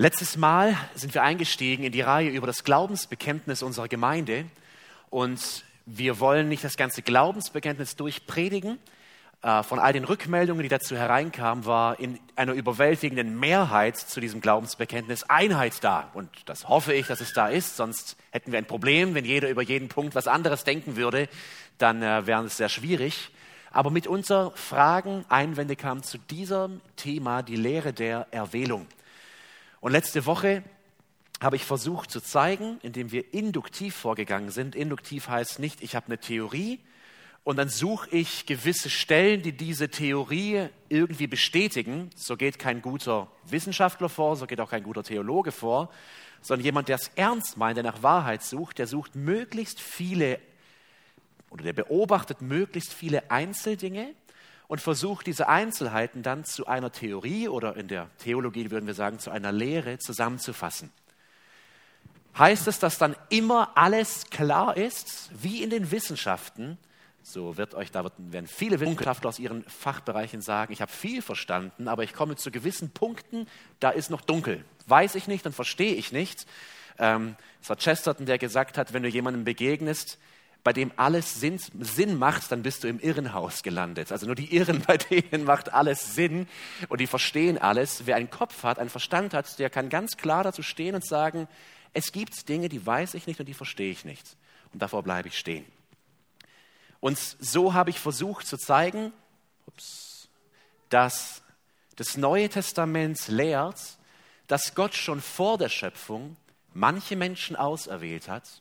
Letztes 0.00 0.36
Mal 0.36 0.76
sind 0.94 1.12
wir 1.12 1.24
eingestiegen 1.24 1.82
in 1.82 1.90
die 1.90 2.02
Reihe 2.02 2.30
über 2.30 2.46
das 2.46 2.62
Glaubensbekenntnis 2.62 3.64
unserer 3.64 3.88
Gemeinde 3.88 4.44
und 5.10 5.64
wir 5.86 6.20
wollen 6.20 6.48
nicht 6.48 6.62
das 6.62 6.76
ganze 6.76 7.02
Glaubensbekenntnis 7.02 7.96
durchpredigen. 7.96 8.78
Äh, 9.42 9.64
von 9.64 9.80
all 9.80 9.92
den 9.92 10.04
Rückmeldungen, 10.04 10.62
die 10.62 10.68
dazu 10.68 10.96
hereinkamen, 10.96 11.66
war 11.66 11.98
in 11.98 12.20
einer 12.36 12.52
überwältigenden 12.52 13.40
Mehrheit 13.40 13.96
zu 13.96 14.20
diesem 14.20 14.40
Glaubensbekenntnis 14.40 15.24
Einheit 15.24 15.82
da. 15.82 16.08
Und 16.14 16.30
das 16.46 16.68
hoffe 16.68 16.94
ich, 16.94 17.08
dass 17.08 17.20
es 17.20 17.32
da 17.32 17.48
ist, 17.48 17.76
sonst 17.76 18.16
hätten 18.30 18.52
wir 18.52 18.58
ein 18.58 18.66
Problem, 18.66 19.16
wenn 19.16 19.24
jeder 19.24 19.48
über 19.50 19.62
jeden 19.62 19.88
Punkt 19.88 20.14
was 20.14 20.28
anderes 20.28 20.62
denken 20.62 20.94
würde, 20.94 21.28
dann 21.78 22.04
äh, 22.04 22.24
wäre 22.24 22.44
es 22.44 22.56
sehr 22.56 22.68
schwierig. 22.68 23.30
Aber 23.72 23.90
mitunter 23.90 24.52
Fragen, 24.54 25.24
Einwände 25.28 25.74
kamen 25.74 26.04
zu 26.04 26.18
diesem 26.18 26.82
Thema, 26.94 27.42
die 27.42 27.56
Lehre 27.56 27.92
der 27.92 28.28
Erwählung. 28.30 28.86
Und 29.80 29.92
letzte 29.92 30.26
Woche 30.26 30.62
habe 31.40 31.56
ich 31.56 31.64
versucht 31.64 32.10
zu 32.10 32.20
zeigen, 32.20 32.78
indem 32.82 33.12
wir 33.12 33.32
induktiv 33.32 33.94
vorgegangen 33.94 34.50
sind. 34.50 34.74
Induktiv 34.74 35.28
heißt 35.28 35.60
nicht, 35.60 35.82
ich 35.82 35.94
habe 35.94 36.06
eine 36.06 36.18
Theorie 36.18 36.80
und 37.44 37.56
dann 37.56 37.68
suche 37.68 38.10
ich 38.10 38.44
gewisse 38.44 38.90
Stellen, 38.90 39.42
die 39.42 39.52
diese 39.52 39.88
Theorie 39.88 40.68
irgendwie 40.88 41.28
bestätigen. 41.28 42.10
So 42.16 42.36
geht 42.36 42.58
kein 42.58 42.82
guter 42.82 43.28
Wissenschaftler 43.44 44.08
vor, 44.08 44.36
so 44.36 44.46
geht 44.46 44.60
auch 44.60 44.70
kein 44.70 44.82
guter 44.82 45.04
Theologe 45.04 45.52
vor, 45.52 45.90
sondern 46.42 46.64
jemand, 46.64 46.88
der 46.88 46.96
es 46.96 47.10
ernst 47.14 47.56
meint, 47.56 47.76
der 47.76 47.84
nach 47.84 48.02
Wahrheit 48.02 48.42
sucht, 48.42 48.78
der 48.78 48.86
sucht 48.86 49.14
möglichst 49.14 49.80
viele 49.80 50.40
oder 51.50 51.64
der 51.64 51.72
beobachtet 51.72 52.42
möglichst 52.42 52.92
viele 52.92 53.30
Einzeldinge 53.30 54.14
und 54.68 54.80
versucht 54.80 55.26
diese 55.26 55.48
Einzelheiten 55.48 56.22
dann 56.22 56.44
zu 56.44 56.66
einer 56.66 56.92
Theorie 56.92 57.48
oder 57.48 57.76
in 57.76 57.88
der 57.88 58.08
Theologie 58.18 58.70
würden 58.70 58.86
wir 58.86 58.94
sagen 58.94 59.18
zu 59.18 59.30
einer 59.30 59.50
Lehre 59.50 59.98
zusammenzufassen. 59.98 60.92
Heißt 62.36 62.68
es, 62.68 62.78
dass 62.78 62.98
dann 62.98 63.16
immer 63.30 63.76
alles 63.76 64.30
klar 64.30 64.76
ist, 64.76 65.30
wie 65.32 65.62
in 65.62 65.70
den 65.70 65.90
Wissenschaften? 65.90 66.78
So 67.22 67.56
wird 67.56 67.74
euch, 67.74 67.90
da 67.90 68.08
werden 68.16 68.46
viele 68.46 68.78
Wissenschaftler 68.78 69.30
aus 69.30 69.38
ihren 69.38 69.64
Fachbereichen 69.64 70.40
sagen, 70.40 70.72
ich 70.72 70.80
habe 70.80 70.92
viel 70.92 71.20
verstanden, 71.20 71.88
aber 71.88 72.04
ich 72.04 72.14
komme 72.14 72.36
zu 72.36 72.50
gewissen 72.50 72.90
Punkten, 72.90 73.46
da 73.80 73.90
ist 73.90 74.10
noch 74.10 74.20
dunkel. 74.20 74.64
Weiß 74.86 75.14
ich 75.14 75.26
nicht 75.26 75.44
und 75.46 75.54
verstehe 75.54 75.94
ich 75.94 76.12
nicht. 76.12 76.46
Ähm, 76.98 77.36
es 77.60 77.68
war 77.68 77.76
Chesterton, 77.76 78.26
der 78.26 78.38
gesagt 78.38 78.78
hat, 78.78 78.92
wenn 78.92 79.02
du 79.02 79.08
jemandem 79.08 79.44
begegnest, 79.44 80.18
bei 80.68 80.74
dem 80.74 80.92
alles 80.96 81.40
Sinn, 81.40 81.58
Sinn 81.80 82.18
macht, 82.18 82.52
dann 82.52 82.62
bist 82.62 82.84
du 82.84 82.88
im 82.88 83.00
Irrenhaus 83.00 83.62
gelandet. 83.62 84.12
Also 84.12 84.26
nur 84.26 84.34
die 84.34 84.54
Irren, 84.54 84.82
bei 84.86 84.98
denen 84.98 85.44
macht 85.44 85.72
alles 85.72 86.14
Sinn 86.14 86.46
und 86.90 87.00
die 87.00 87.06
verstehen 87.06 87.56
alles. 87.56 88.02
Wer 88.04 88.16
einen 88.16 88.28
Kopf 88.28 88.64
hat, 88.64 88.78
einen 88.78 88.90
Verstand 88.90 89.32
hat, 89.32 89.58
der 89.58 89.70
kann 89.70 89.88
ganz 89.88 90.18
klar 90.18 90.44
dazu 90.44 90.62
stehen 90.62 90.94
und 90.94 91.06
sagen, 91.06 91.48
es 91.94 92.12
gibt 92.12 92.50
Dinge, 92.50 92.68
die 92.68 92.84
weiß 92.84 93.14
ich 93.14 93.26
nicht 93.26 93.40
und 93.40 93.46
die 93.46 93.54
verstehe 93.54 93.90
ich 93.90 94.04
nicht. 94.04 94.36
Und 94.74 94.82
davor 94.82 95.02
bleibe 95.02 95.28
ich 95.28 95.38
stehen. 95.38 95.64
Und 97.00 97.16
so 97.16 97.72
habe 97.72 97.88
ich 97.88 97.98
versucht 97.98 98.46
zu 98.46 98.58
zeigen, 98.58 99.14
ups, 99.64 100.28
dass 100.90 101.40
das 101.96 102.18
Neue 102.18 102.50
Testament 102.50 103.26
lehrt, 103.28 103.80
dass 104.48 104.74
Gott 104.74 104.94
schon 104.94 105.22
vor 105.22 105.56
der 105.56 105.70
Schöpfung 105.70 106.36
manche 106.74 107.16
Menschen 107.16 107.56
auserwählt 107.56 108.28
hat, 108.28 108.60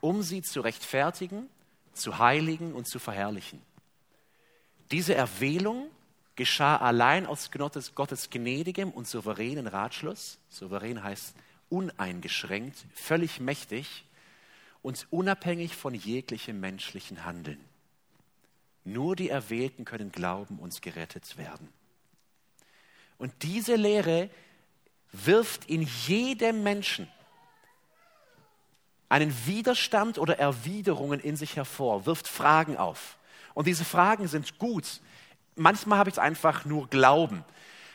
um 0.00 0.22
sie 0.22 0.42
zu 0.42 0.60
rechtfertigen, 0.60 1.48
zu 1.92 2.18
heiligen 2.18 2.72
und 2.72 2.86
zu 2.86 2.98
verherrlichen. 2.98 3.60
Diese 4.90 5.14
Erwählung 5.14 5.90
geschah 6.36 6.76
allein 6.76 7.26
aus 7.26 7.50
Gottes, 7.50 7.94
Gottes 7.94 8.30
gnädigem 8.30 8.90
und 8.90 9.06
souveränen 9.06 9.66
Ratschluss. 9.66 10.38
Souverän 10.48 11.02
heißt 11.02 11.34
uneingeschränkt, 11.68 12.78
völlig 12.94 13.40
mächtig 13.40 14.04
und 14.82 15.06
unabhängig 15.10 15.76
von 15.76 15.94
jeglichem 15.94 16.58
menschlichen 16.58 17.24
Handeln. 17.24 17.62
Nur 18.84 19.14
die 19.14 19.28
Erwählten 19.28 19.84
können 19.84 20.10
glauben 20.10 20.58
und 20.58 20.80
gerettet 20.80 21.36
werden. 21.36 21.68
Und 23.18 23.32
diese 23.42 23.76
Lehre 23.76 24.30
wirft 25.12 25.66
in 25.68 25.82
jedem 25.82 26.62
Menschen 26.62 27.06
einen 29.10 29.34
Widerstand 29.46 30.16
oder 30.16 30.38
Erwiderungen 30.38 31.20
in 31.20 31.36
sich 31.36 31.56
hervor, 31.56 32.06
wirft 32.06 32.28
Fragen 32.28 32.78
auf. 32.78 33.18
Und 33.52 33.66
diese 33.66 33.84
Fragen 33.84 34.28
sind 34.28 34.58
gut. 34.58 35.00
Manchmal 35.56 35.98
habe 35.98 36.08
ich 36.08 36.14
es 36.14 36.18
einfach 36.18 36.64
nur 36.64 36.88
Glauben. 36.88 37.44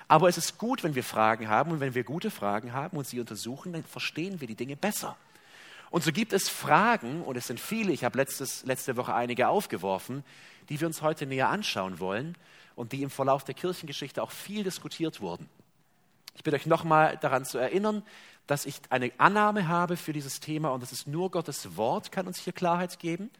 Aber 0.08 0.30
es 0.30 0.38
ist 0.38 0.59
gut, 0.59 0.84
wenn 0.84 0.94
wir 0.94 1.03
Fragen 1.03 1.50
haben 1.50 1.72
und 1.72 1.80
wenn 1.80 1.96
wir 1.96 2.03
gute 2.03 2.30
Fragen 2.30 2.74
haben 2.74 2.98
und 2.98 3.08
sie 3.08 3.20
untersuchen, 3.20 3.74
dann 3.74 3.84
verstehen 3.84 4.40
wir 4.40 4.48
die 4.48 4.56
Dinge 4.56 4.76
besser. 4.76 5.16
Und 5.90 6.03
so 6.03 6.12
gibt 6.12 6.34
es 6.34 6.50
Fragen, 6.50 7.24
und 7.24 7.38
es 7.38 7.47
sind 7.47 7.59
viele, 7.59 7.94
ich 7.94 8.03
habe 8.03 8.18
letzte 8.18 8.97
Woche 8.97 9.16
einige 9.16 9.47
aufgeworfen, 9.47 10.24
die 10.68 10.80
wir 10.80 10.88
uns 10.88 11.02
heute 11.02 11.26
näher 11.26 11.50
anschauen 11.50 12.00
wollen 12.00 12.36
und 12.76 12.92
die 12.92 13.02
im 13.02 13.09
Verlauf 13.09 13.46
der 13.46 13.56
Kirchengeschichte 13.56 14.22
auch 14.22 14.32
viel 14.32 14.64
diskutiert 14.64 15.22
wurden. 15.22 15.50
Ich 16.35 16.44
bitte 16.44 16.56
euch 16.57 16.66
nochmal 16.66 17.18
daran 17.18 17.46
zu 17.46 17.57
erinnern, 17.57 18.03
dass 18.47 18.66
ich 18.66 18.79
eine 18.90 19.12
Annahme 19.18 19.68
habe 19.68 19.97
für 19.97 20.13
dieses 20.13 20.40
Thema 20.40 20.69
und 20.69 20.84
das 20.84 20.91
ist 20.91 21.07
nur 21.07 21.31
Gottes 21.31 21.78
Wort 21.78 22.12
kann 22.12 22.28
uns 22.28 22.40
hier 22.40 22.53
Klarheit 22.53 23.00
geben. 23.00 23.31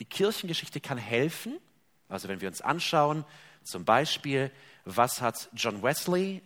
Die 0.00 0.04
Kirchengeschichte 0.04 0.80
kann 0.80 0.98
helfen. 0.98 1.58
Also 2.08 2.28
wenn 2.28 2.40
wir 2.40 2.48
uns 2.48 2.60
anschauen, 2.60 3.24
zum 3.62 3.84
Beispiel, 3.84 4.50
was 4.84 5.20
hat 5.20 5.48
John 5.54 5.82
Wesley, 5.82 6.42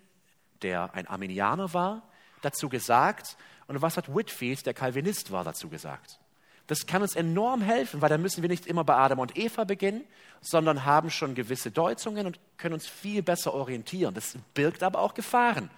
der 0.63 0.95
ein 0.95 1.07
Arminianer 1.07 1.73
war, 1.73 2.03
dazu 2.43 2.69
gesagt 2.69 3.37
und 3.67 3.81
was 3.83 3.97
hat 3.97 4.15
Whitfield, 4.15 4.67
der 4.67 4.75
Calvinist 4.75 5.31
war, 5.31 5.45
dazu 5.45 5.69
gesagt. 5.69 6.19
Das 6.67 6.87
kann 6.87 7.03
uns 7.03 7.17
enorm 7.17 7.63
helfen, 7.63 8.03
weil 8.03 8.11
da 8.11 8.19
müssen 8.19 8.43
wir 8.43 8.49
nicht 8.49 8.67
immer 8.67 8.85
bei 8.85 8.95
Adam 8.95 9.21
und 9.21 9.39
Eva 9.39 9.65
beginnen, 9.65 10.05
sondern 10.41 10.85
haben 10.85 11.11
schon 11.11 11.35
gewisse 11.35 11.71
Deutungen 11.71 12.27
und 12.27 12.39
können 12.59 12.75
uns 12.75 12.87
viel 12.87 13.23
besser 13.23 13.55
orientieren. 13.55 14.15
Das 14.15 14.37
birgt 14.55 14.83
aber 14.83 15.01
auch 15.01 15.15
Gefahren. 15.15 15.71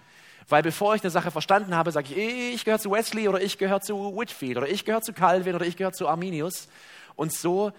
Weil 0.47 0.63
bevor 0.63 0.95
ich 0.95 1.01
eine 1.01 1.11
Sache 1.11 1.31
verstanden 1.31 1.75
habe, 1.75 1.91
sage 1.91 2.13
ich, 2.13 2.55
ich 2.55 2.65
gehöre 2.65 2.79
zu 2.79 2.91
Wesley 2.91 3.27
oder 3.27 3.41
ich 3.41 3.57
gehöre 3.57 3.81
zu 3.81 4.17
Whitfield 4.17 4.57
oder 4.57 4.69
ich 4.69 4.85
gehöre 4.85 5.01
zu 5.01 5.13
Calvin 5.13 5.55
oder 5.55 5.65
ich 5.65 5.77
gehöre 5.77 5.93
zu 5.93 6.07
Arminius. 6.07 6.67
Und 7.15 7.33
so 7.33 7.71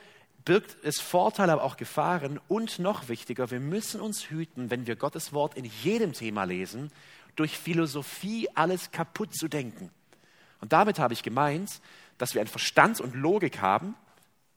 birgt 0.44 0.76
es 0.82 1.00
Vorteile, 1.00 1.52
aber 1.52 1.64
auch 1.64 1.76
Gefahren. 1.76 2.40
Und 2.48 2.78
noch 2.78 3.08
wichtiger, 3.08 3.50
wir 3.50 3.60
müssen 3.60 4.00
uns 4.00 4.30
hüten, 4.30 4.70
wenn 4.70 4.86
wir 4.86 4.96
Gottes 4.96 5.32
Wort 5.32 5.56
in 5.56 5.64
jedem 5.82 6.12
Thema 6.12 6.44
lesen, 6.44 6.90
durch 7.36 7.58
Philosophie 7.58 8.48
alles 8.54 8.90
kaputt 8.90 9.34
zu 9.34 9.48
denken. 9.48 9.90
Und 10.60 10.72
damit 10.72 10.98
habe 10.98 11.14
ich 11.14 11.22
gemeint, 11.22 11.80
dass 12.18 12.34
wir 12.34 12.40
einen 12.40 12.48
Verstand 12.48 13.00
und 13.00 13.14
Logik 13.14 13.60
haben. 13.60 13.94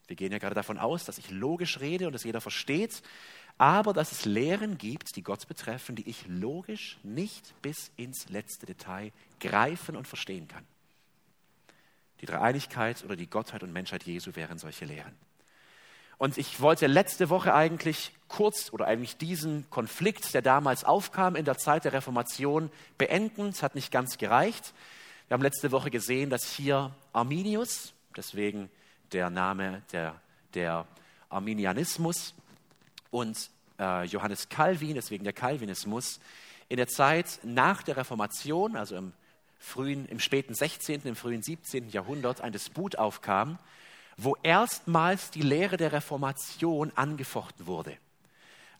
Wir 0.07 0.15
gehen 0.15 0.31
ja 0.31 0.37
gerade 0.37 0.55
davon 0.55 0.77
aus, 0.77 1.05
dass 1.05 1.17
ich 1.17 1.31
logisch 1.31 1.79
rede 1.79 2.07
und 2.07 2.13
dass 2.13 2.23
jeder 2.23 2.41
versteht 2.41 3.01
aber 3.57 3.93
dass 3.93 4.11
es 4.11 4.25
Lehren 4.25 4.77
gibt, 4.77 5.15
die 5.15 5.23
Gott 5.23 5.47
betreffen, 5.47 5.95
die 5.95 6.09
ich 6.09 6.25
logisch 6.27 6.97
nicht 7.03 7.53
bis 7.61 7.91
ins 7.95 8.29
letzte 8.29 8.65
Detail 8.65 9.11
greifen 9.39 9.95
und 9.95 10.07
verstehen 10.07 10.47
kann. 10.47 10.65
Die 12.21 12.25
Dreieinigkeit 12.25 13.03
oder 13.03 13.15
die 13.15 13.29
Gottheit 13.29 13.63
und 13.63 13.71
Menschheit 13.71 14.03
Jesu 14.03 14.35
wären 14.35 14.57
solche 14.57 14.85
Lehren. 14.85 15.13
Und 16.17 16.37
ich 16.37 16.61
wollte 16.61 16.87
letzte 16.87 17.29
Woche 17.29 17.53
eigentlich 17.53 18.13
kurz 18.29 18.71
oder 18.71 18.87
eigentlich 18.87 19.17
diesen 19.17 19.69
Konflikt, 19.69 20.33
der 20.33 20.41
damals 20.41 20.85
aufkam 20.85 21.35
in 21.35 21.43
der 21.43 21.57
Zeit 21.57 21.83
der 21.83 21.93
Reformation, 21.93 22.71
beenden. 22.97 23.49
Es 23.49 23.61
hat 23.61 23.75
nicht 23.75 23.91
ganz 23.91 24.17
gereicht. 24.17 24.73
Wir 25.27 25.35
haben 25.35 25.41
letzte 25.41 25.71
Woche 25.71 25.91
gesehen, 25.91 26.29
dass 26.29 26.49
hier 26.53 26.91
Arminius, 27.11 27.93
deswegen 28.15 28.69
der 29.11 29.29
Name 29.29 29.81
der, 29.91 30.15
der 30.53 30.85
Arminianismus, 31.29 32.33
und 33.15 33.49
äh, 33.79 34.03
Johannes 34.03 34.49
Calvin, 34.49 34.95
deswegen 34.95 35.23
der 35.23 35.31
Calvinismus, 35.31 36.19
in 36.67 36.75
der 36.75 36.87
Zeit 36.87 37.39
nach 37.43 37.81
der 37.81 37.95
Reformation, 37.95 38.75
also 38.75 38.97
im, 38.97 39.13
frühen, 39.57 40.05
im 40.07 40.19
späten 40.19 40.53
16., 40.53 41.03
im 41.05 41.15
frühen 41.15 41.41
17. 41.41 41.89
Jahrhundert, 41.89 42.41
ein 42.41 42.51
Disput 42.51 42.97
aufkam, 42.97 43.57
wo 44.17 44.35
erstmals 44.43 45.31
die 45.31 45.43
Lehre 45.43 45.77
der 45.77 45.93
Reformation 45.93 46.91
angefochten 46.95 47.67
wurde. 47.67 47.95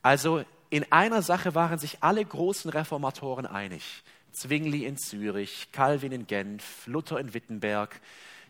Also 0.02 0.44
in 0.70 0.92
einer 0.92 1.22
Sache 1.22 1.56
waren 1.56 1.80
sich 1.80 2.04
alle 2.04 2.26
großen 2.26 2.70
Reformatoren 2.72 3.46
einig. 3.46 4.04
Zwingli 4.34 4.84
in 4.84 4.98
Zürich, 4.98 5.70
Calvin 5.72 6.12
in 6.12 6.28
Genf, 6.28 6.88
Luther 6.88 7.22
in 7.22 7.34
Wittenberg, 7.34 8.02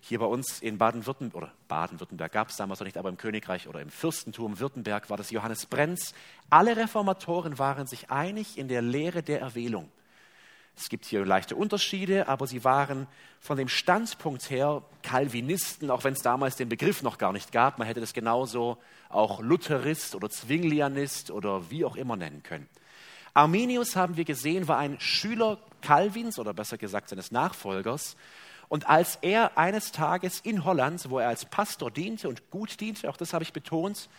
hier 0.07 0.19
bei 0.19 0.25
uns 0.25 0.61
in 0.61 0.77
Baden-Württemberg, 0.77 1.35
oder 1.35 1.51
Baden-Württemberg 1.67 2.31
gab 2.31 2.49
es 2.49 2.57
damals 2.57 2.79
noch 2.79 2.85
nicht, 2.85 2.97
aber 2.97 3.09
im 3.09 3.17
Königreich 3.17 3.67
oder 3.67 3.81
im 3.81 3.89
Fürstentum 3.89 4.59
Württemberg 4.59 5.09
war 5.09 5.17
das 5.17 5.31
Johannes 5.31 5.65
Brenz. 5.65 6.13
Alle 6.51 6.77
Reformatoren 6.77 7.57
waren 7.57 7.87
sich 7.87 8.11
einig 8.11 8.59
in 8.59 8.67
der 8.67 8.83
Lehre 8.83 9.23
der 9.23 9.41
Erwählung. 9.41 9.89
Es 10.77 10.89
gibt 10.89 11.05
hier 11.05 11.25
leichte 11.25 11.55
Unterschiede, 11.55 12.27
aber 12.27 12.45
sie 12.45 12.63
waren 12.63 13.07
von 13.39 13.57
dem 13.57 13.67
Standpunkt 13.67 14.49
her 14.51 14.83
Calvinisten, 15.01 15.89
auch 15.89 16.03
wenn 16.03 16.13
es 16.13 16.21
damals 16.21 16.55
den 16.55 16.69
Begriff 16.69 17.01
noch 17.01 17.17
gar 17.17 17.31
nicht 17.31 17.51
gab. 17.51 17.79
Man 17.79 17.87
hätte 17.87 18.01
das 18.01 18.13
genauso 18.13 18.77
auch 19.09 19.39
Lutherist 19.39 20.13
oder 20.13 20.29
Zwinglianist 20.29 21.31
oder 21.31 21.71
wie 21.71 21.83
auch 21.83 21.95
immer 21.95 22.15
nennen 22.15 22.43
können. 22.43 22.67
Arminius 23.33 23.95
haben 23.95 24.17
wir 24.17 24.25
gesehen, 24.25 24.67
war 24.67 24.77
ein 24.77 24.99
Schüler 24.99 25.57
Calvins 25.81 26.37
oder 26.37 26.53
besser 26.53 26.77
gesagt 26.77 27.09
seines 27.09 27.31
Nachfolgers. 27.31 28.15
Und 28.75 28.89
als 28.89 29.19
er 29.21 29.57
eines 29.57 29.93
Tages 29.93 30.41
in 30.41 30.65
Holland, 30.65 31.09
wo 31.09 31.19
er 31.19 31.29
als 31.29 31.45
Pastor 31.45 31.89
diente 31.89 32.27
und 32.27 32.51
gut 32.51 32.81
diente, 32.81 33.09
auch 33.09 33.15
das 33.15 33.31
habe 33.31 33.41
ich 33.41 33.53
betont, 33.53 34.09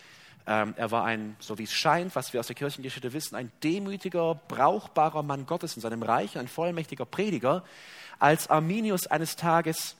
ähm, 0.47 0.73
er 0.77 0.89
war 0.89 1.05
ein, 1.05 1.35
so 1.37 1.59
wie 1.59 1.65
es 1.65 1.73
scheint, 1.73 2.15
was 2.15 2.33
wir 2.33 2.39
aus 2.39 2.47
der 2.47 2.55
Kirchengeschichte 2.55 3.13
wissen, 3.13 3.35
ein 3.35 3.51
demütiger, 3.63 4.33
brauchbarer 4.47 5.21
Mann 5.21 5.45
Gottes 5.45 5.75
in 5.75 5.83
seinem 5.83 6.01
Reich, 6.01 6.39
ein 6.39 6.47
vollmächtiger 6.47 7.05
Prediger. 7.05 7.63
Als 8.17 8.49
Arminius 8.49 9.05
eines 9.05 9.35
Tages 9.35 9.95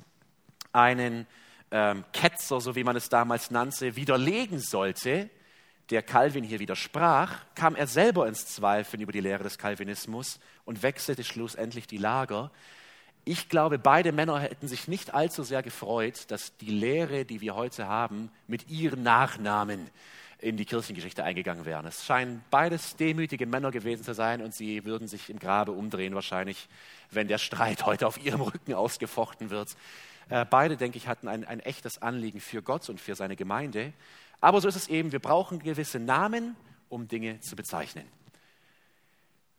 einen 0.71 1.27
ähm, 1.69 2.03
Ketzer, 2.11 2.59
so 2.59 2.75
wie 2.75 2.83
man 2.83 2.95
es 2.95 3.09
damals 3.09 3.51
nannte, 3.51 3.95
widerlegen 3.95 4.57
sollte, 4.57 5.29
der 5.91 6.01
Calvin 6.01 6.43
hier 6.43 6.57
widersprach, 6.57 7.45
kam 7.53 7.75
er 7.75 7.85
selber 7.85 8.27
ins 8.27 8.47
Zweifeln 8.47 9.03
über 9.03 9.11
die 9.11 9.21
Lehre 9.21 9.43
des 9.43 9.59
Calvinismus 9.59 10.39
und 10.65 10.81
wechselte 10.81 11.23
schlussendlich 11.23 11.85
die 11.85 11.97
Lager. 11.97 12.49
Ich 13.29 13.49
glaube, 13.49 13.77
beide 13.77 14.13
Männer 14.13 14.39
hätten 14.39 14.69
sich 14.69 14.87
nicht 14.87 15.13
allzu 15.13 15.43
sehr 15.43 15.61
gefreut, 15.61 16.31
dass 16.31 16.55
die 16.55 16.69
Lehre, 16.69 17.25
die 17.25 17.41
wir 17.41 17.55
heute 17.55 17.85
haben, 17.85 18.31
mit 18.47 18.69
ihren 18.69 19.03
Nachnamen 19.03 19.89
in 20.39 20.55
die 20.55 20.63
Kirchengeschichte 20.63 21.25
eingegangen 21.25 21.65
wären. 21.65 21.85
Es 21.85 22.05
scheinen 22.05 22.41
beides 22.51 22.95
demütige 22.95 23.45
Männer 23.45 23.71
gewesen 23.71 24.05
zu 24.05 24.13
sein 24.13 24.41
und 24.41 24.55
sie 24.55 24.85
würden 24.85 25.09
sich 25.09 25.29
im 25.29 25.39
Grabe 25.39 25.73
umdrehen 25.73 26.15
wahrscheinlich, 26.15 26.69
wenn 27.11 27.27
der 27.27 27.37
Streit 27.37 27.85
heute 27.85 28.07
auf 28.07 28.17
ihrem 28.23 28.39
Rücken 28.39 28.73
ausgefochten 28.73 29.49
wird. 29.49 29.75
Äh, 30.29 30.45
beide, 30.49 30.77
denke 30.77 30.97
ich, 30.97 31.09
hatten 31.09 31.27
ein, 31.27 31.43
ein 31.43 31.59
echtes 31.59 32.01
Anliegen 32.01 32.39
für 32.39 32.61
Gott 32.61 32.87
und 32.87 33.01
für 33.01 33.15
seine 33.15 33.35
Gemeinde. 33.35 33.91
Aber 34.39 34.61
so 34.61 34.69
ist 34.69 34.77
es 34.77 34.87
eben, 34.87 35.11
wir 35.11 35.19
brauchen 35.19 35.59
gewisse 35.59 35.99
Namen, 35.99 36.55
um 36.87 37.09
Dinge 37.09 37.41
zu 37.41 37.57
bezeichnen. 37.57 38.05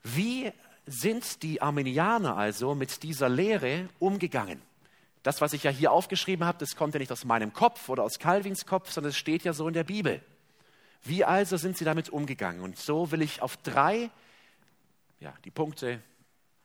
Wie 0.03 0.53
sind 0.90 1.43
die 1.43 1.62
Armenianer 1.62 2.37
also 2.37 2.75
mit 2.75 3.02
dieser 3.02 3.29
Lehre 3.29 3.88
umgegangen? 3.99 4.62
Das, 5.23 5.40
was 5.40 5.52
ich 5.52 5.64
ja 5.64 5.70
hier 5.70 5.93
aufgeschrieben 5.93 6.46
habe, 6.46 6.58
das 6.58 6.76
kommt 6.76 6.94
ja 6.94 7.00
nicht 7.00 7.12
aus 7.12 7.25
meinem 7.25 7.52
Kopf 7.52 7.88
oder 7.88 8.02
aus 8.02 8.19
Calvins 8.19 8.67
Kopf, 8.67 8.90
sondern 8.90 9.11
es 9.11 9.17
steht 9.17 9.44
ja 9.44 9.52
so 9.52 9.69
in 9.69 9.75
der 9.75 9.85
Bibel. 9.85 10.23
Wie 11.02 11.25
also 11.25 11.56
sind 11.56 11.76
sie 11.76 11.85
damit 11.85 12.08
umgegangen? 12.08 12.61
Und 12.61 12.79
so 12.79 13.11
will 13.11 13.23
ich 13.23 13.43
auf 13.43 13.56
drei, 13.58 14.11
ja, 15.20 15.35
die 15.44 15.50
Punkte, 15.50 16.00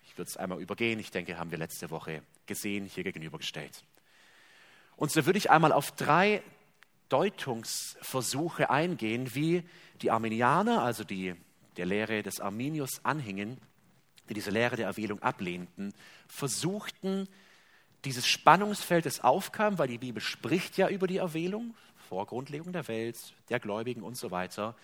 ich 0.06 0.18
würde 0.18 0.30
es 0.30 0.38
einmal 0.38 0.62
übergehen, 0.62 1.00
ich 1.00 1.12
denke, 1.12 1.38
haben 1.38 1.52
wir 1.52 1.58
letzte 1.58 1.90
Woche 1.90 2.24
gesehen, 2.46 2.86
hier 2.86 3.04
gegenübergestellt. 3.04 3.84
Und 4.96 5.12
so 5.12 5.26
würde 5.26 5.38
ich 5.38 5.50
einmal 5.50 5.72
auf 5.72 5.92
drei 5.92 6.44
Deutungsversuche 7.10 8.70
eingehen, 8.70 9.36
wie 9.36 9.64
die 10.02 10.12
Arminianer, 10.12 10.84
also 10.84 11.04
die 11.04 11.36
der 11.78 11.86
Lehre 11.86 12.24
des 12.24 12.40
Arminius 12.40 13.04
anhingen, 13.04 13.60
die 14.30 14.34
diese 14.34 14.52
Lehre 14.52 14.76
der 14.76 14.88
Erwählung 14.88 15.22
ablehnten, 15.22 15.94
versuchten, 16.28 17.28
dieses 18.06 18.28
Spannungsfeld, 18.28 19.06
das 19.06 19.22
aufkam, 19.22 19.78
weil 19.78 19.88
die 19.88 19.98
Bibel 19.98 20.22
spricht 20.22 20.78
ja 20.78 20.90
über 20.90 21.08
die 21.08 21.18
Erwählung, 21.18 21.74
vor 22.10 22.26
Grundlegung 22.26 22.74
der 22.74 22.88
Welt, 22.88 23.18
der 23.50 23.60
Gläubigen 23.60 24.04
und 24.04 24.18
so 24.18 24.30
weiter, 24.32 24.76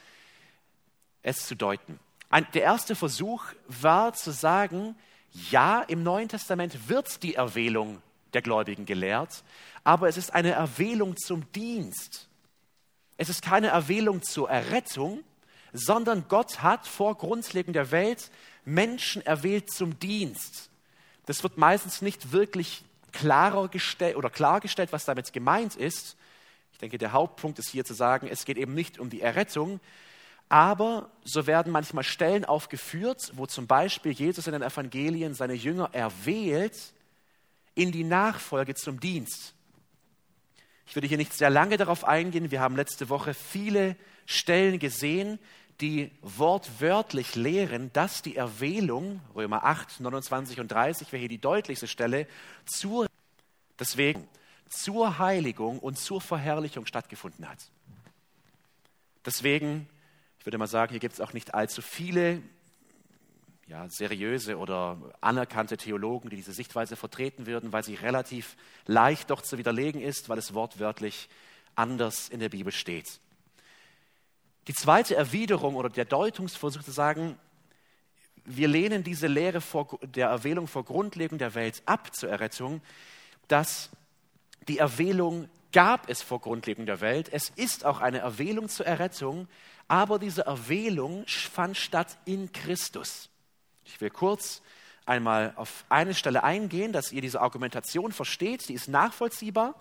es 1.21 1.45
zu 1.45 1.55
deuten. 1.55 1.99
Ein, 2.29 2.47
der 2.53 2.63
erste 2.63 2.95
Versuch 2.95 3.43
war 3.67 4.13
zu 4.13 4.31
sagen, 4.31 4.95
ja, 5.51 5.81
im 5.81 6.03
Neuen 6.03 6.29
Testament 6.29 6.89
wird 6.89 7.21
die 7.23 7.35
Erwählung 7.35 8.01
der 8.33 8.41
Gläubigen 8.41 8.85
gelehrt, 8.85 9.43
aber 9.83 10.07
es 10.07 10.17
ist 10.17 10.33
eine 10.33 10.51
Erwählung 10.51 11.17
zum 11.17 11.51
Dienst. 11.51 12.29
Es 13.17 13.29
ist 13.29 13.41
keine 13.41 13.67
Erwählung 13.67 14.21
zur 14.21 14.49
Errettung, 14.49 15.23
sondern 15.73 16.25
Gott 16.29 16.61
hat 16.61 16.87
vor 16.87 17.15
Grundlegung 17.15 17.73
der 17.73 17.91
Welt 17.91 18.31
Menschen 18.65 19.25
erwählt 19.25 19.71
zum 19.71 19.99
Dienst. 19.99 20.69
Das 21.25 21.43
wird 21.43 21.57
meistens 21.57 22.01
nicht 22.01 22.31
wirklich 22.31 22.83
klarer 23.11 23.67
gestellt 23.67 24.15
oder 24.15 24.29
klargestellt, 24.29 24.91
was 24.91 25.05
damit 25.05 25.33
gemeint 25.33 25.75
ist. 25.75 26.15
Ich 26.73 26.79
denke, 26.79 26.97
der 26.97 27.11
Hauptpunkt 27.11 27.59
ist 27.59 27.69
hier 27.69 27.85
zu 27.85 27.93
sagen, 27.93 28.27
es 28.27 28.45
geht 28.45 28.57
eben 28.57 28.73
nicht 28.73 28.99
um 28.99 29.09
die 29.09 29.21
Errettung, 29.21 29.79
aber 30.47 31.11
so 31.23 31.45
werden 31.45 31.71
manchmal 31.71 32.03
Stellen 32.03 32.45
aufgeführt, 32.45 33.31
wo 33.35 33.45
zum 33.45 33.67
Beispiel 33.67 34.11
Jesus 34.11 34.47
in 34.47 34.53
den 34.53 34.63
Evangelien 34.63 35.33
seine 35.35 35.53
Jünger 35.53 35.89
erwählt 35.93 36.93
in 37.75 37.91
die 37.91 38.03
Nachfolge 38.03 38.75
zum 38.75 38.99
Dienst. 38.99 39.53
Ich 40.87 40.95
würde 40.95 41.07
hier 41.07 41.17
nicht 41.17 41.33
sehr 41.33 41.51
lange 41.51 41.77
darauf 41.77 42.03
eingehen. 42.03 42.49
Wir 42.49 42.61
haben 42.61 42.75
letzte 42.75 43.09
Woche 43.09 43.35
viele 43.35 43.95
Stellen 44.25 44.79
gesehen, 44.79 45.37
die 45.81 46.11
wortwörtlich 46.21 47.35
lehren, 47.35 47.91
dass 47.93 48.21
die 48.21 48.35
Erwählung, 48.35 49.21
Römer 49.33 49.63
8, 49.63 50.01
29 50.01 50.59
und 50.59 50.69
30 50.69 51.11
wäre 51.11 51.19
hier 51.19 51.29
die 51.29 51.39
deutlichste 51.39 51.87
Stelle, 51.87 52.27
zur, 52.65 53.07
deswegen, 53.79 54.27
zur 54.67 55.19
Heiligung 55.19 55.79
und 55.79 55.97
zur 55.97 56.21
Verherrlichung 56.21 56.85
stattgefunden 56.85 57.47
hat. 57.47 57.59
Deswegen, 59.25 59.87
ich 60.39 60.45
würde 60.45 60.57
mal 60.57 60.67
sagen, 60.67 60.91
hier 60.91 60.99
gibt 60.99 61.13
es 61.13 61.21
auch 61.21 61.33
nicht 61.33 61.53
allzu 61.53 61.81
viele 61.81 62.41
ja, 63.67 63.87
seriöse 63.87 64.57
oder 64.57 64.97
anerkannte 65.21 65.77
Theologen, 65.77 66.29
die 66.29 66.37
diese 66.37 66.53
Sichtweise 66.53 66.95
vertreten 66.95 67.45
würden, 67.45 67.71
weil 67.71 67.83
sie 67.83 67.95
relativ 67.95 68.57
leicht 68.85 69.29
doch 69.29 69.41
zu 69.41 69.57
widerlegen 69.57 70.01
ist, 70.01 70.27
weil 70.27 70.39
es 70.39 70.53
wortwörtlich 70.53 71.29
anders 71.75 72.29
in 72.29 72.39
der 72.39 72.49
Bibel 72.49 72.73
steht. 72.73 73.19
Die 74.67 74.73
zweite 74.73 75.15
Erwiderung 75.15 75.75
oder 75.75 75.89
der 75.89 76.05
Deutungsversuch 76.05 76.83
zu 76.83 76.91
sagen, 76.91 77.37
wir 78.45 78.67
lehnen 78.67 79.03
diese 79.03 79.27
Lehre 79.27 79.61
vor, 79.61 79.99
der 80.01 80.27
Erwählung 80.29 80.67
vor 80.67 80.83
Grundlegung 80.83 81.37
der 81.37 81.55
Welt 81.55 81.81
ab 81.85 82.15
zur 82.15 82.29
Errettung, 82.29 82.81
dass 83.47 83.89
die 84.67 84.77
Erwählung 84.77 85.49
gab 85.71 86.09
es 86.09 86.21
vor 86.21 86.41
Grundlegung 86.41 86.85
der 86.85 87.01
Welt. 87.01 87.29
Es 87.31 87.49
ist 87.49 87.85
auch 87.85 88.01
eine 88.01 88.19
Erwählung 88.19 88.69
zur 88.69 88.85
Errettung, 88.85 89.47
aber 89.87 90.19
diese 90.19 90.45
Erwählung 90.45 91.25
fand 91.27 91.77
statt 91.77 92.17
in 92.25 92.51
Christus. 92.51 93.29
Ich 93.85 94.01
will 94.01 94.09
kurz 94.09 94.61
einmal 95.05 95.53
auf 95.55 95.85
eine 95.89 96.13
Stelle 96.13 96.43
eingehen, 96.43 96.93
dass 96.93 97.11
ihr 97.11 97.21
diese 97.21 97.41
Argumentation 97.41 98.11
versteht. 98.11 98.69
Die 98.69 98.73
ist 98.73 98.87
nachvollziehbar. 98.87 99.75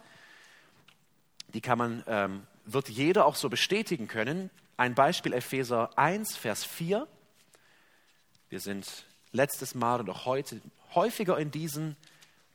Die 1.55 1.61
kann 1.61 1.79
man, 1.79 2.05
ähm, 2.07 2.47
wird 2.65 2.89
jeder 2.89 3.27
auch 3.27 3.35
so 3.35 3.49
bestätigen 3.49 4.09
können. 4.09 4.51
Ein 4.79 4.95
Beispiel 4.95 5.33
Epheser 5.33 5.91
1, 5.99 6.37
Vers 6.37 6.65
4. 6.65 7.09
Wir 8.49 8.61
sind 8.61 8.87
letztes 9.33 9.75
Mal 9.75 9.99
und 9.99 10.09
auch 10.09 10.25
heute 10.25 10.61
häufiger 10.95 11.37
in 11.37 11.51
diesen 11.51 11.97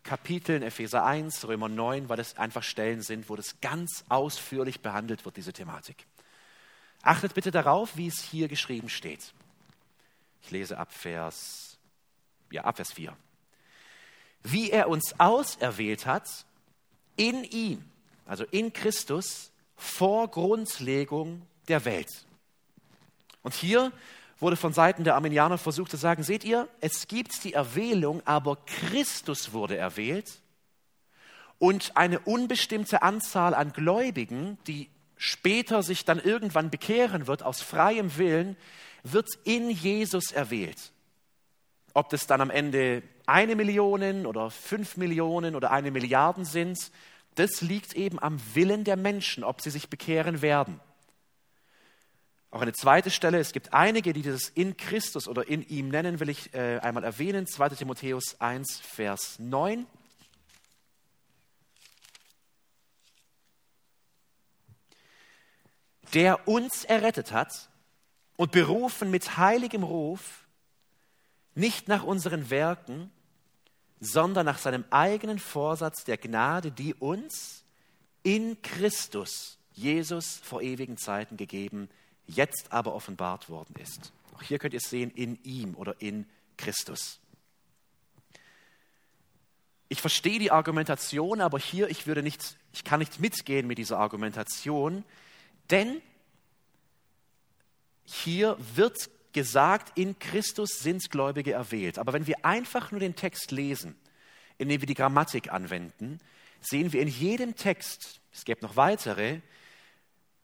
Kapiteln, 0.03 0.63
Epheser 0.63 1.03
1, 1.03 1.45
Römer 1.49 1.67
9, 1.67 2.07
weil 2.07 2.21
es 2.21 2.37
einfach 2.37 2.63
Stellen 2.63 3.01
sind, 3.01 3.27
wo 3.27 3.35
das 3.35 3.59
ganz 3.59 4.05
ausführlich 4.07 4.79
behandelt 4.79 5.25
wird, 5.25 5.35
diese 5.35 5.51
Thematik. 5.51 6.05
Achtet 7.01 7.33
bitte 7.33 7.51
darauf, 7.51 7.97
wie 7.97 8.07
es 8.07 8.21
hier 8.21 8.47
geschrieben 8.47 8.87
steht. 8.87 9.33
Ich 10.43 10.49
lese 10.49 10.77
ab 10.77 10.93
Vers, 10.93 11.77
ja, 12.51 12.63
ab 12.63 12.77
Vers 12.77 12.93
4. 12.93 13.17
Wie 14.43 14.71
er 14.71 14.87
uns 14.87 15.19
auserwählt 15.19 16.05
hat, 16.05 16.45
in 17.17 17.43
ihm, 17.43 17.83
also 18.25 18.45
in 18.45 18.71
Christus, 18.71 19.51
vor 19.75 20.29
Grundlegung 20.29 21.45
der 21.67 21.85
Welt. 21.85 22.09
Und 23.41 23.53
hier 23.53 23.91
wurde 24.39 24.55
von 24.55 24.73
Seiten 24.73 25.03
der 25.03 25.15
Armenianer 25.15 25.57
versucht 25.57 25.91
zu 25.91 25.97
sagen, 25.97 26.23
seht 26.23 26.43
ihr, 26.43 26.67
es 26.81 27.07
gibt 27.07 27.43
die 27.43 27.53
Erwählung, 27.53 28.21
aber 28.25 28.57
Christus 28.65 29.53
wurde 29.53 29.77
erwählt 29.77 30.41
und 31.63 31.95
eine 31.95 32.19
unbestimmte 32.19 33.03
Anzahl 33.03 33.53
an 33.53 33.71
Gläubigen, 33.71 34.57
die 34.67 34.89
später 35.15 35.81
sich 35.81 36.03
dann 36.03 36.19
irgendwann 36.19 36.69
bekehren 36.69 37.27
wird 37.27 37.43
aus 37.43 37.61
freiem 37.61 38.17
Willen, 38.17 38.57
wird 39.03 39.29
in 39.45 39.69
Jesus 39.69 40.33
erwählt. 40.33 40.91
Ob 41.93 42.09
das 42.09 42.27
dann 42.27 42.41
am 42.41 42.49
Ende 42.49 43.03
eine 43.25 43.55
Million 43.55 44.25
oder 44.25 44.49
fünf 44.49 44.97
Millionen 44.97 45.55
oder 45.55 45.71
eine 45.71 45.91
Milliarde 45.91 46.43
sind, 46.43 46.91
das 47.35 47.61
liegt 47.61 47.93
eben 47.93 48.19
am 48.19 48.41
Willen 48.53 48.83
der 48.83 48.97
Menschen, 48.97 49.45
ob 49.45 49.61
sie 49.61 49.69
sich 49.69 49.89
bekehren 49.89 50.41
werden. 50.41 50.81
Auch 52.53 52.61
eine 52.61 52.73
zweite 52.73 53.09
Stelle, 53.09 53.39
es 53.39 53.51
gibt 53.51 53.73
einige, 53.73 54.13
die 54.13 54.21
dieses 54.21 54.47
in 54.49 54.77
Christus 54.77 55.27
oder 55.27 55.47
in 55.47 55.67
ihm 55.69 55.89
nennen, 55.89 56.19
will 56.19 56.29
ich 56.29 56.53
äh, 56.53 56.77
einmal 56.83 57.03
erwähnen. 57.03 57.47
2 57.47 57.69
Timotheus 57.69 58.39
1, 58.39 58.79
Vers 58.79 59.39
9. 59.39 59.87
Der 66.13 66.47
uns 66.47 66.83
errettet 66.83 67.31
hat 67.31 67.69
und 68.35 68.51
berufen 68.51 69.09
mit 69.09 69.35
heiligem 69.35 69.81
Ruf, 69.81 70.45
nicht 71.55 71.87
nach 71.87 72.03
unseren 72.03 72.51
Werken, 72.51 73.09
sondern 73.99 74.45
nach 74.45 74.59
seinem 74.59 74.85
eigenen 74.91 75.39
Vorsatz 75.39 76.03
der 76.03 76.19
Gnade, 76.19 76.71
die 76.71 76.93
uns 76.93 77.63
in 78.21 78.61
Christus, 78.61 79.57
Jesus, 79.71 80.37
vor 80.43 80.61
ewigen 80.61 80.97
Zeiten 80.97 81.35
gegeben, 81.35 81.89
jetzt 82.27 82.71
aber 82.71 82.93
offenbart 82.93 83.49
worden 83.49 83.75
ist. 83.81 84.11
Auch 84.35 84.41
hier 84.41 84.59
könnt 84.59 84.73
ihr 84.73 84.79
es 84.83 84.89
sehen, 84.89 85.11
in 85.11 85.37
ihm 85.43 85.75
oder 85.75 86.01
in 86.01 86.25
Christus. 86.57 87.19
verstehe 90.01 90.39
die 90.39 90.51
Argumentation, 90.51 91.39
aber 91.39 91.59
hier, 91.59 91.89
ich 91.89 92.07
würde 92.07 92.23
nicht, 92.23 92.57
ich 92.73 92.83
kann 92.83 92.99
nicht 92.99 93.19
mitgehen 93.19 93.67
mit 93.67 93.77
dieser 93.77 93.99
Argumentation, 93.99 95.03
denn 95.69 96.01
hier 98.03 98.57
wird 98.75 99.09
gesagt, 99.33 99.97
in 99.97 100.17
Christus 100.19 100.79
sind 100.79 101.09
Gläubige 101.09 101.53
erwählt. 101.53 101.99
Aber 101.99 102.13
wenn 102.13 102.27
wir 102.27 102.45
einfach 102.45 102.91
nur 102.91 102.99
den 102.99 103.15
Text 103.15 103.51
lesen, 103.51 103.95
indem 104.57 104.81
wir 104.81 104.87
die 104.87 104.93
Grammatik 104.93 105.51
anwenden, 105.51 106.19
sehen 106.61 106.93
wir 106.93 107.01
in 107.01 107.07
jedem 107.07 107.55
Text, 107.55 108.19
es 108.31 108.45
gibt 108.45 108.61
noch 108.61 108.75
weitere, 108.75 109.39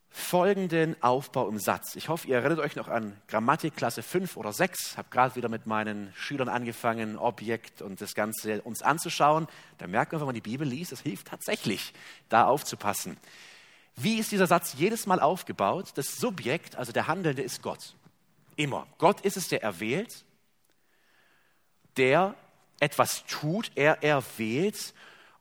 folgenden 0.09 1.01
Aufbau 1.01 1.47
im 1.47 1.59
Satz. 1.59 1.95
Ich 1.95 2.09
hoffe, 2.09 2.27
ihr 2.27 2.37
erinnert 2.37 2.59
euch 2.59 2.75
noch 2.75 2.87
an 2.87 3.15
Grammatik 3.27 3.75
Klasse 3.75 4.01
5 4.01 4.37
oder 4.37 4.51
6. 4.51 4.91
Ich 4.91 4.97
habe 4.97 5.09
gerade 5.09 5.35
wieder 5.35 5.49
mit 5.49 5.67
meinen 5.67 6.11
Schülern 6.15 6.49
angefangen, 6.49 7.17
Objekt 7.17 7.81
und 7.81 8.01
das 8.01 8.15
Ganze 8.15 8.61
uns 8.61 8.81
anzuschauen. 8.81 9.47
Da 9.77 9.87
merkt 9.87 10.11
man, 10.11 10.21
wenn 10.21 10.25
man 10.25 10.35
die 10.35 10.41
Bibel 10.41 10.67
liest, 10.67 10.91
es 10.91 11.01
hilft 11.01 11.27
tatsächlich, 11.27 11.93
da 12.27 12.45
aufzupassen. 12.45 13.17
Wie 13.95 14.17
ist 14.17 14.31
dieser 14.31 14.47
Satz 14.47 14.75
jedes 14.77 15.05
Mal 15.05 15.19
aufgebaut? 15.19 15.91
Das 15.95 16.17
Subjekt, 16.17 16.75
also 16.75 16.91
der 16.91 17.07
Handelnde, 17.07 17.41
ist 17.41 17.61
Gott. 17.61 17.95
Immer. 18.55 18.87
Gott 18.97 19.21
ist 19.21 19.37
es, 19.37 19.47
der 19.47 19.61
erwählt, 19.61 20.25
der 21.97 22.35
etwas 22.79 23.25
tut, 23.25 23.71
er 23.75 24.03
erwählt 24.03 24.93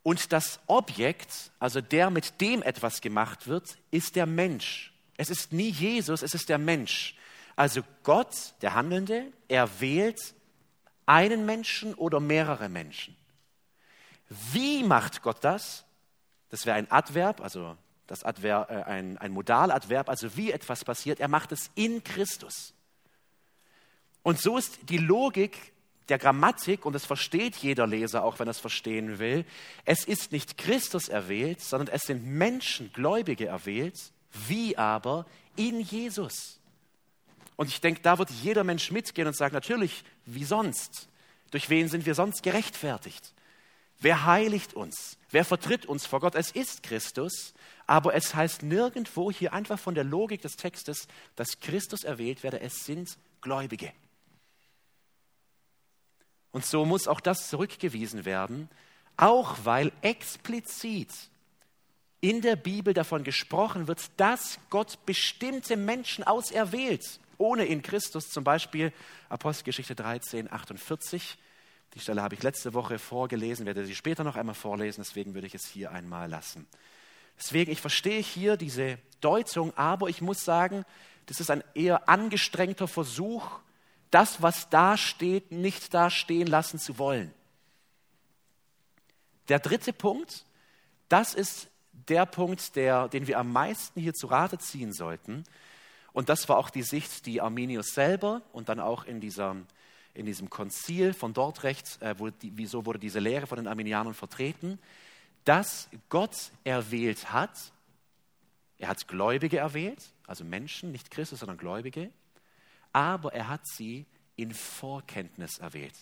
und 0.08 0.32
das 0.32 0.58
Objekt, 0.68 1.50
also 1.58 1.82
der, 1.82 2.08
mit 2.08 2.40
dem 2.40 2.62
etwas 2.62 3.02
gemacht 3.02 3.46
wird, 3.46 3.76
ist 3.90 4.16
der 4.16 4.24
Mensch. 4.24 4.90
Es 5.18 5.28
ist 5.28 5.52
nie 5.52 5.68
Jesus, 5.68 6.22
es 6.22 6.32
ist 6.32 6.48
der 6.48 6.56
Mensch. 6.56 7.14
Also 7.56 7.82
Gott, 8.04 8.54
der 8.62 8.72
Handelnde, 8.72 9.30
erwählt 9.48 10.18
einen 11.04 11.44
Menschen 11.44 11.92
oder 11.92 12.20
mehrere 12.20 12.70
Menschen. 12.70 13.18
Wie 14.30 14.82
macht 14.82 15.20
Gott 15.20 15.44
das? 15.44 15.84
Das 16.48 16.64
wäre 16.64 16.78
ein 16.78 16.90
Adverb, 16.90 17.42
also 17.42 17.76
das 18.06 18.24
Adverb, 18.24 18.70
äh, 18.70 18.84
ein, 18.84 19.18
ein 19.18 19.32
Modaladverb, 19.32 20.08
also 20.08 20.38
wie 20.38 20.52
etwas 20.52 20.86
passiert. 20.86 21.20
Er 21.20 21.28
macht 21.28 21.52
es 21.52 21.70
in 21.74 22.02
Christus. 22.02 22.72
Und 24.22 24.40
so 24.40 24.56
ist 24.56 24.88
die 24.88 24.96
Logik 24.96 25.74
der 26.08 26.18
Grammatik, 26.18 26.86
und 26.86 26.94
das 26.94 27.04
versteht 27.04 27.56
jeder 27.56 27.86
Leser, 27.86 28.24
auch 28.24 28.38
wenn 28.38 28.48
er 28.48 28.52
es 28.52 28.58
verstehen 28.58 29.18
will, 29.18 29.44
es 29.84 30.04
ist 30.04 30.32
nicht 30.32 30.56
Christus 30.56 31.08
erwählt, 31.08 31.60
sondern 31.60 31.94
es 31.94 32.02
sind 32.02 32.24
Menschen, 32.24 32.92
Gläubige 32.92 33.46
erwählt, 33.46 34.12
wie 34.46 34.76
aber 34.76 35.26
in 35.56 35.80
Jesus. 35.80 36.60
Und 37.56 37.68
ich 37.68 37.80
denke, 37.80 38.00
da 38.02 38.18
wird 38.18 38.30
jeder 38.30 38.64
Mensch 38.64 38.90
mitgehen 38.90 39.26
und 39.26 39.36
sagen, 39.36 39.54
natürlich, 39.54 40.04
wie 40.26 40.44
sonst? 40.44 41.08
Durch 41.50 41.68
wen 41.68 41.88
sind 41.88 42.06
wir 42.06 42.14
sonst 42.14 42.42
gerechtfertigt? 42.42 43.34
Wer 44.00 44.26
heiligt 44.26 44.74
uns? 44.74 45.18
Wer 45.30 45.44
vertritt 45.44 45.84
uns 45.84 46.06
vor 46.06 46.20
Gott? 46.20 46.36
Es 46.36 46.52
ist 46.52 46.84
Christus, 46.84 47.54
aber 47.86 48.14
es 48.14 48.34
heißt 48.34 48.62
nirgendwo 48.62 49.32
hier 49.32 49.52
einfach 49.52 49.78
von 49.78 49.94
der 49.94 50.04
Logik 50.04 50.42
des 50.42 50.56
Textes, 50.56 51.08
dass 51.34 51.58
Christus 51.58 52.04
erwählt 52.04 52.42
werde. 52.44 52.60
Es 52.60 52.84
sind 52.84 53.18
Gläubige. 53.40 53.92
Und 56.52 56.64
so 56.64 56.84
muss 56.84 57.08
auch 57.08 57.20
das 57.20 57.48
zurückgewiesen 57.48 58.24
werden, 58.24 58.68
auch 59.16 59.56
weil 59.64 59.92
explizit 60.02 61.10
in 62.20 62.40
der 62.40 62.56
Bibel 62.56 62.94
davon 62.94 63.22
gesprochen 63.22 63.86
wird, 63.86 64.10
dass 64.16 64.58
Gott 64.70 65.04
bestimmte 65.06 65.76
Menschen 65.76 66.24
auserwählt, 66.24 67.20
ohne 67.36 67.64
in 67.64 67.82
Christus, 67.82 68.30
zum 68.30 68.44
Beispiel 68.44 68.92
Apostelgeschichte 69.28 69.94
13, 69.94 70.52
48. 70.52 71.38
Die 71.94 72.00
Stelle 72.00 72.22
habe 72.22 72.34
ich 72.34 72.42
letzte 72.42 72.74
Woche 72.74 72.98
vorgelesen, 72.98 73.66
werde 73.66 73.86
sie 73.86 73.94
später 73.94 74.24
noch 74.24 74.36
einmal 74.36 74.54
vorlesen, 74.54 75.02
deswegen 75.02 75.34
würde 75.34 75.46
ich 75.46 75.54
es 75.54 75.66
hier 75.66 75.92
einmal 75.92 76.28
lassen. 76.28 76.66
Deswegen, 77.38 77.70
ich 77.70 77.80
verstehe 77.80 78.20
hier 78.20 78.56
diese 78.56 78.98
Deutung, 79.20 79.76
aber 79.76 80.08
ich 80.08 80.20
muss 80.20 80.44
sagen, 80.44 80.84
das 81.26 81.40
ist 81.40 81.50
ein 81.50 81.62
eher 81.74 82.08
angestrengter 82.08 82.88
Versuch, 82.88 83.60
das, 84.10 84.42
was 84.42 84.70
da 84.70 84.96
steht, 84.96 85.52
nicht 85.52 85.92
da 85.94 86.10
stehen 86.10 86.46
lassen 86.46 86.78
zu 86.78 86.98
wollen. 86.98 87.32
Der 89.48 89.58
dritte 89.58 89.92
Punkt, 89.92 90.44
das 91.08 91.34
ist 91.34 91.68
der 91.92 92.26
Punkt, 92.26 92.76
der, 92.76 93.08
den 93.08 93.26
wir 93.26 93.38
am 93.38 93.52
meisten 93.52 94.00
hier 94.00 94.14
zu 94.14 94.26
Rate 94.26 94.58
ziehen 94.58 94.92
sollten. 94.92 95.44
Und 96.12 96.28
das 96.28 96.48
war 96.48 96.58
auch 96.58 96.70
die 96.70 96.82
Sicht, 96.82 97.26
die 97.26 97.40
Arminius 97.40 97.88
selber 97.94 98.42
und 98.52 98.68
dann 98.68 98.80
auch 98.80 99.04
in, 99.04 99.20
dieser, 99.20 99.56
in 100.14 100.26
diesem 100.26 100.50
Konzil 100.50 101.12
von 101.12 101.34
Dordrecht, 101.34 102.00
äh, 102.02 102.14
wo 102.18 102.30
die, 102.30 102.56
wieso 102.56 102.86
wurde 102.86 102.98
diese 102.98 103.20
Lehre 103.20 103.46
von 103.46 103.56
den 103.56 103.68
Arminianern 103.68 104.14
vertreten, 104.14 104.78
dass 105.44 105.88
Gott 106.08 106.50
erwählt 106.64 107.32
hat, 107.32 107.72
er 108.78 108.88
hat 108.88 109.08
Gläubige 109.08 109.58
erwählt, 109.58 110.12
also 110.26 110.44
Menschen, 110.44 110.92
nicht 110.92 111.10
Christus, 111.10 111.40
sondern 111.40 111.58
Gläubige, 111.58 112.10
aber 112.92 113.32
er 113.32 113.48
hat 113.48 113.66
sie 113.66 114.06
in 114.36 114.54
Vorkenntnis 114.54 115.58
erwählt. 115.58 115.94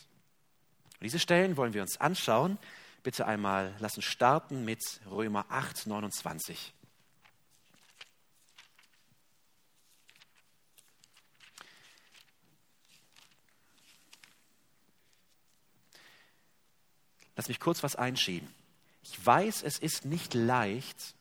Und 0.95 1.05
diese 1.05 1.19
Stellen 1.19 1.57
wollen 1.57 1.75
wir 1.75 1.83
uns 1.83 2.01
anschauen. 2.01 2.59
Bitte 3.03 3.27
einmal 3.27 3.75
lassen 3.79 4.03
starten 4.03 4.65
mit 4.65 4.81
Römer 5.11 5.47
8, 5.49 5.87
29. 5.87 6.73
Lass 17.37 17.49
mich 17.49 17.61
kurz 17.61 17.83
was 17.83 17.97
einschieben. 17.97 18.49
Ich 19.03 19.25
weiß, 19.25 19.63
es 19.63 19.79
ist 19.79 20.05
nicht 20.07 20.35
leicht, 20.35 21.15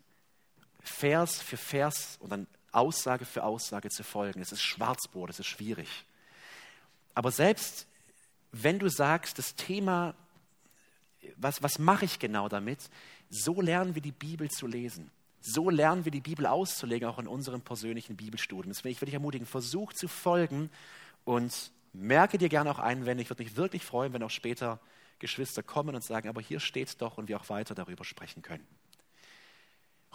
Vers 0.81 1.41
für 1.41 1.57
Vers 1.57 2.17
und 2.19 2.29
dann 2.29 2.47
Aussage 2.75 3.25
für 3.25 3.43
Aussage 3.43 3.89
zu 3.89 4.03
folgen. 4.03 4.41
Es 4.41 4.51
ist 4.51 4.61
Schwarzbrot, 4.61 5.29
es 5.29 5.39
ist 5.39 5.47
schwierig. 5.47 6.05
Aber 7.13 7.31
selbst 7.31 7.87
wenn 8.51 8.79
du 8.79 8.89
sagst, 8.89 9.37
das 9.37 9.55
Thema, 9.55 10.15
was, 11.35 11.61
was 11.61 11.79
mache 11.79 12.05
ich 12.05 12.19
genau 12.19 12.47
damit, 12.47 12.89
so 13.29 13.59
lernen 13.61 13.95
wir 13.95 14.01
die 14.01 14.11
Bibel 14.11 14.49
zu 14.49 14.67
lesen. 14.67 15.11
So 15.41 15.69
lernen 15.69 16.05
wir 16.05 16.11
die 16.11 16.21
Bibel 16.21 16.45
auszulegen, 16.45 17.07
auch 17.07 17.19
in 17.19 17.27
unserem 17.27 17.61
persönlichen 17.61 18.15
Bibelstudium. 18.15 18.73
Deswegen 18.73 18.93
ich 18.93 19.01
würde 19.01 19.07
dich 19.07 19.15
ermutigen, 19.15 19.45
versuch 19.45 19.93
zu 19.93 20.07
folgen 20.07 20.71
und 21.23 21.71
merke 21.93 22.37
dir 22.37 22.49
gerne 22.49 22.71
auch 22.71 22.79
Einwände. 22.79 23.21
Ich 23.21 23.29
würde 23.29 23.43
mich 23.43 23.55
wirklich 23.55 23.83
freuen, 23.83 24.13
wenn 24.13 24.23
auch 24.23 24.31
später 24.31 24.79
Geschwister 25.19 25.61
kommen 25.61 25.95
und 25.95 26.03
sagen, 26.03 26.29
aber 26.29 26.41
hier 26.41 26.59
steht 26.59 27.01
doch 27.01 27.17
und 27.17 27.27
wir 27.27 27.39
auch 27.39 27.49
weiter 27.49 27.75
darüber 27.75 28.03
sprechen 28.03 28.41
können. 28.41 28.65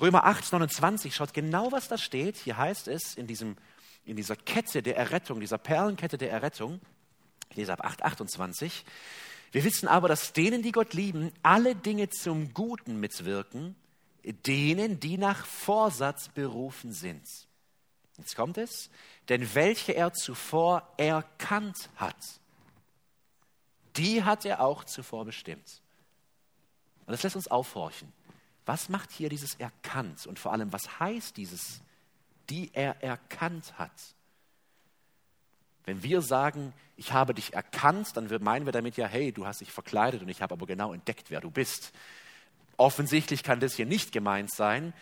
Römer 0.01 0.25
8, 0.25 0.53
29 0.53 1.15
schaut 1.15 1.35
genau, 1.35 1.73
was 1.73 1.89
da 1.89 1.99
steht. 1.99 2.37
Hier 2.37 2.57
heißt 2.57 2.89
es 2.89 3.15
in, 3.17 3.27
diesem, 3.27 3.57
in 4.05 4.17
dieser 4.17 4.37
Kette 4.37 4.83
der 4.83 4.97
Errettung, 4.97 5.41
dieser 5.41 5.59
Perlenkette 5.59 6.17
der 6.17 6.31
Errettung, 6.31 6.81
ich 7.51 7.57
lese 7.57 7.73
ab 7.73 7.85
8, 7.85 8.03
28, 8.03 8.85
wir 9.53 9.65
wissen 9.65 9.89
aber, 9.89 10.09
dass 10.09 10.33
denen, 10.33 10.63
die 10.63 10.73
Gott 10.73 10.95
lieben, 10.95 11.33
alle 11.43 11.75
Dinge 11.75 12.09
zum 12.09 12.55
Guten 12.55 13.01
mitwirken, 13.01 13.75
denen, 14.25 15.01
die 15.01 15.19
nach 15.19 15.45
Vorsatz 15.45 16.29
berufen 16.29 16.93
sind. 16.93 17.25
Jetzt 18.17 18.37
kommt 18.37 18.59
es, 18.59 18.91
denn 19.29 19.55
welche 19.55 19.93
er 19.93 20.13
zuvor 20.13 20.93
erkannt 20.97 21.89
hat, 21.97 22.17
die 23.97 24.23
hat 24.23 24.45
er 24.45 24.61
auch 24.61 24.85
zuvor 24.85 25.25
bestimmt. 25.25 25.83
Und 27.07 27.13
das 27.13 27.23
lässt 27.23 27.37
uns 27.37 27.49
aufhorchen. 27.49 28.13
Was 28.71 28.89
macht 28.89 29.11
hier 29.11 29.29
dieses 29.29 29.55
erkannt 29.55 30.29
und 30.29 30.39
vor 30.39 30.53
allem, 30.53 30.73
was 30.73 31.01
heißt 31.01 31.37
dieses, 31.37 31.81
die 32.51 32.71
er 32.73 33.03
erkannt 33.03 33.77
hat? 33.79 33.91
Wenn 35.87 36.05
wir 36.05 36.23
sagen, 36.23 36.73
ich 36.97 37.13
habe 37.13 37.35
dich 37.35 37.53
erkannt, 37.53 38.17
dann 38.17 38.29
meinen 38.45 38.67
wir 38.67 38.73
damit 38.73 38.97
ja, 38.97 39.09
hey, 39.09 39.33
du 39.33 39.45
hast 39.45 39.61
dich 39.61 39.73
verkleidet 39.73 40.23
und 40.23 40.29
ich 40.29 40.41
habe 40.41 40.55
aber 40.55 40.67
genau 40.67 40.93
entdeckt, 40.93 41.33
wer 41.33 41.41
du 41.41 41.51
bist. 41.51 41.91
Offensichtlich 42.77 43.43
kann 43.43 43.59
das 43.59 43.75
hier 43.75 43.87
nicht 43.87 44.13
gemeint 44.13 44.55
sein. 44.55 44.93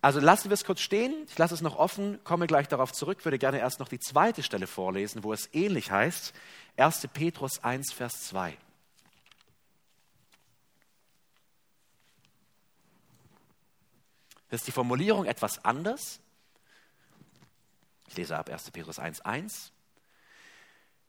Also 0.00 0.18
lassen 0.18 0.48
wir 0.48 0.54
es 0.54 0.64
kurz 0.64 0.80
stehen, 0.80 1.12
ich 1.28 1.36
lasse 1.36 1.52
es 1.52 1.60
noch 1.60 1.76
offen, 1.76 2.18
komme 2.24 2.46
gleich 2.46 2.66
darauf 2.66 2.94
zurück, 2.94 3.26
würde 3.26 3.38
gerne 3.38 3.58
erst 3.58 3.78
noch 3.78 3.88
die 3.88 4.00
zweite 4.00 4.42
Stelle 4.42 4.66
vorlesen, 4.66 5.22
wo 5.22 5.34
es 5.34 5.50
ähnlich 5.52 5.90
heißt. 5.90 6.32
1. 6.78 7.08
Petrus 7.12 7.62
1, 7.62 7.92
Vers 7.92 8.22
2. 8.28 8.56
Das 14.48 14.60
ist 14.60 14.66
die 14.66 14.72
Formulierung 14.72 15.24
etwas 15.26 15.64
anders. 15.64 16.20
Ich 18.08 18.16
lese 18.16 18.36
ab 18.36 18.48
1. 18.48 18.70
Petrus 18.70 18.98
1.1. 18.98 19.70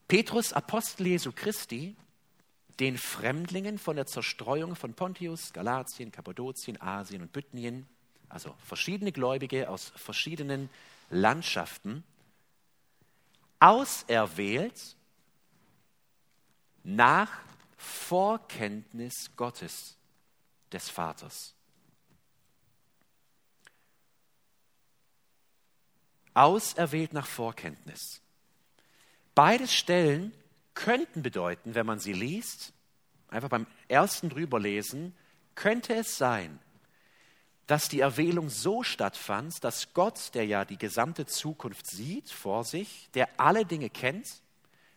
Petrus, 0.08 0.54
Apostel 0.54 1.08
Jesu 1.08 1.32
Christi, 1.32 1.96
den 2.80 2.98
Fremdlingen 2.98 3.78
von 3.78 3.96
der 3.96 4.06
Zerstreuung 4.06 4.76
von 4.76 4.94
Pontius, 4.94 5.52
Galatien, 5.54 6.12
Kappadokien, 6.12 6.82
Asien 6.82 7.22
und 7.22 7.34
Bithynien, 7.34 7.88
also 8.30 8.56
verschiedene 8.64 9.12
Gläubige 9.12 9.70
aus 9.70 9.92
verschiedenen 9.96 10.70
Landschaften, 11.10 12.04
auserwählt 13.60 14.96
nach 16.84 17.32
Vorkenntnis 17.78 19.32
Gottes, 19.36 19.98
des 20.72 20.90
Vaters. 20.90 21.57
Auserwählt 26.38 27.14
nach 27.14 27.26
Vorkenntnis. 27.26 28.22
Beide 29.34 29.68
Stellen 29.68 30.32
könnten 30.74 31.24
bedeuten, 31.24 31.74
wenn 31.74 31.86
man 31.86 32.00
sie 32.00 32.14
liest, 32.14 32.74
einfach 33.28 33.50
beim 33.50 33.66
ersten 33.88 34.30
drüberlesen, 34.30 35.16
könnte 35.56 35.96
es 35.96 36.18
sein, 36.18 36.60
dass 37.66 37.90
die 37.90 38.00
Erwählung 38.00 38.50
so 38.50 38.84
stattfand, 38.84 39.64
dass 39.64 39.94
Gott, 39.94 40.34
der 40.36 40.46
ja 40.46 40.64
die 40.64 40.78
gesamte 40.78 41.26
Zukunft 41.26 41.90
sieht 41.90 42.30
vor 42.30 42.64
sich, 42.64 43.10
der 43.14 43.28
alle 43.40 43.66
Dinge 43.66 43.90
kennt, 43.90 44.42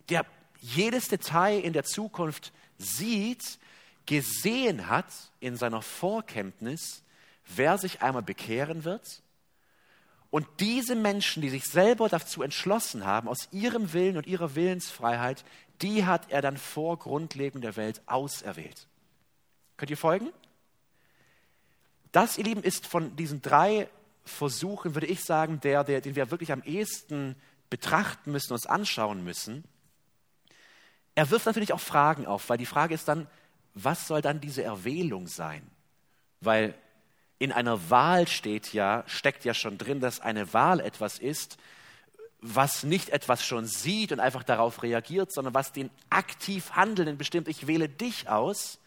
der 0.09 0.27
jedes 0.61 1.09
Detail 1.09 1.61
in 1.61 1.73
der 1.73 1.85
Zukunft 1.85 2.53
sieht, 2.79 3.59
gesehen 4.07 4.89
hat 4.89 5.07
in 5.41 5.57
seiner 5.57 5.83
Vorkenntnis, 5.83 7.03
wer 7.47 7.79
sich 7.79 8.03
einmal 8.03 8.23
bekehren 8.23 8.85
wird. 8.85 9.23
Und 10.31 10.47
diese 10.61 10.95
Menschen, 10.95 11.43
die 11.43 11.51
sich 11.51 11.65
selber 11.65 12.09
dazu 12.09 12.43
entschlossen 12.43 13.05
haben, 13.05 13.29
aus 13.29 13.49
ihrem 13.51 13.93
Willen 13.93 14.17
und 14.17 14.27
ihrer 14.27 14.55
Willensfreiheit, 14.55 15.45
die 15.83 16.07
hat 16.07 16.31
er 16.31 16.41
dann 16.41 16.57
vor 16.57 16.99
Grundlegung 16.99 17.61
der 17.61 17.77
Welt 17.77 18.01
auserwählt. 18.07 18.87
Könnt 19.77 19.91
ihr 19.91 19.97
folgen? 19.97 20.31
Das, 22.13 22.39
ihr 22.39 22.45
Lieben, 22.45 22.63
ist 22.63 22.87
von 22.87 23.17
diesen 23.17 23.43
drei 23.43 23.89
Versuchen, 24.25 24.95
würde 24.95 25.07
ich 25.07 25.25
sagen, 25.25 25.61
der, 25.61 25.85
der, 25.85 26.01
den 26.01 26.15
wir 26.15 26.31
wirklich 26.31 26.53
am 26.53 26.63
ehesten 26.63 27.35
betrachten 27.71 28.31
müssen, 28.31 28.53
uns 28.53 28.67
anschauen 28.67 29.25
müssen. 29.25 29.65
Er 31.15 31.31
wirft 31.31 31.47
natürlich 31.47 31.73
auch 31.73 31.81
Fragen 31.81 32.27
auf, 32.27 32.49
weil 32.49 32.59
die 32.59 32.67
Frage 32.67 32.95
ist 32.95 33.09
dann, 33.09 33.27
was 33.75 34.07
soll 34.07 34.21
dann 34.21 34.41
diese 34.41 34.63
Erwählung 34.63 35.27
sein? 35.27 35.69
Weil 36.41 36.75
in 37.41 37.53
einer 37.53 37.89
Wahl 37.89 38.29
steht 38.29 38.75
ja, 38.75 39.03
steckt 39.07 39.45
ja 39.47 39.55
schon 39.55 39.79
drin, 39.79 39.99
dass 39.99 40.21
eine 40.21 40.53
Wahl 40.53 40.79
etwas 40.79 41.19
ist, 41.19 41.57
was 42.43 42.85
nicht 42.85 43.09
etwas 43.09 43.45
schon 43.45 43.67
sieht 43.67 44.13
und 44.13 44.21
einfach 44.21 44.45
darauf 44.45 44.83
reagiert, 44.83 45.33
sondern 45.33 45.55
was 45.55 45.73
den 45.73 45.91
aktiv 46.11 46.73
Handelnden 46.73 47.17
bestimmt. 47.17 47.49
Ich 47.49 47.67
wähle 47.67 47.89
dich 47.89 48.29
aus. 48.29 48.79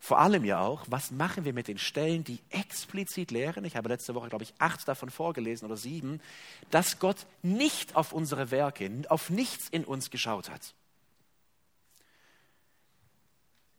Vor 0.00 0.18
allem 0.18 0.46
ja 0.46 0.60
auch, 0.60 0.84
was 0.88 1.10
machen 1.10 1.44
wir 1.44 1.52
mit 1.52 1.68
den 1.68 1.78
Stellen, 1.78 2.24
die 2.24 2.40
explizit 2.48 3.30
lehren? 3.30 3.66
Ich 3.66 3.76
habe 3.76 3.90
letzte 3.90 4.14
Woche, 4.14 4.30
glaube 4.30 4.44
ich, 4.44 4.54
acht 4.58 4.88
davon 4.88 5.10
vorgelesen 5.10 5.66
oder 5.66 5.76
sieben, 5.76 6.22
dass 6.70 6.98
Gott 6.98 7.26
nicht 7.42 7.96
auf 7.96 8.12
unsere 8.12 8.50
Werke, 8.50 8.90
auf 9.10 9.28
nichts 9.28 9.68
in 9.68 9.84
uns 9.84 10.10
geschaut 10.10 10.50
hat. 10.50 10.74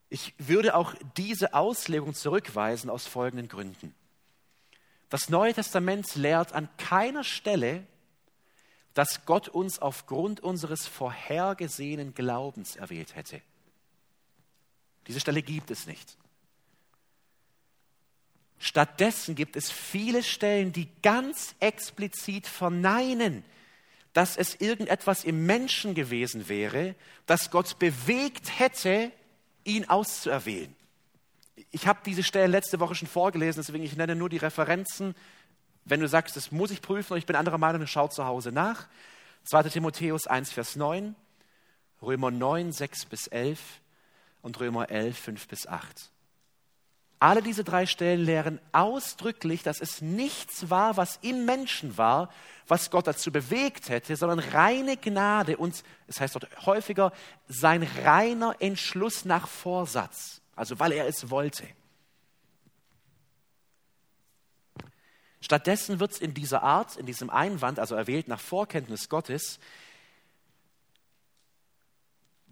Ich 0.09 0.33
würde 0.38 0.75
auch 0.75 0.93
diese 1.17 1.53
Auslegung 1.53 2.13
zurückweisen 2.13 2.89
aus 2.89 3.07
folgenden 3.07 3.47
Gründen. 3.47 3.93
Das 5.09 5.29
Neue 5.29 5.53
Testament 5.53 6.15
lehrt 6.15 6.53
an 6.53 6.69
keiner 6.77 7.24
Stelle, 7.24 7.85
dass 8.93 9.25
Gott 9.25 9.50
uns 9.50 9.79
aufgrund 9.79 10.39
unseres 10.39 10.88
vorhergesehenen 10.88 12.13
Glaubens 12.13 12.75
erwählt 12.75 13.15
hätte. 13.15 13.41
Diese 15.07 15.19
Stelle 15.19 15.41
gibt 15.41 15.69
es 15.69 15.85
nicht. 15.85 16.17
Stattdessen 18.57 19.35
gibt 19.35 19.55
es 19.57 19.69
viele 19.69 20.24
Stellen, 20.24 20.71
die 20.71 20.88
ganz 21.01 21.55
explizit 21.59 22.47
verneinen, 22.47 23.43
dass 24.13 24.38
es 24.38 24.55
irgendetwas 24.55 25.25
im 25.25 25.45
Menschen 25.45 25.93
gewesen 25.93 26.47
wäre, 26.47 26.95
das 27.25 27.51
Gott 27.51 27.77
bewegt 27.79 28.59
hätte, 28.59 29.12
ihn 29.65 29.89
auszuerwählen. 29.89 30.74
Ich 31.72 31.88
habe 31.88 32.00
diese 32.05 32.24
Stellen 32.24 32.51
letzte 32.51 32.79
Woche 32.79 32.95
schon 32.95 33.07
vorgelesen, 33.07 33.62
deswegen 33.62 33.84
ich 33.84 33.98
nenne 33.98 34.15
nur 34.15 34.29
die 34.29 34.38
Referenzen. 34.38 35.15
Wenn 35.84 35.99
du 35.99 36.08
sagst, 36.08 36.38
das 36.38 36.51
muss 36.51 36.71
ich 36.71 36.82
prüfen 36.82 37.13
und 37.13 37.19
ich 37.19 37.25
bin 37.25 37.36
anderer 37.36 37.58
Meinung, 37.58 37.82
dann 37.82 37.88
schau 37.88 38.08
zu 38.08 38.25
Hause 38.25 38.51
nach. 38.51 38.88
2. 39.43 39.63
Timotheus 39.63 40.28
1, 40.28 40.51
Vers 40.51 40.75
9, 40.75 41.15
Römer 42.01 42.32
9, 42.32 42.71
6 42.71 43.06
bis 43.06 43.28
11 43.28 43.60
und 44.41 44.60
Römer 44.60 44.89
11, 44.89 45.17
5 45.17 45.47
bis 45.47 45.67
8. 45.67 46.10
Alle 47.19 47.41
diese 47.41 47.63
drei 47.63 47.86
Stellen 47.86 48.25
lehren 48.25 48.60
ausdrücklich, 48.71 49.63
dass 49.63 49.80
es 49.80 50.01
nichts 50.01 50.69
war, 50.69 50.97
was 50.97 51.17
im 51.21 51.45
Menschen 51.45 51.97
war, 51.97 52.30
was 52.67 52.91
Gott 52.91 53.08
dazu 53.08 53.32
bewegt 53.32 53.89
hätte, 53.89 54.15
sondern 54.15 54.39
reine 54.39 54.97
Gnade 54.97 55.58
und, 55.58 55.84
es 56.08 56.19
heißt 56.19 56.36
dort 56.36 56.65
häufiger, 56.65 57.13
sein 57.47 57.88
reiner 58.04 58.56
Entschluss 58.60 59.23
nach 59.23 59.47
Vorsatz, 59.47 60.41
also 60.56 60.80
weil 60.80 60.91
er 60.91 61.08
es 61.08 61.30
wollte. 61.30 61.65
Stattdessen 65.39 65.99
wird 65.99 66.12
es 66.12 66.19
in 66.19 66.34
dieser 66.34 66.63
Art, 66.63 66.97
in 66.97 67.06
diesem 67.06 67.30
Einwand, 67.30 67.80
also 67.80 67.93
erwählt 67.93 68.28
nach 68.28 68.39
Vorkenntnis 68.39 69.10
Gottes, 69.10 69.60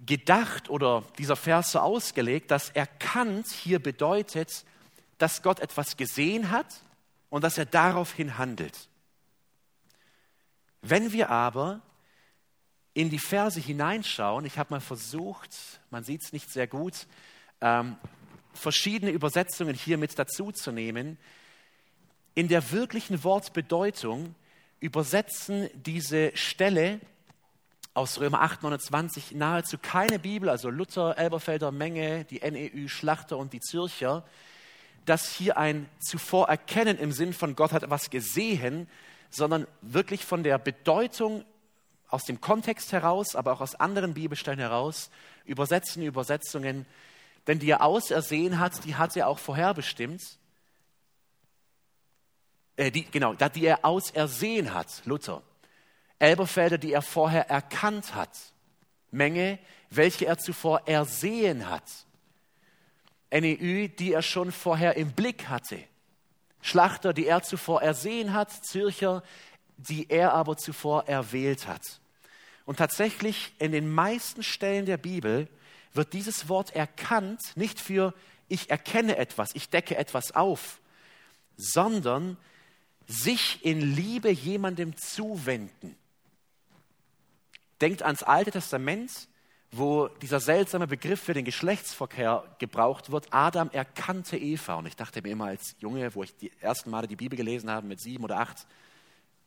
gedacht 0.05 0.69
oder 0.69 1.03
dieser 1.17 1.35
Vers 1.35 1.71
so 1.71 1.79
ausgelegt, 1.79 2.51
dass 2.51 2.69
erkannt 2.69 3.47
hier 3.47 3.79
bedeutet, 3.79 4.65
dass 5.17 5.41
Gott 5.41 5.59
etwas 5.59 5.97
gesehen 5.97 6.51
hat 6.51 6.81
und 7.29 7.43
dass 7.43 7.57
er 7.57 7.65
daraufhin 7.65 8.37
handelt. 8.37 8.89
Wenn 10.81 11.13
wir 11.13 11.29
aber 11.29 11.81
in 12.93 13.09
die 13.09 13.19
Verse 13.19 13.59
hineinschauen, 13.59 14.45
ich 14.45 14.57
habe 14.57 14.73
mal 14.73 14.81
versucht, 14.81 15.51
man 15.89 16.03
sieht 16.03 16.23
es 16.23 16.33
nicht 16.33 16.51
sehr 16.51 16.67
gut, 16.67 17.07
ähm, 17.61 17.95
verschiedene 18.53 19.11
Übersetzungen 19.11 19.73
hier 19.73 19.97
mit 19.97 20.19
dazu 20.19 20.51
in 22.35 22.47
der 22.47 22.71
wirklichen 22.71 23.23
Wortbedeutung 23.23 24.35
übersetzen 24.79 25.69
diese 25.73 26.35
Stelle 26.35 26.99
aus 27.93 28.19
Römer 28.19 28.41
8, 28.41 28.63
29 28.63 29.33
nahezu 29.33 29.77
keine 29.77 30.17
Bibel, 30.17 30.49
also 30.49 30.69
Luther, 30.69 31.17
Elberfelder 31.17 31.71
Menge, 31.71 32.25
die 32.25 32.39
NEU, 32.39 32.87
Schlachter 32.87 33.37
und 33.37 33.53
die 33.53 33.59
Zürcher, 33.59 34.23
dass 35.05 35.31
hier 35.31 35.57
ein 35.57 35.87
zuvor 35.99 36.49
Erkennen 36.49 36.97
im 36.97 37.11
Sinn 37.11 37.33
von 37.33 37.55
Gott 37.55 37.71
hat 37.71 37.83
etwas 37.83 38.09
gesehen, 38.09 38.87
sondern 39.29 39.67
wirklich 39.81 40.25
von 40.25 40.43
der 40.43 40.57
Bedeutung 40.57 41.45
aus 42.07 42.23
dem 42.23 42.41
Kontext 42.41 42.91
heraus, 42.91 43.35
aber 43.35 43.53
auch 43.53 43.61
aus 43.61 43.75
anderen 43.75 44.13
Bibelstellen 44.13 44.59
heraus, 44.59 45.09
übersetzen 45.45 46.03
Übersetzungen, 46.03 46.85
denn 47.47 47.59
die 47.59 47.69
er 47.69 47.83
ausersehen 47.83 48.59
hat, 48.59 48.85
die 48.85 48.95
hat 48.95 49.15
er 49.17 49.27
auch 49.27 49.39
vorherbestimmt. 49.39 50.21
Äh, 52.75 52.91
die, 52.91 53.03
genau, 53.03 53.33
die 53.33 53.65
er 53.65 53.83
ausersehen 53.83 54.73
hat, 54.73 55.01
Luther. 55.05 55.41
Elberfelder, 56.19 56.77
die 56.77 56.93
er 56.93 57.01
vorher 57.01 57.49
erkannt 57.49 58.15
hat. 58.15 58.37
Menge, 59.11 59.59
welche 59.89 60.25
er 60.25 60.37
zuvor 60.37 60.87
ersehen 60.87 61.69
hat. 61.69 61.83
NEU, 63.31 63.87
die 63.87 64.13
er 64.13 64.21
schon 64.21 64.51
vorher 64.51 64.95
im 64.95 65.11
Blick 65.11 65.49
hatte. 65.49 65.79
Schlachter, 66.61 67.13
die 67.13 67.27
er 67.27 67.43
zuvor 67.43 67.81
ersehen 67.81 68.33
hat. 68.33 68.51
Zürcher, 68.65 69.23
die 69.77 70.09
er 70.09 70.33
aber 70.33 70.57
zuvor 70.57 71.07
erwählt 71.07 71.67
hat. 71.67 71.99
Und 72.65 72.77
tatsächlich 72.77 73.53
in 73.59 73.71
den 73.71 73.91
meisten 73.91 74.43
Stellen 74.43 74.85
der 74.85 74.97
Bibel 74.97 75.47
wird 75.93 76.13
dieses 76.13 76.47
Wort 76.49 76.75
erkannt 76.75 77.41
nicht 77.55 77.79
für 77.79 78.13
ich 78.47 78.69
erkenne 78.69 79.17
etwas, 79.17 79.55
ich 79.55 79.69
decke 79.69 79.97
etwas 79.97 80.35
auf, 80.35 80.79
sondern 81.57 82.37
sich 83.07 83.63
in 83.65 83.81
Liebe 83.81 84.29
jemandem 84.29 84.95
zuwenden. 84.97 85.95
Denkt 87.83 88.01
ans 88.01 88.23
Alte 88.23 88.49
Testament, 88.49 89.27
wo 89.69 90.07
dieser 90.07 90.39
seltsame 90.39 90.87
Begriff 90.87 91.21
für 91.21 91.33
den 91.33 91.43
Geschlechtsverkehr 91.43 92.45
gebraucht 92.57 93.11
wird. 93.11 93.27
Adam 93.31 93.69
erkannte 93.71 94.37
Eva. 94.37 94.75
Und 94.75 94.85
ich 94.85 94.95
dachte 94.95 95.21
mir 95.21 95.31
immer 95.31 95.47
als 95.47 95.75
Junge, 95.79 96.15
wo 96.15 96.23
ich 96.23 96.33
die 96.37 96.49
ersten 96.61 96.91
Male 96.91 97.09
die 97.09 97.17
Bibel 97.17 97.35
gelesen 97.35 97.69
habe 97.69 97.85
mit 97.85 97.99
sieben 97.99 98.23
oder 98.23 98.39
acht, 98.39 98.65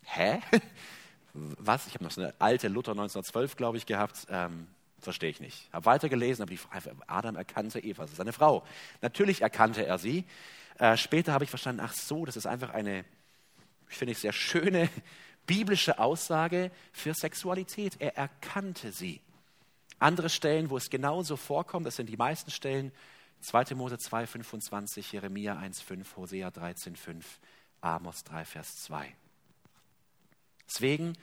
hä? 0.02 0.42
Was? 1.32 1.86
Ich 1.86 1.94
habe 1.94 2.04
noch 2.04 2.10
so 2.10 2.20
eine 2.20 2.34
alte 2.38 2.68
Luther 2.68 2.90
1912, 2.90 3.56
glaube 3.56 3.78
ich, 3.78 3.86
gehabt. 3.86 4.26
Ähm, 4.28 4.66
verstehe 4.98 5.30
ich 5.30 5.40
nicht. 5.40 5.70
Habe 5.72 5.86
weitergelesen, 5.86 6.42
aber 6.42 6.50
die 6.50 6.58
Frage, 6.58 6.94
Adam 7.06 7.36
erkannte 7.36 7.80
Eva, 7.80 8.02
das 8.02 8.10
ist 8.10 8.18
seine 8.18 8.34
Frau. 8.34 8.66
Natürlich 9.00 9.40
erkannte 9.40 9.86
er 9.86 9.96
sie. 9.96 10.26
Äh, 10.78 10.98
später 10.98 11.32
habe 11.32 11.44
ich 11.44 11.48
verstanden, 11.48 11.80
ach 11.82 11.94
so, 11.94 12.26
das 12.26 12.36
ist 12.36 12.46
einfach 12.46 12.68
eine, 12.68 13.06
ich 13.88 13.96
finde 13.96 14.12
ich, 14.12 14.18
sehr 14.18 14.34
schöne 14.34 14.90
biblische 15.46 15.98
Aussage 15.98 16.70
für 16.92 17.14
Sexualität. 17.14 17.96
Er 18.00 18.16
erkannte 18.16 18.92
sie. 18.92 19.20
Andere 19.98 20.28
Stellen, 20.28 20.70
wo 20.70 20.76
es 20.76 20.90
genauso 20.90 21.36
vorkommt, 21.36 21.86
das 21.86 21.96
sind 21.96 22.08
die 22.08 22.16
meisten 22.16 22.50
Stellen, 22.50 22.92
2. 23.40 23.74
Mose 23.74 23.98
2, 23.98 24.26
25, 24.26 25.12
Jeremia 25.12 25.56
1, 25.56 25.80
5, 25.80 26.16
Hosea 26.16 26.50
13, 26.50 26.96
5, 26.96 27.40
Amos 27.80 28.24
3, 28.24 28.44
Vers 28.44 28.82
2. 28.84 29.14
Deswegen 30.66 31.16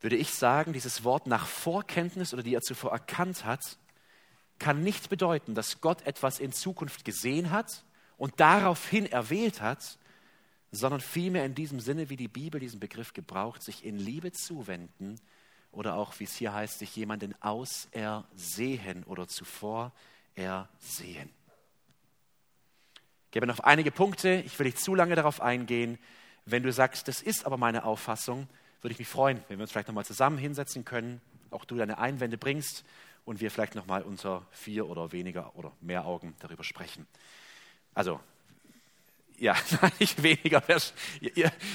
würde 0.00 0.16
ich 0.16 0.30
sagen, 0.34 0.72
dieses 0.72 1.02
Wort 1.02 1.26
nach 1.26 1.46
Vorkenntnis 1.46 2.32
oder 2.32 2.42
die 2.42 2.54
er 2.54 2.62
zuvor 2.62 2.92
erkannt 2.92 3.44
hat, 3.44 3.78
kann 4.58 4.82
nicht 4.82 5.08
bedeuten, 5.08 5.54
dass 5.54 5.80
Gott 5.80 6.02
etwas 6.02 6.40
in 6.40 6.52
Zukunft 6.52 7.04
gesehen 7.04 7.50
hat 7.50 7.84
und 8.16 8.38
daraufhin 8.40 9.06
erwählt 9.06 9.60
hat, 9.60 9.98
sondern 10.70 11.00
vielmehr 11.00 11.44
in 11.44 11.54
diesem 11.54 11.80
Sinne, 11.80 12.10
wie 12.10 12.16
die 12.16 12.28
Bibel 12.28 12.60
diesen 12.60 12.80
Begriff 12.80 13.12
gebraucht, 13.12 13.62
sich 13.62 13.84
in 13.84 13.98
Liebe 13.98 14.32
zuwenden 14.32 15.18
oder 15.72 15.94
auch, 15.94 16.18
wie 16.18 16.24
es 16.24 16.34
hier 16.36 16.52
heißt, 16.52 16.78
sich 16.78 16.94
jemanden 16.96 17.34
ausersehen 17.40 19.04
oder 19.04 19.28
zuvor 19.28 19.92
ersehen. 20.34 21.30
Ich 23.26 23.32
gebe 23.32 23.46
noch 23.46 23.60
einige 23.60 23.90
Punkte, 23.90 24.42
ich 24.46 24.58
will 24.58 24.66
nicht 24.66 24.80
zu 24.80 24.94
lange 24.94 25.14
darauf 25.14 25.40
eingehen. 25.40 25.98
Wenn 26.46 26.62
du 26.62 26.72
sagst, 26.72 27.08
das 27.08 27.20
ist 27.20 27.44
aber 27.44 27.58
meine 27.58 27.84
Auffassung, 27.84 28.48
würde 28.80 28.92
ich 28.92 28.98
mich 28.98 29.08
freuen, 29.08 29.42
wenn 29.48 29.58
wir 29.58 29.62
uns 29.62 29.72
vielleicht 29.72 29.88
nochmal 29.88 30.06
zusammen 30.06 30.38
hinsetzen 30.38 30.84
können, 30.84 31.20
auch 31.50 31.64
du 31.64 31.76
deine 31.76 31.98
Einwände 31.98 32.38
bringst 32.38 32.84
und 33.24 33.40
wir 33.40 33.50
vielleicht 33.50 33.74
nochmal 33.74 34.02
unter 34.02 34.46
vier 34.50 34.88
oder 34.88 35.12
weniger 35.12 35.54
oder 35.56 35.72
mehr 35.80 36.06
Augen 36.06 36.34
darüber 36.38 36.64
sprechen. 36.64 37.06
Also, 37.92 38.20
ja, 39.38 39.56
nicht 39.98 40.22
weniger, 40.22 40.62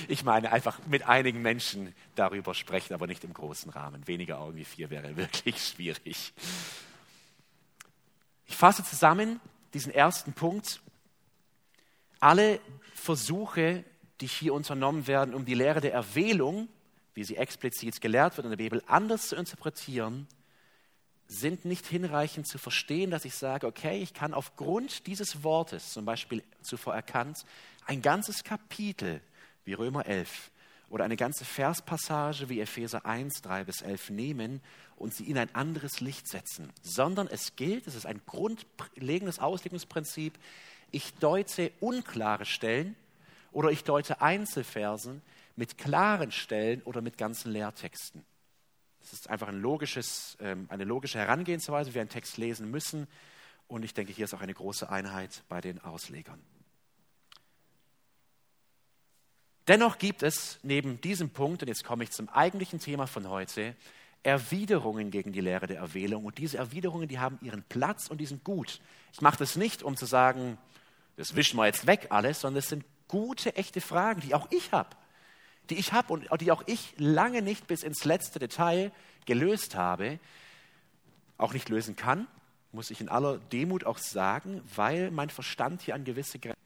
ich 0.08 0.24
meine 0.24 0.52
einfach 0.52 0.80
mit 0.88 1.04
einigen 1.04 1.42
Menschen 1.42 1.94
darüber 2.16 2.54
sprechen, 2.54 2.94
aber 2.94 3.08
nicht 3.08 3.24
im 3.24 3.34
großen 3.34 3.72
Rahmen. 3.72 4.08
Weniger 4.08 4.40
Augen 4.40 4.56
wie 4.56 4.66
vier 4.66 4.90
wäre 4.90 5.16
wirklich 5.18 5.64
schwierig. 5.64 6.34
Ich 8.46 8.56
fasse 8.56 8.84
zusammen 8.84 9.40
diesen 9.74 9.94
ersten 9.94 10.34
Punkt. 10.34 10.82
Alle 12.20 12.60
Versuche, 12.94 13.84
die 14.22 14.28
hier 14.28 14.54
unternommen 14.54 15.08
werden, 15.08 15.34
um 15.34 15.46
die 15.46 15.56
Lehre 15.56 15.82
der 15.82 15.94
Erwählung 15.94 16.70
wie 17.14 17.24
sie 17.24 17.38
explizit 17.38 18.02
gelehrt 18.02 18.38
wird 18.38 18.46
in 18.46 18.52
der 18.52 18.58
Bibel, 18.58 18.82
anders 18.88 19.28
zu 19.28 19.36
interpretieren, 19.36 20.28
sind 21.28 21.66
nicht 21.66 21.86
hinreichend 21.88 22.48
zu 22.48 22.58
verstehen, 22.58 23.12
dass 23.12 23.26
ich 23.26 23.36
sage, 23.36 23.68
okay, 23.68 24.02
ich 24.02 24.14
kann 24.14 24.34
aufgrund 24.34 25.08
dieses 25.08 25.44
Wortes, 25.44 25.92
zum 25.92 26.06
Beispiel 26.06 26.44
zuvor 26.62 26.94
erkannt, 26.94 27.46
ein 27.86 28.02
ganzes 28.02 28.44
Kapitel 28.44 29.22
wie 29.66 29.74
Römer 29.74 30.06
11 30.06 30.52
oder 30.90 31.06
eine 31.06 31.16
ganze 31.16 31.46
Verspassage 31.46 32.50
wie 32.50 32.60
Epheser 32.60 33.06
1, 33.06 33.42
3 33.42 33.64
bis 33.64 33.82
11 33.82 34.12
nehmen 34.12 34.62
und 34.96 35.14
sie 35.14 35.24
in 35.24 35.38
ein 35.38 35.54
anderes 35.56 36.02
Licht 36.02 36.28
setzen, 36.28 36.72
sondern 36.82 37.28
es 37.28 37.56
gilt, 37.56 37.88
es 37.88 37.96
ist 37.96 38.06
ein 38.06 38.22
grundlegendes 38.26 39.40
Auslegungsprinzip, 39.40 40.38
ich 40.92 41.14
deute 41.16 41.72
unklare 41.80 42.46
Stellen 42.46 42.96
oder 43.52 43.70
ich 43.70 43.84
deute 43.84 44.22
Einzelversen 44.22 45.22
mit 45.56 45.78
klaren 45.78 46.32
Stellen 46.32 46.82
oder 46.84 47.02
mit 47.02 47.18
ganzen 47.18 47.52
Lehrtexten. 47.52 48.24
Das 49.04 49.12
ist 49.12 49.30
einfach 49.30 49.50
ein 49.50 49.60
logisches, 49.60 50.38
ähm, 50.40 50.66
eine 50.70 50.86
logische 50.86 51.20
Herangehensweise, 51.20 51.90
wie 51.90 51.96
wir 51.96 52.02
einen 52.02 52.10
Text 52.10 52.38
lesen 52.38 52.72
müssen. 52.72 53.08
Und 53.68 53.84
ich 53.84 53.94
denke, 53.94 54.14
hier 54.14 54.26
ist 54.26 54.34
auch 54.34 54.42
eine 54.42 54.54
große 54.54 54.90
Einheit 54.90 55.44
bei 55.50 55.60
den 55.60 55.80
Auslegern. 55.80 56.42
Dennoch 59.68 59.98
gibt 59.98 60.24
es 60.24 60.60
neben 60.64 61.02
diesem 61.02 61.30
Punkt, 61.30 61.62
und 61.62 61.68
jetzt 61.68 61.84
komme 61.84 62.04
ich 62.06 62.12
zum 62.12 62.30
eigentlichen 62.30 62.80
Thema 62.80 63.08
von 63.08 63.30
heute, 63.30 63.76
Erwiderungen 64.22 65.12
gegen 65.12 65.34
die 65.34 65.42
Lehre 65.42 65.68
der 65.68 65.78
Erwählung. 65.78 66.24
Und 66.24 66.38
diese 66.38 66.58
Erwiderungen, 66.58 67.10
die 67.10 67.20
haben 67.20 67.40
ihren 67.42 67.64
Platz 67.64 68.08
und 68.08 68.20
die 68.20 68.26
sind 68.26 68.46
gut. 68.46 68.80
Ich 69.12 69.22
mache 69.22 69.38
das 69.38 69.58
nicht, 69.58 69.84
um 69.84 69.98
zu 69.98 70.06
sagen, 70.06 70.58
das 71.18 71.36
wischen 71.36 71.58
wir 71.58 71.66
jetzt 71.66 71.88
weg 71.88 72.08
alles, 72.10 72.42
sondern 72.42 72.60
es 72.60 72.70
sind 72.70 72.86
gute, 73.10 73.56
echte 73.58 73.82
Fragen, 73.82 74.22
die 74.22 74.34
auch 74.34 74.48
ich 74.50 74.72
habe 74.72 74.96
die 75.70 75.76
ich 75.76 75.94
habe 75.94 76.14
und 76.14 76.42
die 76.42 76.52
auch 76.52 76.64
ich 76.66 76.94
lange 76.98 77.42
nicht 77.42 77.68
bis 77.68 77.84
ins 77.84 78.06
letzte 78.06 78.40
Detail 78.40 78.92
gelöst 79.26 79.76
habe, 79.76 80.20
auch 81.38 81.54
nicht 81.54 81.70
lösen 81.70 81.96
kann, 81.96 82.28
muss 82.72 82.92
ich 82.92 83.02
in 83.02 83.10
aller 83.10 83.38
Demut 83.38 83.86
auch 83.86 83.98
sagen, 83.98 84.62
weil 84.76 85.12
mein 85.12 85.30
Verstand 85.30 85.82
hier 85.82 85.96
an 85.96 86.04
gewisse 86.04 86.40
Grenzen. 86.40 86.60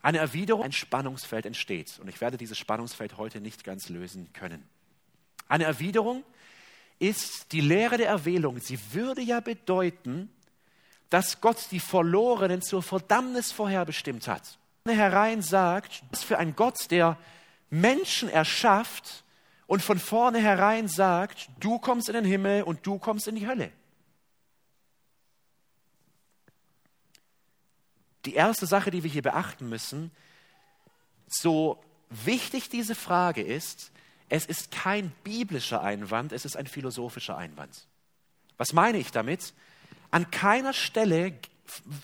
Eine 0.00 0.18
Erwiderung, 0.18 0.64
ein 0.64 0.72
Spannungsfeld 0.72 1.46
entsteht. 1.46 1.98
Und 2.00 2.08
ich 2.08 2.20
werde 2.20 2.36
dieses 2.36 2.58
Spannungsfeld 2.58 3.16
heute 3.16 3.40
nicht 3.40 3.62
ganz 3.62 3.88
lösen 3.88 4.32
können. 4.32 4.66
Eine 5.48 5.64
Erwiderung 5.64 6.24
ist 6.98 7.52
die 7.52 7.60
Lehre 7.60 7.98
der 7.98 8.08
Erwählung. 8.08 8.58
Sie 8.60 8.78
würde 8.92 9.20
ja 9.20 9.40
bedeuten, 9.40 10.30
dass 11.10 11.40
Gott 11.40 11.66
die 11.70 11.80
Verlorenen 11.80 12.62
zur 12.62 12.82
Verdammnis 12.82 13.52
vorherbestimmt 13.52 14.26
hat. 14.26 14.58
Herein 14.88 15.42
sagt, 15.42 16.02
was 16.10 16.24
für 16.24 16.38
ein 16.38 16.56
Gott, 16.56 16.90
der 16.90 17.18
Menschen 17.72 18.28
erschafft 18.28 19.24
und 19.66 19.82
von 19.82 19.98
vornherein 19.98 20.88
sagt, 20.88 21.48
du 21.58 21.78
kommst 21.78 22.10
in 22.10 22.14
den 22.14 22.26
Himmel 22.26 22.64
und 22.64 22.86
du 22.86 22.98
kommst 22.98 23.26
in 23.28 23.34
die 23.34 23.46
Hölle. 23.46 23.72
Die 28.26 28.34
erste 28.34 28.66
Sache, 28.66 28.90
die 28.90 29.02
wir 29.02 29.10
hier 29.10 29.22
beachten 29.22 29.70
müssen, 29.70 30.10
so 31.26 31.82
wichtig 32.10 32.68
diese 32.68 32.94
Frage 32.94 33.40
ist, 33.40 33.90
es 34.28 34.44
ist 34.44 34.70
kein 34.70 35.10
biblischer 35.24 35.82
Einwand, 35.82 36.32
es 36.32 36.44
ist 36.44 36.58
ein 36.58 36.66
philosophischer 36.66 37.38
Einwand. 37.38 37.86
Was 38.58 38.74
meine 38.74 38.98
ich 38.98 39.12
damit? 39.12 39.54
An 40.10 40.30
keiner 40.30 40.74
Stelle 40.74 41.38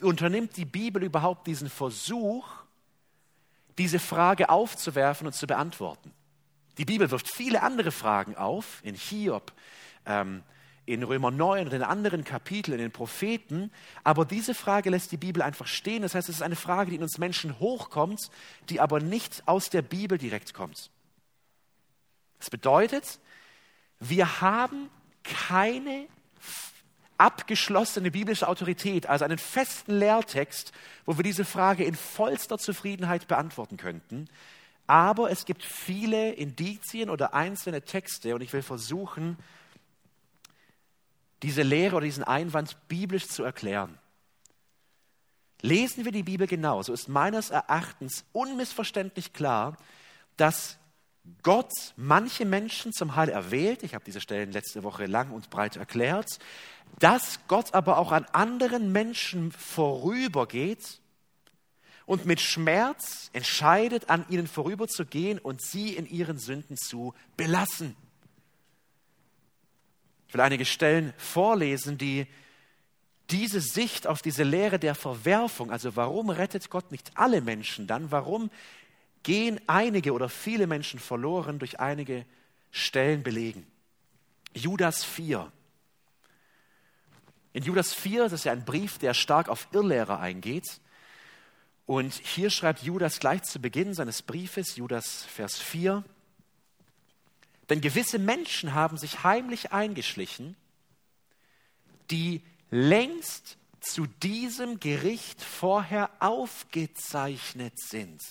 unternimmt 0.01 0.57
die 0.57 0.65
Bibel 0.65 1.03
überhaupt 1.03 1.47
diesen 1.47 1.69
Versuch, 1.69 2.49
diese 3.79 3.99
Frage 3.99 4.51
aufzuwerfen 4.51 5.27
und 5.27 5.33
zu 5.33 5.47
beantworten. 5.47 6.13
Die 6.79 6.85
Bibel 6.85 7.11
wirft 7.11 7.29
viele 7.29 7.63
andere 7.63 7.91
Fragen 7.91 8.37
auf, 8.37 8.81
in 8.85 8.95
Hiob, 8.95 9.53
ähm, 10.07 10.43
in 10.87 11.03
Römer 11.03 11.31
9 11.31 11.67
und 11.67 11.73
in 11.73 11.83
anderen 11.83 12.25
Kapiteln, 12.25 12.79
in 12.79 12.85
den 12.85 12.93
Propheten, 12.93 13.71
aber 14.05 14.25
diese 14.25 14.55
Frage 14.55 14.89
lässt 14.89 15.13
die 15.13 15.19
Bibel 15.19 15.43
einfach 15.43 15.67
stehen. 15.67 16.03
Das 16.03 16.15
heißt, 16.15 16.29
es 16.29 16.37
ist 16.37 16.43
eine 16.43 16.57
Frage, 16.57 16.91
die 16.91 16.97
in 16.97 17.03
uns 17.03 17.19
Menschen 17.19 17.59
hochkommt, 17.59 18.31
die 18.71 18.81
aber 18.81 19.01
nicht 19.01 19.43
aus 19.47 19.69
der 19.69 19.83
Bibel 19.83 20.17
direkt 20.17 20.55
kommt. 20.55 20.91
Das 22.39 22.49
bedeutet, 22.49 23.19
wir 24.01 24.41
haben 24.41 24.89
keine 25.25 26.07
abgeschlossene 27.19 28.11
biblische 28.11 28.49
Autorität, 28.49 29.07
also 29.07 29.25
einen 29.25 29.39
festen 29.39 29.99
Lehrtext, 29.99 30.73
wo 31.05 31.17
wir 31.17 31.25
diese 31.25 31.45
Frage 31.45 31.85
in 31.85 31.95
vollster 31.95 32.59
Zufriedenheit 32.59 33.29
beantworten 33.29 33.77
könnten. 33.77 34.29
Aber 34.87 35.31
es 35.31 35.45
gibt 35.45 35.63
viele 35.63 36.33
Indizien 36.33 37.11
oder 37.11 37.35
einzelne 37.35 37.83
Texte 37.83 38.35
und 38.35 38.41
ich 38.41 38.53
will 38.53 38.63
versuchen, 38.63 39.37
diese 41.43 41.63
Lehre 41.63 41.97
oder 41.97 42.07
diesen 42.07 42.25
Einwand 42.25 42.77
biblisch 42.89 43.29
zu 43.29 43.43
erklären. 43.43 43.99
Lesen 45.61 46.05
wir 46.05 46.13
die 46.13 46.23
Bibel 46.23 46.47
genau, 46.47 46.83
so 46.83 46.93
ist 46.93 47.09
meines 47.09 47.51
Erachtens 47.51 48.25
unmissverständlich 48.33 49.33
klar, 49.33 49.77
dass 50.37 50.79
Gott 51.43 51.73
manche 51.97 52.45
Menschen 52.45 52.93
zum 52.93 53.17
Heil 53.17 53.29
erwählt. 53.29 53.83
Ich 53.83 53.95
habe 53.95 54.05
diese 54.05 54.21
Stellen 54.21 54.53
letzte 54.53 54.83
Woche 54.83 55.07
lang 55.07 55.31
und 55.31 55.51
breit 55.51 55.77
erklärt 55.77 56.39
dass 56.99 57.41
Gott 57.47 57.75
aber 57.75 57.99
auch 57.99 58.13
an 58.13 58.25
anderen 58.33 58.93
Menschen 58.93 59.53
vorübergeht 59.53 61.01
und 62.07 62.27
mit 62.27 62.41
Schmerz 62.41 63.31
entscheidet, 63.33 64.11
an 64.11 64.25
ihnen 64.29 64.47
vorüberzugehen 64.47 65.39
und 65.39 65.63
sie 65.63 65.95
in 65.95 66.07
ihren 66.07 66.39
Sünden 66.39 66.77
zu 66.77 67.15
belassen. 67.37 67.95
Ich 70.27 70.35
will 70.35 70.41
einige 70.41 70.65
Stellen 70.65 71.15
vorlesen, 71.17 71.99
die 71.99 72.27
diese 73.31 73.61
Sicht 73.61 74.07
auf 74.07 74.23
diese 74.23 74.43
Lehre 74.43 74.79
der 74.79 74.95
Verwerfung, 74.95 75.71
also 75.71 75.97
warum 75.97 76.31
rettet 76.31 76.71
Gott 76.71 76.91
nicht 76.91 77.13
alle 77.15 77.43
Menschen 77.43 77.87
dann, 77.87 78.11
warum 78.11 78.51
gehen 79.23 79.61
einige 79.67 80.13
oder 80.13 80.29
viele 80.29 80.67
Menschen 80.67 81.01
verloren, 81.01 81.59
durch 81.59 81.81
einige 81.81 82.25
Stellen 82.71 83.23
belegen. 83.23 83.67
Judas 84.55 85.05
4, 85.05 85.51
in 87.53 87.65
Judas 87.65 87.93
4, 87.95 88.25
das 88.25 88.33
ist 88.35 88.45
ja 88.45 88.53
ein 88.53 88.65
Brief, 88.65 88.99
der 88.99 89.15
stark 89.15 89.49
auf 89.49 89.67
Irrlehrer 89.73 90.21
eingeht. 90.21 90.81
Und 91.87 92.15
hier 92.15 92.51
schreibt 92.51 92.83
Judas 92.83 93.19
gleich 93.19 93.43
zu 93.43 93.61
Beginn 93.61 93.95
seines 93.95 94.23
Briefes, 94.23 94.77
Judas 94.77 95.25
Vers 95.25 95.59
4, 95.59 96.05
denn 97.69 97.81
gewisse 97.81 98.19
Menschen 98.19 98.75
haben 98.75 98.97
sich 98.97 99.25
heimlich 99.25 99.73
eingeschlichen, 99.73 100.57
die 102.11 102.43
längst 102.71 103.59
zu 103.81 104.07
diesem 104.07 104.81
Gericht 104.81 105.43
vorher 105.43 106.11
aufgezeichnet 106.21 107.79
sind. 107.79 108.23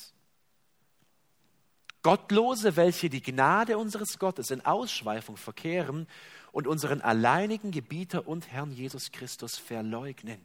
Gottlose, 2.08 2.78
welche 2.78 3.10
die 3.10 3.22
Gnade 3.22 3.78
unseres 3.78 4.18
Gottes 4.18 4.50
in 4.50 4.66
Ausschweifung 4.66 5.36
verkehren 5.36 6.08
und 6.54 6.66
unseren 6.66 7.02
alleinigen 7.02 7.70
Gebieter 7.70 8.30
und 8.30 8.50
Herrn 8.50 8.72
Jesus 8.72 9.12
Christus 9.12 9.58
verleugnen. 9.58 10.40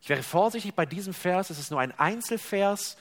Ich 0.00 0.08
wäre 0.08 0.22
vorsichtig 0.22 0.72
bei 0.74 0.86
diesem 0.86 1.14
Vers, 1.14 1.50
es 1.50 1.58
ist 1.58 1.72
nur 1.72 1.80
ein 1.80 1.90
Einzelvers 1.98 2.96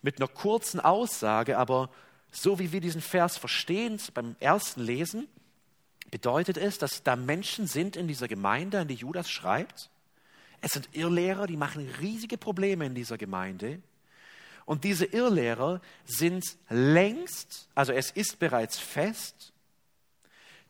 mit 0.00 0.16
einer 0.16 0.28
kurzen 0.28 0.80
Aussage, 0.80 1.58
aber 1.58 1.90
so 2.30 2.58
wie 2.58 2.72
wir 2.72 2.80
diesen 2.80 3.02
Vers 3.02 3.36
verstehen 3.36 4.00
beim 4.14 4.36
ersten 4.40 4.80
Lesen, 4.80 5.28
bedeutet 6.10 6.56
es, 6.56 6.78
dass 6.78 7.02
da 7.02 7.16
Menschen 7.16 7.66
sind 7.66 7.96
in 7.96 8.08
dieser 8.08 8.28
Gemeinde, 8.28 8.80
an 8.80 8.88
die 8.88 8.94
Judas 8.94 9.30
schreibt. 9.30 9.90
Es 10.62 10.70
sind 10.70 10.88
Irrlehrer, 10.92 11.46
die 11.46 11.58
machen 11.58 11.86
riesige 12.00 12.38
Probleme 12.38 12.86
in 12.86 12.94
dieser 12.94 13.18
Gemeinde. 13.18 13.82
Und 14.70 14.84
diese 14.84 15.04
Irrlehrer 15.04 15.80
sind 16.06 16.44
längst, 16.68 17.68
also 17.74 17.92
es 17.92 18.12
ist 18.12 18.38
bereits 18.38 18.78
fest, 18.78 19.52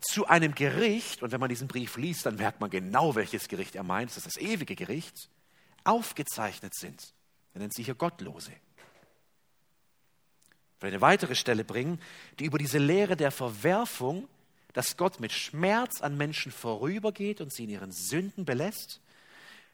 zu 0.00 0.26
einem 0.26 0.54
Gericht, 0.54 1.22
und 1.22 1.32
wenn 1.32 1.40
man 1.40 1.50
diesen 1.50 1.68
Brief 1.68 1.98
liest, 1.98 2.24
dann 2.24 2.36
merkt 2.36 2.62
man 2.62 2.70
genau, 2.70 3.14
welches 3.14 3.46
Gericht 3.46 3.76
er 3.76 3.82
meint, 3.82 4.08
das 4.08 4.16
ist 4.16 4.38
das 4.38 4.42
ewige 4.42 4.74
Gericht, 4.74 5.28
aufgezeichnet 5.84 6.74
sind. 6.74 7.12
Er 7.52 7.60
nennt 7.60 7.74
sie 7.74 7.82
hier 7.82 7.94
Gottlose. 7.94 8.52
Ich 10.76 10.82
will 10.82 10.88
eine 10.88 11.02
weitere 11.02 11.34
Stelle 11.34 11.62
bringen, 11.62 12.00
die 12.38 12.46
über 12.46 12.56
diese 12.56 12.78
Lehre 12.78 13.18
der 13.18 13.30
Verwerfung, 13.30 14.28
dass 14.72 14.96
Gott 14.96 15.20
mit 15.20 15.32
Schmerz 15.32 16.00
an 16.00 16.16
Menschen 16.16 16.52
vorübergeht 16.52 17.42
und 17.42 17.52
sie 17.52 17.64
in 17.64 17.70
ihren 17.70 17.92
Sünden 17.92 18.46
belässt, 18.46 19.02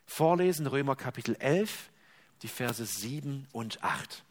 vorlesen, 0.04 0.66
Römer 0.66 0.96
Kapitel 0.96 1.36
11, 1.36 1.90
die 2.42 2.48
Verse 2.48 2.84
7 2.84 3.46
und 3.52 3.82
8. 3.82 4.22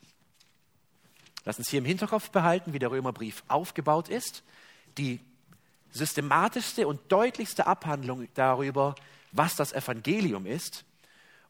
Lass 1.45 1.57
uns 1.57 1.69
hier 1.69 1.79
im 1.79 1.85
Hinterkopf 1.85 2.29
behalten, 2.29 2.73
wie 2.73 2.79
der 2.79 2.91
Römerbrief 2.91 3.43
aufgebaut 3.47 4.09
ist. 4.09 4.43
Die 4.97 5.19
systematischste 5.91 6.87
und 6.87 6.99
deutlichste 7.11 7.67
Abhandlung 7.67 8.27
darüber, 8.33 8.95
was 9.31 9.55
das 9.55 9.71
Evangelium 9.71 10.45
ist. 10.45 10.85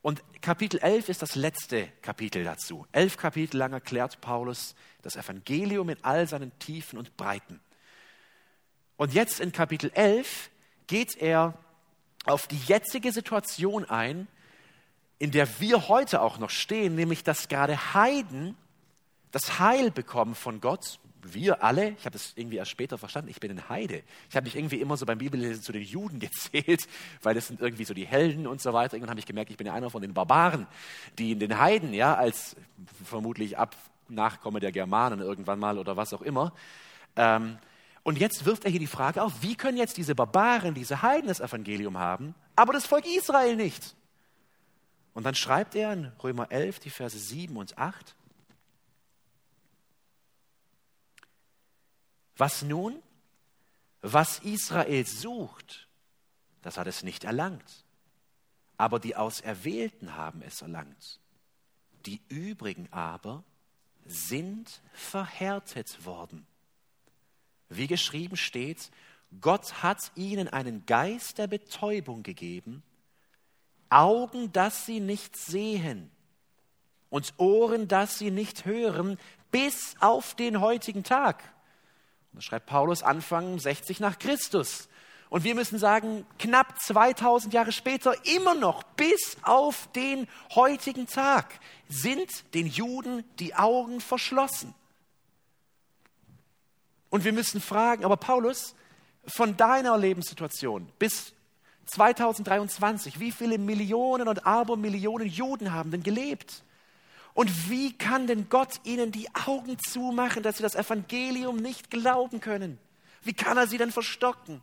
Und 0.02 0.22
Kapitel 0.42 0.80
11 0.80 1.10
ist 1.10 1.22
das 1.22 1.36
letzte 1.36 1.88
Kapitel 2.02 2.44
dazu. 2.44 2.86
Elf 2.92 3.18
Kapitel 3.18 3.58
lang 3.58 3.74
erklärt 3.74 4.22
Paulus 4.22 4.76
das 5.02 5.16
Evangelium 5.16 5.90
in 5.90 5.98
all 6.04 6.28
seinen 6.28 6.58
Tiefen 6.60 7.00
und 7.00 7.18
Breiten. 7.18 7.60
Und 8.98 9.14
jetzt 9.14 9.40
in 9.40 9.52
Kapitel 9.52 9.92
11 9.94 10.52
geht 10.88 11.18
er 11.18 11.58
auf 12.26 12.48
die 12.48 12.60
jetzige 12.60 13.12
Situation 13.12 13.86
ein, 13.86 14.28
in 15.20 15.32
der 15.32 15.60
wir 15.60 15.88
heute 15.88 16.22
auch 16.22 16.38
noch 16.38 16.50
stehen, 16.50 16.96
nämlich 16.96 17.24
dass 17.24 17.48
gerade 17.48 17.94
Heiden 17.94 18.56
das 19.32 19.60
Heil 19.60 19.92
bekommen 19.92 20.36
von 20.36 20.62
Gott. 20.62 21.00
Wir 21.22 21.64
alle, 21.64 21.90
ich 21.90 22.06
habe 22.06 22.12
das 22.12 22.34
irgendwie 22.36 22.58
erst 22.58 22.70
später 22.70 22.98
verstanden, 22.98 23.30
ich 23.30 23.40
bin 23.40 23.52
ein 23.52 23.68
Heide. 23.68 24.04
Ich 24.30 24.36
habe 24.36 24.46
mich 24.46 24.56
irgendwie 24.56 24.80
immer 24.80 24.96
so 24.96 25.06
beim 25.06 25.18
Bibellesen 25.18 25.64
zu 25.64 25.72
den 25.72 25.82
Juden 25.82 26.20
gezählt, 26.22 26.88
weil 27.24 27.34
das 27.34 27.48
sind 27.48 27.60
irgendwie 27.60 27.84
so 27.84 27.94
die 27.94 28.06
Helden 28.06 28.46
und 28.46 28.62
so 28.62 28.74
weiter. 28.74 28.94
Irgendwann 28.94 29.10
habe 29.10 29.20
ich 29.20 29.26
gemerkt, 29.26 29.50
ich 29.50 29.58
bin 29.58 29.68
ja 29.68 29.74
einer 29.74 29.90
von 29.90 30.02
den 30.02 30.14
Barbaren, 30.14 30.68
die 31.18 31.32
in 31.32 31.40
den 31.40 31.58
Heiden, 31.60 31.94
ja, 31.94 32.14
als 32.16 32.56
vermutlich 33.04 33.58
ab 33.58 33.76
Nachkomme 34.08 34.60
der 34.60 34.72
Germanen 34.72 35.20
irgendwann 35.20 35.60
mal 35.60 35.80
oder 35.80 35.98
was 35.98 36.14
auch 36.14 36.22
immer. 36.22 36.54
Ähm, 37.16 37.58
und 38.04 38.20
jetzt 38.20 38.46
wirft 38.46 38.66
er 38.66 38.72
hier 38.72 38.80
die 38.80 38.88
Frage 38.88 39.24
auf, 39.24 39.42
wie 39.42 39.56
können 39.56 39.80
jetzt 39.80 39.98
diese 39.98 40.14
Barbaren, 40.14 40.76
diese 40.76 41.02
Heiden 41.02 41.28
das 41.28 41.40
Evangelium 41.40 41.98
haben, 41.98 42.36
aber 42.56 42.72
das 42.72 42.86
Volk 42.86 43.06
Israel 43.08 43.56
nicht? 43.56 43.96
Und 45.16 45.24
dann 45.24 45.34
schreibt 45.34 45.76
er 45.76 45.94
in 45.94 46.06
Römer 46.22 46.52
11, 46.52 46.80
die 46.80 46.90
Verse 46.90 47.18
7 47.18 47.56
und 47.56 47.78
8, 47.78 48.16
Was 52.38 52.64
nun? 52.64 53.02
Was 54.02 54.40
Israel 54.40 55.06
sucht, 55.08 55.88
das 56.62 56.78
hat 56.78 56.88
es 56.88 57.02
nicht 57.02 57.24
erlangt. 57.24 57.86
Aber 58.76 59.00
die 59.00 59.16
Auserwählten 59.16 60.16
haben 60.16 60.42
es 60.42 60.62
erlangt. 60.62 61.22
Die 62.06 62.22
übrigen 62.28 62.92
aber 62.92 63.46
sind 64.06 64.82
verhärtet 64.92 66.06
worden. 66.06 66.46
Wie 67.70 67.88
geschrieben 67.88 68.36
steht, 68.36 68.92
Gott 69.40 69.82
hat 69.82 70.12
ihnen 70.16 70.50
einen 70.50 70.86
Geist 70.86 71.38
der 71.38 71.48
Betäubung 71.48 72.22
gegeben, 72.22 72.84
Augen, 73.90 74.52
dass 74.52 74.86
sie 74.86 75.00
nicht 75.00 75.36
sehen 75.38 76.12
und 77.10 77.34
Ohren, 77.38 77.88
dass 77.88 78.18
sie 78.18 78.32
nicht 78.32 78.66
hören, 78.66 79.18
bis 79.52 79.96
auf 80.00 80.36
den 80.36 80.60
heutigen 80.60 81.04
Tag. 81.04 81.44
Das 82.34 82.44
schreibt 82.44 82.66
Paulus 82.66 83.04
Anfang 83.04 83.58
60 83.58 84.00
nach 84.00 84.20
Christus. 84.20 84.90
Und 85.30 85.44
wir 85.44 85.56
müssen 85.56 85.80
sagen, 85.80 86.26
knapp 86.40 86.80
2000 86.80 87.54
Jahre 87.54 87.72
später, 87.72 88.14
immer 88.26 88.54
noch 88.54 88.84
bis 88.84 89.38
auf 89.42 89.90
den 89.94 90.28
heutigen 90.54 91.08
Tag, 91.08 91.60
sind 91.88 92.54
den 92.54 92.68
Juden 92.68 93.24
die 93.40 93.56
Augen 93.56 94.02
verschlossen. 94.02 94.74
Und 97.10 97.24
wir 97.24 97.34
müssen 97.34 97.62
fragen, 97.62 98.04
aber 98.06 98.18
Paulus, 98.18 98.76
von 99.28 99.58
deiner 99.58 99.98
Lebenssituation 99.98 100.92
bis 101.00 101.34
2023, 101.86 103.20
wie 103.20 103.32
viele 103.32 103.58
Millionen 103.58 104.28
und 104.28 104.46
Abermillionen 104.46 105.28
Juden 105.28 105.74
haben 105.74 105.92
denn 105.92 106.04
gelebt? 106.04 106.64
Und 107.34 107.70
wie 107.70 107.92
kann 107.98 108.28
denn 108.28 108.48
Gott 108.50 108.80
ihnen 108.86 109.12
die 109.12 109.28
Augen 109.46 109.78
zumachen, 109.78 110.42
dass 110.42 110.58
sie 110.58 110.64
das 110.64 110.76
Evangelium 110.76 111.58
nicht 111.58 111.92
glauben 111.92 112.40
können? 112.40 112.80
Wie 113.24 113.34
kann 113.34 113.58
er 113.58 113.68
sie 113.68 113.78
denn 113.78 113.92
verstocken? 113.92 114.62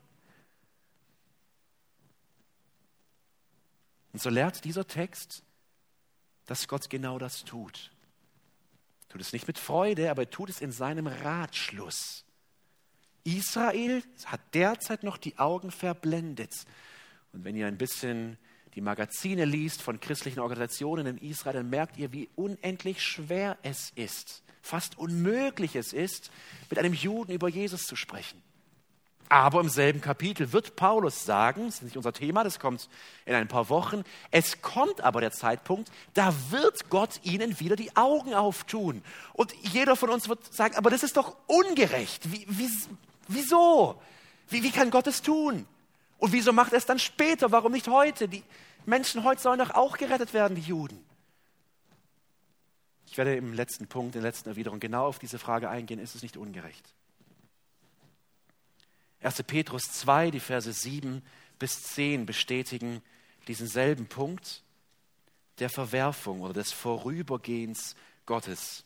Und 4.12 4.22
so 4.22 4.30
lehrt 4.30 4.64
dieser 4.64 4.86
Text, 4.86 5.42
dass 6.46 6.68
Gott 6.68 6.90
genau 6.90 7.18
das 7.18 7.44
tut. 7.44 7.90
Tut 9.08 9.20
es 9.20 9.32
nicht 9.32 9.46
mit 9.46 9.58
Freude, 9.58 10.10
aber 10.10 10.22
er 10.22 10.30
tut 10.30 10.48
es 10.48 10.60
in 10.60 10.72
seinem 10.72 11.06
Ratschluss. 11.06 12.24
Israel 13.24 14.02
hat 14.24 14.40
derzeit 14.54 15.02
noch 15.02 15.16
die 15.16 15.38
Augen 15.38 15.70
verblendet. 15.70 16.52
Und 17.32 17.44
wenn 17.44 17.56
ihr 17.56 17.66
ein 17.66 17.78
bisschen 17.78 18.36
die 18.74 18.80
Magazine 18.80 19.44
liest 19.44 19.82
von 19.82 20.00
christlichen 20.00 20.40
Organisationen 20.40 21.06
in 21.06 21.18
Israel, 21.18 21.54
dann 21.54 21.70
merkt 21.70 21.98
ihr, 21.98 22.12
wie 22.12 22.28
unendlich 22.36 23.02
schwer 23.02 23.58
es 23.62 23.90
ist, 23.94 24.42
fast 24.62 24.98
unmöglich 24.98 25.76
es 25.76 25.92
ist, 25.92 26.30
mit 26.70 26.78
einem 26.78 26.94
Juden 26.94 27.32
über 27.32 27.48
Jesus 27.48 27.86
zu 27.86 27.96
sprechen. 27.96 28.42
Aber 29.28 29.60
im 29.60 29.70
selben 29.70 30.02
Kapitel 30.02 30.52
wird 30.52 30.76
Paulus 30.76 31.24
sagen, 31.24 31.64
das 31.64 31.76
ist 31.76 31.82
nicht 31.84 31.96
unser 31.96 32.12
Thema, 32.12 32.44
das 32.44 32.58
kommt 32.58 32.90
in 33.24 33.34
ein 33.34 33.48
paar 33.48 33.70
Wochen, 33.70 34.04
es 34.30 34.60
kommt 34.60 35.00
aber 35.00 35.22
der 35.22 35.32
Zeitpunkt, 35.32 35.90
da 36.12 36.34
wird 36.50 36.90
Gott 36.90 37.18
ihnen 37.22 37.58
wieder 37.58 37.74
die 37.74 37.96
Augen 37.96 38.34
auftun. 38.34 39.02
Und 39.32 39.54
jeder 39.72 39.96
von 39.96 40.10
uns 40.10 40.28
wird 40.28 40.52
sagen, 40.52 40.76
aber 40.76 40.90
das 40.90 41.02
ist 41.02 41.16
doch 41.16 41.34
ungerecht. 41.46 42.30
Wie, 42.30 42.46
wie, 42.46 42.70
wieso? 43.28 44.02
Wie, 44.50 44.62
wie 44.62 44.70
kann 44.70 44.90
Gott 44.90 45.06
es 45.06 45.22
tun? 45.22 45.66
Und 46.22 46.32
wieso 46.32 46.52
macht 46.52 46.70
er 46.70 46.78
es 46.78 46.86
dann 46.86 47.00
später? 47.00 47.50
Warum 47.50 47.72
nicht 47.72 47.88
heute? 47.88 48.28
Die 48.28 48.44
Menschen 48.86 49.24
heute 49.24 49.42
sollen 49.42 49.58
doch 49.58 49.70
auch 49.70 49.96
gerettet 49.96 50.32
werden, 50.32 50.54
die 50.54 50.60
Juden. 50.60 51.04
Ich 53.08 53.18
werde 53.18 53.34
im 53.34 53.52
letzten 53.52 53.88
Punkt, 53.88 54.14
in 54.14 54.22
der 54.22 54.30
letzten 54.30 54.48
Erwiderung 54.48 54.78
genau 54.78 55.08
auf 55.08 55.18
diese 55.18 55.40
Frage 55.40 55.68
eingehen. 55.68 55.98
Ist 55.98 56.14
es 56.14 56.22
nicht 56.22 56.36
ungerecht? 56.36 56.94
1. 59.20 59.42
Petrus 59.42 59.82
2, 59.94 60.30
die 60.30 60.38
Verse 60.38 60.72
7 60.72 61.24
bis 61.58 61.82
10 61.94 62.24
bestätigen 62.24 63.02
diesen 63.48 63.66
selben 63.66 64.06
Punkt 64.06 64.62
der 65.58 65.70
Verwerfung 65.70 66.42
oder 66.42 66.54
des 66.54 66.70
Vorübergehens 66.70 67.96
Gottes. 68.26 68.84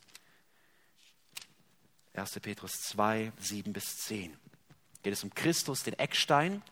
1. 2.14 2.40
Petrus 2.40 2.80
2, 2.80 3.30
7 3.38 3.74
bis 3.74 3.98
10. 4.06 4.34
Geht 5.02 5.12
es 5.12 5.22
um 5.22 5.34
Christus, 5.34 5.82
den 5.82 5.98
Eckstein, 5.98 6.62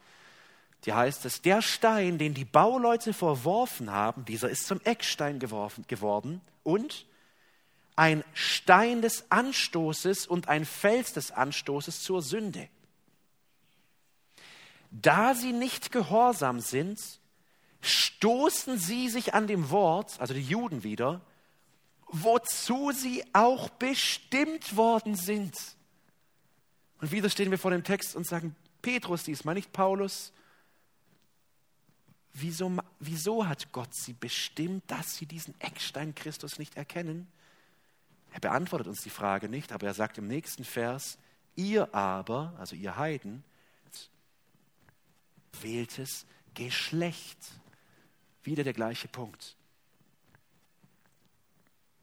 die 0.84 0.92
heißt 0.92 1.24
es, 1.24 1.40
der 1.40 1.62
Stein, 1.62 2.18
den 2.18 2.34
die 2.34 2.44
Bauleute 2.44 3.12
verworfen 3.12 3.90
haben, 3.90 4.24
dieser 4.24 4.50
ist 4.50 4.66
zum 4.66 4.80
Eckstein 4.82 5.38
geworfen, 5.38 5.84
geworden 5.88 6.40
und 6.62 7.06
ein 7.96 8.24
Stein 8.34 9.00
des 9.00 9.30
Anstoßes 9.30 10.26
und 10.26 10.48
ein 10.48 10.64
Fels 10.64 11.12
des 11.12 11.30
Anstoßes 11.30 12.02
zur 12.02 12.22
Sünde. 12.22 12.68
Da 14.90 15.34
sie 15.34 15.52
nicht 15.52 15.90
gehorsam 15.90 16.60
sind, 16.60 17.00
stoßen 17.80 18.78
sie 18.78 19.08
sich 19.08 19.34
an 19.34 19.46
dem 19.46 19.70
Wort, 19.70 20.20
also 20.20 20.34
die 20.34 20.42
Juden 20.42 20.84
wieder, 20.84 21.20
wozu 22.06 22.92
sie 22.92 23.24
auch 23.32 23.68
bestimmt 23.70 24.76
worden 24.76 25.14
sind. 25.16 25.56
Und 27.00 27.10
wieder 27.10 27.28
stehen 27.28 27.50
wir 27.50 27.58
vor 27.58 27.70
dem 27.70 27.84
Text 27.84 28.14
und 28.16 28.26
sagen, 28.26 28.54
Petrus 28.82 29.24
diesmal, 29.24 29.54
nicht 29.54 29.72
Paulus, 29.72 30.32
Wieso, 32.34 32.76
wieso 32.98 33.46
hat 33.46 33.70
Gott 33.70 33.94
sie 33.94 34.12
bestimmt, 34.12 34.82
dass 34.90 35.16
sie 35.16 35.24
diesen 35.24 35.58
Eckstein 35.60 36.14
Christus 36.16 36.58
nicht 36.58 36.76
erkennen? 36.76 37.28
Er 38.32 38.40
beantwortet 38.40 38.88
uns 38.88 39.02
die 39.02 39.10
Frage 39.10 39.48
nicht, 39.48 39.70
aber 39.70 39.86
er 39.86 39.94
sagt 39.94 40.18
im 40.18 40.26
nächsten 40.26 40.64
Vers, 40.64 41.16
ihr 41.54 41.94
aber, 41.94 42.52
also 42.58 42.74
ihr 42.74 42.96
Heiden, 42.96 43.44
wähltes 45.60 46.26
Geschlecht. 46.54 47.38
Wieder 48.42 48.64
der 48.64 48.72
gleiche 48.72 49.06
Punkt. 49.06 49.56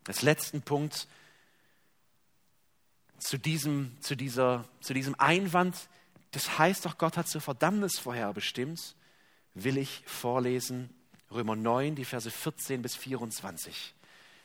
Als 0.07 0.21
letzten 0.21 0.61
Punkt 0.61 1.07
zu 3.19 3.37
diesem, 3.37 3.95
zu, 4.01 4.15
dieser, 4.15 4.67
zu 4.79 4.93
diesem 4.93 5.13
Einwand, 5.19 5.75
das 6.31 6.57
heißt 6.57 6.85
doch, 6.85 6.97
Gott 6.97 7.17
hat 7.17 7.27
zur 7.27 7.41
Verdammnis 7.41 7.99
vorherbestimmt, 7.99 8.95
will 9.53 9.77
ich 9.77 10.03
vorlesen 10.05 10.89
Römer 11.31 11.55
9, 11.55 11.95
die 11.95 12.05
Verse 12.05 12.29
14 12.29 12.81
bis 12.81 12.95
24. 12.95 13.93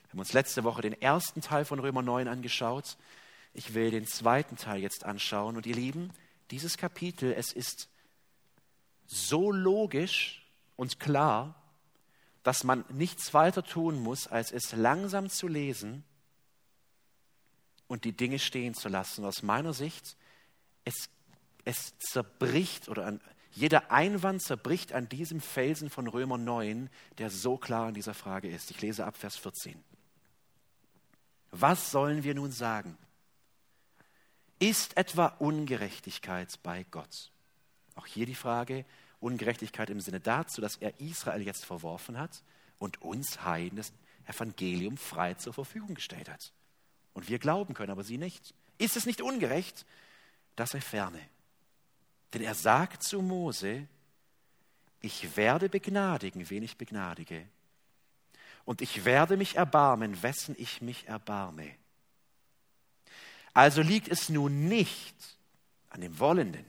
Wir 0.04 0.10
haben 0.12 0.18
uns 0.20 0.32
letzte 0.32 0.64
Woche 0.64 0.82
den 0.82 1.00
ersten 1.00 1.40
Teil 1.40 1.64
von 1.64 1.78
Römer 1.80 2.02
9 2.02 2.28
angeschaut. 2.28 2.96
Ich 3.54 3.74
will 3.74 3.90
den 3.90 4.06
zweiten 4.06 4.56
Teil 4.56 4.80
jetzt 4.80 5.04
anschauen. 5.04 5.56
Und 5.56 5.66
ihr 5.66 5.74
Lieben, 5.74 6.10
dieses 6.50 6.76
Kapitel, 6.76 7.32
es 7.32 7.52
ist 7.52 7.88
so 9.06 9.50
logisch 9.50 10.46
und 10.76 11.00
klar, 11.00 11.54
dass 12.42 12.62
man 12.62 12.84
nichts 12.90 13.34
weiter 13.34 13.64
tun 13.64 14.00
muss, 14.00 14.28
als 14.28 14.52
es 14.52 14.72
langsam 14.72 15.28
zu 15.28 15.48
lesen 15.48 16.04
und 17.88 18.04
die 18.04 18.16
Dinge 18.16 18.38
stehen 18.38 18.74
zu 18.74 18.88
lassen. 18.88 19.24
Aus 19.24 19.42
meiner 19.42 19.72
Sicht, 19.72 20.16
es, 20.84 21.08
es 21.64 21.98
zerbricht 21.98 22.88
oder 22.88 23.06
an, 23.06 23.20
jeder 23.56 23.90
Einwand 23.90 24.42
zerbricht 24.42 24.92
an 24.92 25.08
diesem 25.08 25.40
Felsen 25.40 25.88
von 25.88 26.06
Römer 26.06 26.36
9, 26.36 26.90
der 27.16 27.30
so 27.30 27.56
klar 27.56 27.88
in 27.88 27.94
dieser 27.94 28.12
Frage 28.12 28.50
ist. 28.50 28.70
Ich 28.70 28.82
lese 28.82 29.06
ab 29.06 29.16
Vers 29.16 29.38
14. 29.38 29.82
Was 31.52 31.90
sollen 31.90 32.22
wir 32.22 32.34
nun 32.34 32.52
sagen? 32.52 32.98
Ist 34.58 34.98
etwa 34.98 35.28
Ungerechtigkeit 35.38 36.58
bei 36.62 36.84
Gott? 36.90 37.30
Auch 37.94 38.04
hier 38.04 38.26
die 38.26 38.34
Frage, 38.34 38.84
Ungerechtigkeit 39.20 39.88
im 39.88 40.02
Sinne 40.02 40.20
dazu, 40.20 40.60
dass 40.60 40.76
er 40.76 41.00
Israel 41.00 41.40
jetzt 41.40 41.64
verworfen 41.64 42.18
hat 42.18 42.42
und 42.78 43.00
uns 43.00 43.42
Heiden 43.42 43.78
das 43.78 43.94
Evangelium 44.26 44.98
frei 44.98 45.32
zur 45.32 45.54
Verfügung 45.54 45.94
gestellt 45.94 46.28
hat. 46.28 46.52
Und 47.14 47.30
wir 47.30 47.38
glauben 47.38 47.72
können, 47.72 47.92
aber 47.92 48.04
sie 48.04 48.18
nicht. 48.18 48.52
Ist 48.76 48.98
es 48.98 49.06
nicht 49.06 49.22
ungerecht? 49.22 49.86
Das 50.56 50.72
sei 50.72 50.82
ferne. 50.82 51.20
Denn 52.36 52.44
er 52.44 52.54
sagt 52.54 53.02
zu 53.02 53.22
Mose, 53.22 53.88
ich 55.00 55.38
werde 55.38 55.70
begnadigen, 55.70 56.50
wen 56.50 56.64
ich 56.64 56.76
begnadige. 56.76 57.48
Und 58.66 58.82
ich 58.82 59.06
werde 59.06 59.38
mich 59.38 59.56
erbarmen, 59.56 60.22
wessen 60.22 60.54
ich 60.58 60.82
mich 60.82 61.08
erbarme. 61.08 61.74
Also 63.54 63.80
liegt 63.80 64.08
es 64.08 64.28
nun 64.28 64.68
nicht 64.68 65.16
an 65.88 66.02
dem 66.02 66.18
Wollenden, 66.18 66.66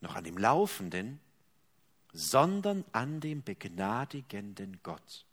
noch 0.00 0.16
an 0.16 0.24
dem 0.24 0.38
Laufenden, 0.38 1.20
sondern 2.14 2.86
an 2.92 3.20
dem 3.20 3.42
begnadigenden 3.42 4.80
Gott. 4.82 5.26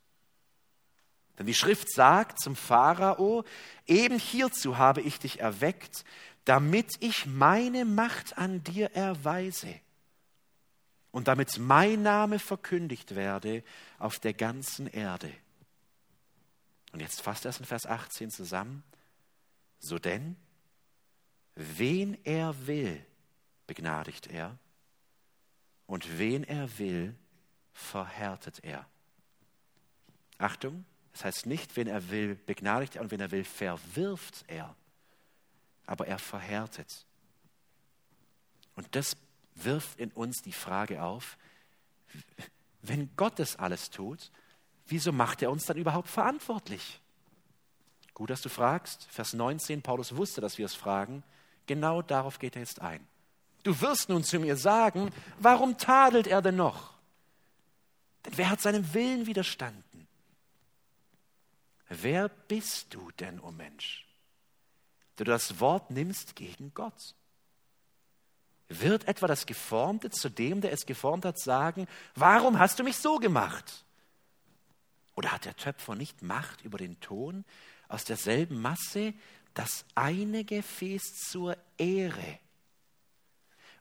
Denn 1.40 1.46
die 1.46 1.54
Schrift 1.54 1.90
sagt 1.90 2.42
zum 2.42 2.58
Pharao, 2.58 3.46
eben 3.88 4.20
hierzu 4.20 4.78
habe 4.78 5.00
ich 5.00 5.20
dich 5.20 5.40
erweckt, 5.40 6.04
damit 6.46 6.94
ich 7.00 7.26
meine 7.26 7.86
Macht 7.86 8.38
an 8.38 8.64
dir 8.64 8.92
erweise 8.92 9.80
und 11.12 11.28
damit 11.28 11.58
mein 11.58 12.04
Name 12.04 12.40
verkündigt 12.40 13.16
werde 13.16 13.64
auf 13.98 14.20
der 14.20 14.34
ganzen 14.34 14.88
Erde. 14.88 15.32
Und 16.92 17.02
jetzt 17.02 17.22
fasst 17.22 17.46
er 17.46 17.50
es 17.50 17.60
in 17.60 17.66
Vers 17.66 17.86
18 17.86 18.30
zusammen. 18.30 18.84
So 19.80 20.00
denn, 20.00 20.36
wen 21.56 22.18
er 22.24 22.68
will, 22.68 23.04
begnadigt 23.68 24.28
er, 24.28 24.58
und 25.88 26.18
wen 26.18 26.44
er 26.44 26.78
will, 26.78 27.16
verhärtet 27.74 28.64
er. 28.64 28.88
Achtung, 30.38 30.86
das 31.12 31.26
heißt 31.26 31.46
nicht, 31.48 31.76
wen 31.76 31.88
er 31.88 32.10
will, 32.10 32.36
begnadigt 32.36 32.96
er 32.96 33.02
und 33.02 33.12
wen 33.12 33.20
er 33.20 33.32
will, 33.32 33.44
verwirft 33.44 34.44
er 34.48 34.76
aber 35.86 36.08
er 36.08 36.20
verhärtet. 36.20 37.06
Und 38.76 38.96
das 38.96 39.16
wirft 39.56 40.00
in 40.00 40.12
uns 40.12 40.42
die 40.42 40.52
Frage 40.52 41.04
auf, 41.04 41.38
wenn 42.82 43.10
Gott 43.16 43.40
das 43.40 43.56
alles 43.56 43.90
tut, 43.90 44.32
wieso 44.88 45.12
macht 45.12 45.42
er 45.42 45.52
uns 45.52 45.66
dann 45.66 45.78
überhaupt 45.78 46.10
verantwortlich? 46.10 47.00
Gut, 48.14 48.30
dass 48.30 48.42
du 48.42 48.50
fragst. 48.50 49.08
Vers 49.10 49.34
19, 49.34 49.82
Paulus 49.82 50.16
wusste, 50.16 50.42
dass 50.42 50.58
wir 50.58 50.66
es 50.66 50.76
fragen. 50.76 51.24
Genau 51.66 52.02
darauf 52.02 52.40
geht 52.40 52.56
er 52.56 52.62
jetzt 52.62 52.82
ein. 52.82 53.06
Du 53.64 53.82
wirst 53.82 54.10
nun 54.10 54.24
zu 54.24 54.40
mir 54.40 54.56
sagen, 54.56 55.12
warum 55.40 55.78
tadelt 55.78 56.28
er 56.28 56.42
denn 56.42 56.56
noch? 56.56 56.94
Denn 58.26 58.38
wer 58.38 58.50
hat 58.50 58.62
seinem 58.62 58.94
Willen 58.94 59.26
widerstanden? 59.26 60.08
Wer 61.90 62.30
bist 62.30 62.94
du 62.94 63.12
denn, 63.20 63.40
o 63.40 63.48
oh 63.48 63.52
Mensch? 63.52 64.05
Du 65.16 65.24
das 65.24 65.60
Wort 65.60 65.92
nimmst 65.92 66.36
gegen 66.36 66.74
Gott? 66.74 67.16
Wird 68.68 69.08
etwa 69.08 69.28
das 69.28 69.46
Geformte 69.46 70.10
zu 70.10 70.30
dem, 70.30 70.62
der 70.62 70.72
es 70.72 70.86
geformt 70.86 71.26
hat, 71.26 71.40
sagen, 71.40 71.88
warum 72.16 72.58
hast 72.58 72.80
du 72.80 72.84
mich 72.84 72.98
so 72.98 73.18
gemacht? 73.18 73.86
Oder 75.16 75.32
hat 75.32 75.46
der 75.46 75.56
Töpfer 75.56 75.96
nicht 75.96 76.22
Macht 76.22 76.64
über 76.64 76.78
den 76.78 77.00
Ton, 77.00 77.46
aus 77.88 78.04
derselben 78.04 78.62
Masse 78.62 79.14
das 79.54 79.86
eine 79.96 80.44
Gefäß 80.44 81.14
zur 81.30 81.58
Ehre 81.78 82.40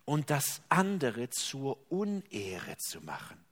und 0.05 0.31
das 0.31 0.63
andere 0.69 1.31
zur 1.31 1.79
Unehre 1.91 2.77
zu 2.79 3.01
machen? 3.01 3.44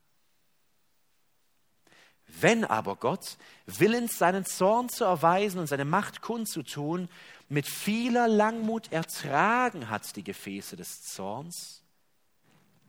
Wenn 2.41 2.65
aber 2.65 2.97
Gott, 2.97 3.37
willens 3.67 4.19
seinen 4.19 4.45
Zorn 4.45 4.89
zu 4.89 5.05
erweisen 5.05 5.59
und 5.59 5.67
seine 5.67 5.85
Macht 5.85 6.23
kundzutun, 6.23 7.09
mit 7.49 7.67
vieler 7.67 8.29
Langmut 8.29 8.91
ertragen 8.91 9.91
hat 9.91 10.17
die 10.17 10.25
Gefäße 10.25 10.77
des 10.77 11.03
Zorns, 11.03 11.83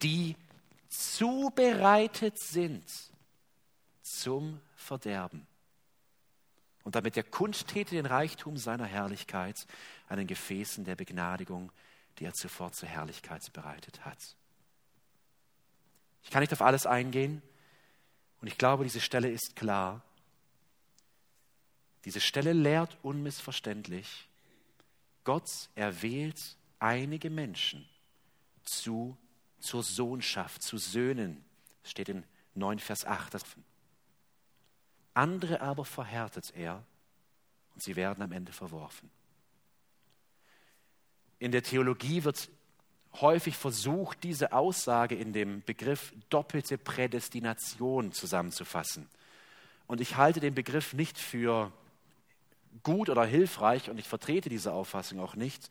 die 0.02 0.38
zubereitet 0.88 2.40
sind 2.40 2.86
zum 4.02 4.62
Verderben. 4.76 5.46
Und 6.84 6.96
damit 6.96 7.18
er 7.18 7.24
kundtäte 7.24 7.96
den 7.96 8.06
Reichtum 8.06 8.58
seiner 8.58 8.86
Herrlichkeit 8.86 9.68
an 10.08 10.18
den 10.18 10.28
Gefäßen 10.28 10.86
der 10.86 10.96
Begnadigung, 10.96 11.72
die 12.20 12.26
er 12.26 12.34
zuvor 12.34 12.72
zur 12.72 12.90
Herrlichkeit 12.90 13.52
bereitet 13.54 14.06
hat. 14.06 14.36
Ich 16.24 16.30
kann 16.30 16.42
nicht 16.42 16.54
auf 16.54 16.62
alles 16.62 16.86
eingehen 16.86 17.42
und 18.44 18.48
ich 18.48 18.58
glaube, 18.58 18.84
diese 18.84 19.00
Stelle 19.00 19.32
ist 19.32 19.56
klar. 19.56 20.04
Diese 22.04 22.20
Stelle 22.20 22.52
lehrt 22.52 22.98
unmissverständlich, 23.02 24.28
Gott 25.24 25.70
erwählt 25.76 26.58
einige 26.78 27.30
Menschen 27.30 27.88
zu, 28.66 29.18
zur 29.62 29.82
Sohnschaft, 29.82 30.62
zu 30.62 30.78
Söhnen. 30.78 31.42
Das 31.84 31.92
steht 31.92 32.10
in 32.10 32.26
9 32.56 32.80
Vers 32.80 33.06
8. 33.06 33.38
Andere 35.14 35.62
aber 35.62 35.86
verhärtet 35.86 36.52
er 36.54 36.86
und 37.74 37.82
sie 37.82 37.96
werden 37.96 38.22
am 38.22 38.34
Ende 38.34 38.52
verworfen. 38.52 39.10
In 41.40 41.54
der 41.54 41.64
Theologie 41.64 42.26
wird 42.26 42.50
häufig 43.22 43.56
versucht, 43.56 44.24
diese 44.24 44.54
Aussage 44.54 45.16
in 45.16 45.34
dem 45.34 45.62
Begriff 45.64 46.14
doppelte 46.30 46.78
Prädestination 46.78 48.12
zusammenzufassen. 48.12 49.08
Und 49.88 50.02
ich 50.02 50.18
halte 50.18 50.40
den 50.40 50.56
Begriff 50.56 50.94
nicht 50.94 51.18
für 51.18 51.72
gut 52.82 53.10
oder 53.10 53.26
hilfreich 53.26 53.90
und 53.90 54.00
ich 54.00 54.08
vertrete 54.08 54.50
diese 54.50 54.74
Auffassung 54.74 55.20
auch 55.20 55.36
nicht, 55.36 55.70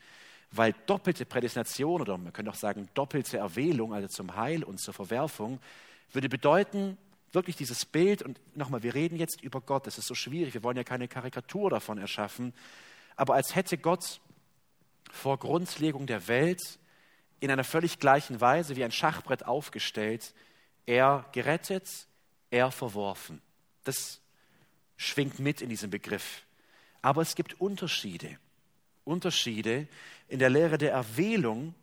weil 0.53 0.75
doppelte 0.87 1.25
Prädestination 1.25 2.01
oder 2.01 2.17
man 2.19 2.33
könnte 2.33 2.51
auch 2.51 2.57
sagen 2.57 2.89
doppelte 2.95 3.39
Erwählung, 3.39 3.95
also 3.95 4.07
zum 4.09 4.37
Heil 4.37 4.63
und 4.63 4.79
zur 4.79 4.95
Verwerfung, 4.95 5.59
würde 6.13 6.29
bedeuten, 6.29 6.99
wirklich 7.33 7.57
dieses 7.57 7.87
Bild, 7.87 8.23
und 8.23 8.39
nochmal, 8.55 8.83
wir 8.83 8.95
reden 8.95 9.17
jetzt 9.17 9.41
über 9.43 9.61
Gott, 9.61 9.87
das 9.87 9.99
ist 9.99 10.07
so 10.07 10.15
schwierig, 10.15 10.55
wir 10.55 10.63
wollen 10.63 10.77
ja 10.77 10.85
keine 10.85 11.09
Karikatur 11.09 11.71
davon 11.71 11.99
erschaffen, 11.99 12.53
aber 13.17 13.35
als 13.35 13.55
hätte 13.55 13.79
Gott 13.79 14.21
vor 15.11 15.39
Grundlegung 15.39 16.07
der 16.07 16.29
Welt 16.29 16.79
in 17.43 17.51
einer 17.51 17.65
völlig 17.65 17.99
gleichen 17.99 18.41
Weise 18.41 18.77
wie 18.77 18.85
ein 18.85 18.93
Schachbrett 18.93 19.47
aufgestellt, 19.47 20.33
er 20.87 21.29
gerettet, 21.33 22.07
er 22.51 22.71
verworfen. 22.71 23.43
Das 23.83 24.21
schwingt 24.97 25.41
mit 25.41 25.61
in 25.61 25.69
diesem 25.69 25.91
Begriff. 25.91 26.43
Aber 27.03 27.21
es 27.21 27.35
gibt 27.35 27.61
Unterschiede. 27.61 28.39
Unterschiede 29.05 29.89
in 30.29 30.39
der 30.39 30.51
Lehre 30.51 30.79
der 30.79 30.93
Erwählung. 30.93 31.75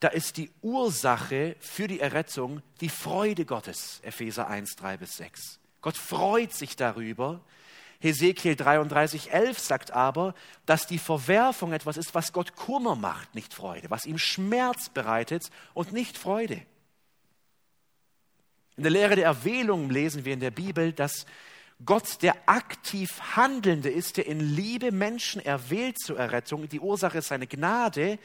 Da 0.00 0.08
ist 0.08 0.36
die 0.36 0.50
Ursache 0.60 1.56
für 1.60 1.88
die 1.88 2.00
Errettung 2.00 2.60
die 2.82 2.90
Freude 2.90 3.46
Gottes. 3.46 4.00
Epheser 4.02 4.48
1, 4.48 4.76
3 4.76 4.98
bis 4.98 5.16
6. 5.16 5.60
Gott 5.80 5.96
freut 5.96 6.52
sich 6.52 6.76
darüber. 6.76 7.40
Hesekiel 8.04 8.54
33, 8.54 9.32
11 9.32 9.58
sagt 9.58 9.90
aber, 9.90 10.34
dass 10.66 10.86
die 10.86 10.98
Verwerfung 10.98 11.72
etwas 11.72 11.96
ist, 11.96 12.14
was 12.14 12.34
Gott 12.34 12.54
Kummer 12.54 12.96
macht, 12.96 13.34
nicht 13.34 13.54
Freude, 13.54 13.88
was 13.88 14.04
ihm 14.04 14.18
Schmerz 14.18 14.90
bereitet 14.90 15.50
und 15.72 15.94
nicht 15.94 16.18
Freude. 16.18 16.60
In 18.76 18.82
der 18.82 18.92
Lehre 18.92 19.16
der 19.16 19.24
Erwählung 19.24 19.88
lesen 19.88 20.26
wir 20.26 20.34
in 20.34 20.40
der 20.40 20.50
Bibel, 20.50 20.92
dass 20.92 21.24
Gott, 21.86 22.20
der 22.20 22.36
aktiv 22.44 23.36
Handelnde 23.36 23.88
ist, 23.88 24.18
der 24.18 24.26
in 24.26 24.38
Liebe 24.38 24.92
Menschen 24.92 25.40
erwählt 25.42 25.98
zur 25.98 26.18
Errettung. 26.18 26.68
Die 26.68 26.80
Ursache 26.80 27.18
ist 27.18 27.28
seine 27.28 27.46
Gnade. 27.46 28.18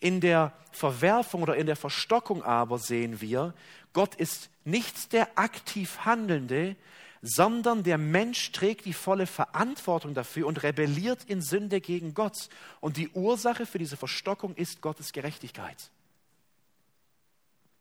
In 0.00 0.20
der 0.20 0.52
Verwerfung 0.70 1.42
oder 1.42 1.56
in 1.56 1.66
der 1.66 1.76
Verstockung 1.76 2.42
aber 2.42 2.78
sehen 2.78 3.22
wir, 3.22 3.54
Gott 3.94 4.16
ist 4.16 4.50
nicht 4.64 5.14
der 5.14 5.38
aktiv 5.38 6.00
Handelnde, 6.04 6.76
sondern 7.26 7.82
der 7.82 7.96
Mensch 7.96 8.52
trägt 8.52 8.84
die 8.84 8.92
volle 8.92 9.26
Verantwortung 9.26 10.12
dafür 10.12 10.46
und 10.46 10.62
rebelliert 10.62 11.24
in 11.24 11.40
Sünde 11.40 11.80
gegen 11.80 12.12
Gott. 12.12 12.50
Und 12.80 12.98
die 12.98 13.08
Ursache 13.08 13.64
für 13.64 13.78
diese 13.78 13.96
Verstockung 13.96 14.54
ist 14.56 14.82
Gottes 14.82 15.12
Gerechtigkeit. 15.12 15.90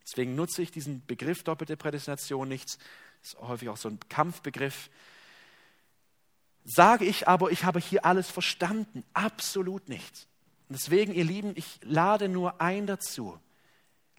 Deswegen 0.05 0.35
nutze 0.35 0.61
ich 0.61 0.71
diesen 0.71 1.05
Begriff 1.05 1.43
doppelte 1.43 1.75
Prädestination 1.75 2.47
nicht. 2.47 2.77
Das 3.21 3.33
ist 3.33 3.39
häufig 3.41 3.67
auch 3.67 3.75
so 3.75 3.89
ein 3.89 3.99
Kampfbegriff. 4.07 4.89
Sage 6.63 7.03
ich 7.03 7.27
aber, 7.27 7.51
ich 7.51 7.65
habe 7.65 7.81
hier 7.81 8.05
alles 8.05 8.31
verstanden? 8.31 9.03
Absolut 9.11 9.89
nicht. 9.89 10.27
Deswegen, 10.69 11.13
ihr 11.13 11.25
Lieben, 11.25 11.51
ich 11.55 11.81
lade 11.83 12.29
nur 12.29 12.61
ein 12.61 12.87
dazu. 12.87 13.37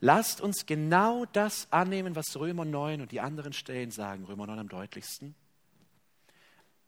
Lasst 0.05 0.43
uns 0.43 0.67
genau 0.67 1.25
das 1.25 1.67
annehmen, 1.71 2.15
was 2.15 2.37
Römer 2.37 2.67
9 2.67 3.01
und 3.01 3.11
die 3.11 3.23
anderen 3.23 3.55
Stellen 3.55 3.91
sagen, 3.91 4.27
Römer 4.27 4.47
9 4.47 4.59
am 4.59 4.69
deutlichsten. 4.69 5.35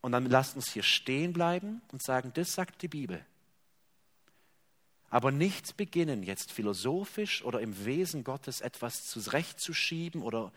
Und 0.02 0.12
dann 0.12 0.26
lasst 0.26 0.54
uns 0.54 0.70
hier 0.70 0.82
stehen 0.82 1.32
bleiben 1.32 1.80
und 1.90 2.02
sagen, 2.02 2.32
das 2.34 2.52
sagt 2.52 2.82
die 2.82 2.88
Bibel. 2.88 3.24
Aber 5.08 5.32
nicht 5.32 5.78
beginnen, 5.78 6.24
jetzt 6.24 6.52
philosophisch 6.52 7.42
oder 7.42 7.60
im 7.60 7.86
Wesen 7.86 8.22
Gottes 8.22 8.60
etwas 8.60 9.04
zurechtzuschieben 9.04 10.20
oder 10.20 10.52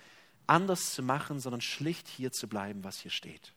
anders 0.46 0.92
zu 0.92 1.02
machen, 1.02 1.40
sondern 1.40 1.62
schlicht 1.62 2.10
hier 2.10 2.34
zu 2.34 2.50
bleiben, 2.50 2.84
was 2.84 3.00
hier 3.00 3.12
steht. 3.12 3.54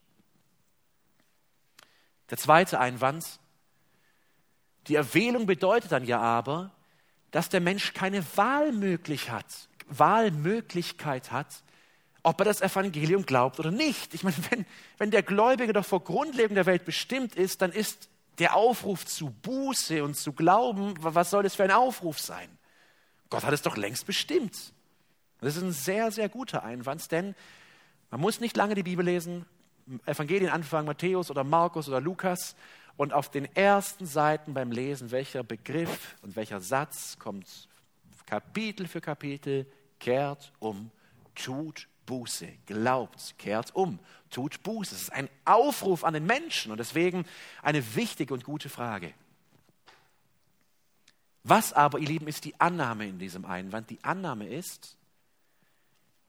Der 2.31 2.39
zweite 2.39 2.79
Einwand, 2.79 3.41
die 4.87 4.95
Erwählung 4.95 5.47
bedeutet 5.47 5.91
dann 5.91 6.05
ja 6.05 6.21
aber, 6.21 6.71
dass 7.33 7.49
der 7.49 7.61
Mensch 7.61 7.95
keine 7.95 8.25
Wahlmöglichkeit 8.37 11.33
hat, 11.33 11.65
ob 12.23 12.41
er 12.41 12.45
das 12.45 12.61
Evangelium 12.61 13.27
glaubt 13.27 13.59
oder 13.59 13.73
nicht. 13.73 14.15
Ich 14.15 14.23
meine, 14.23 14.37
wenn, 14.51 14.65
wenn 14.99 15.11
der 15.11 15.25
Gläubige 15.25 15.73
doch 15.73 15.85
vor 15.85 16.05
Grundlegung 16.05 16.55
der 16.55 16.67
Welt 16.67 16.85
bestimmt 16.85 17.35
ist, 17.35 17.63
dann 17.63 17.73
ist 17.73 18.09
der 18.39 18.55
Aufruf 18.55 19.05
zu 19.05 19.31
Buße 19.43 20.05
und 20.05 20.17
zu 20.17 20.33
Glauben, 20.33 20.95
was 21.01 21.31
soll 21.31 21.43
das 21.43 21.57
für 21.57 21.65
ein 21.65 21.71
Aufruf 21.71 22.21
sein? 22.21 22.49
Gott 23.29 23.45
hat 23.45 23.53
es 23.53 23.63
doch 23.63 23.77
längst 23.77 24.07
bestimmt. 24.07 24.73
Das 25.41 25.57
ist 25.57 25.63
ein 25.63 25.73
sehr, 25.73 26.13
sehr 26.13 26.29
guter 26.29 26.63
Einwand, 26.63 27.11
denn 27.11 27.35
man 28.11 28.21
muss 28.21 28.41
nicht 28.41 28.57
lange 28.57 28.75
die 28.75 28.83
Bibel 28.83 29.05
lesen, 29.05 29.47
Evangelien 30.07 30.51
anfangen, 30.51 30.87
Matthäus 30.87 31.31
oder 31.31 31.45
Markus 31.45 31.89
oder 31.89 32.01
Lukas, 32.01 32.57
und 32.97 33.13
auf 33.13 33.31
den 33.31 33.45
ersten 33.57 34.07
Seiten 34.07 34.55
beim 34.55 34.71
Lesen, 34.71 35.11
welcher 35.11 35.43
Begriff 35.43 36.17
und 36.23 36.37
welcher 36.37 36.61
Satz 36.61 37.19
kommt 37.19 37.69
Kapitel 38.27 38.89
für 38.89 39.01
Kapitel, 39.01 39.67
kehrt 39.99 40.53
um, 40.59 40.91
tut 41.35 41.87
Buße, 42.07 42.49
glaubt, 42.67 43.35
kehrt 43.39 43.75
um, 43.75 43.99
tut 44.31 44.63
Buße. 44.63 44.95
Es 44.95 45.03
ist 45.03 45.13
ein 45.13 45.29
Aufruf 45.45 46.03
an 46.03 46.15
den 46.15 46.25
Menschen 46.25 46.73
und 46.73 46.79
deswegen 46.79 47.27
eine 47.63 47.95
wichtige 47.95 48.33
und 48.33 48.45
gute 48.45 48.69
Frage. 48.69 49.13
Was 51.45 51.73
aber, 51.73 51.99
ihr 51.99 52.09
Lieben, 52.09 52.29
ist 52.29 52.45
die 52.45 52.59
Annahme 52.61 53.07
in 53.07 53.19
diesem 53.19 53.45
Einwand? 53.45 53.91
Die 53.91 54.03
Annahme 54.03 54.49
ist, 54.49 54.97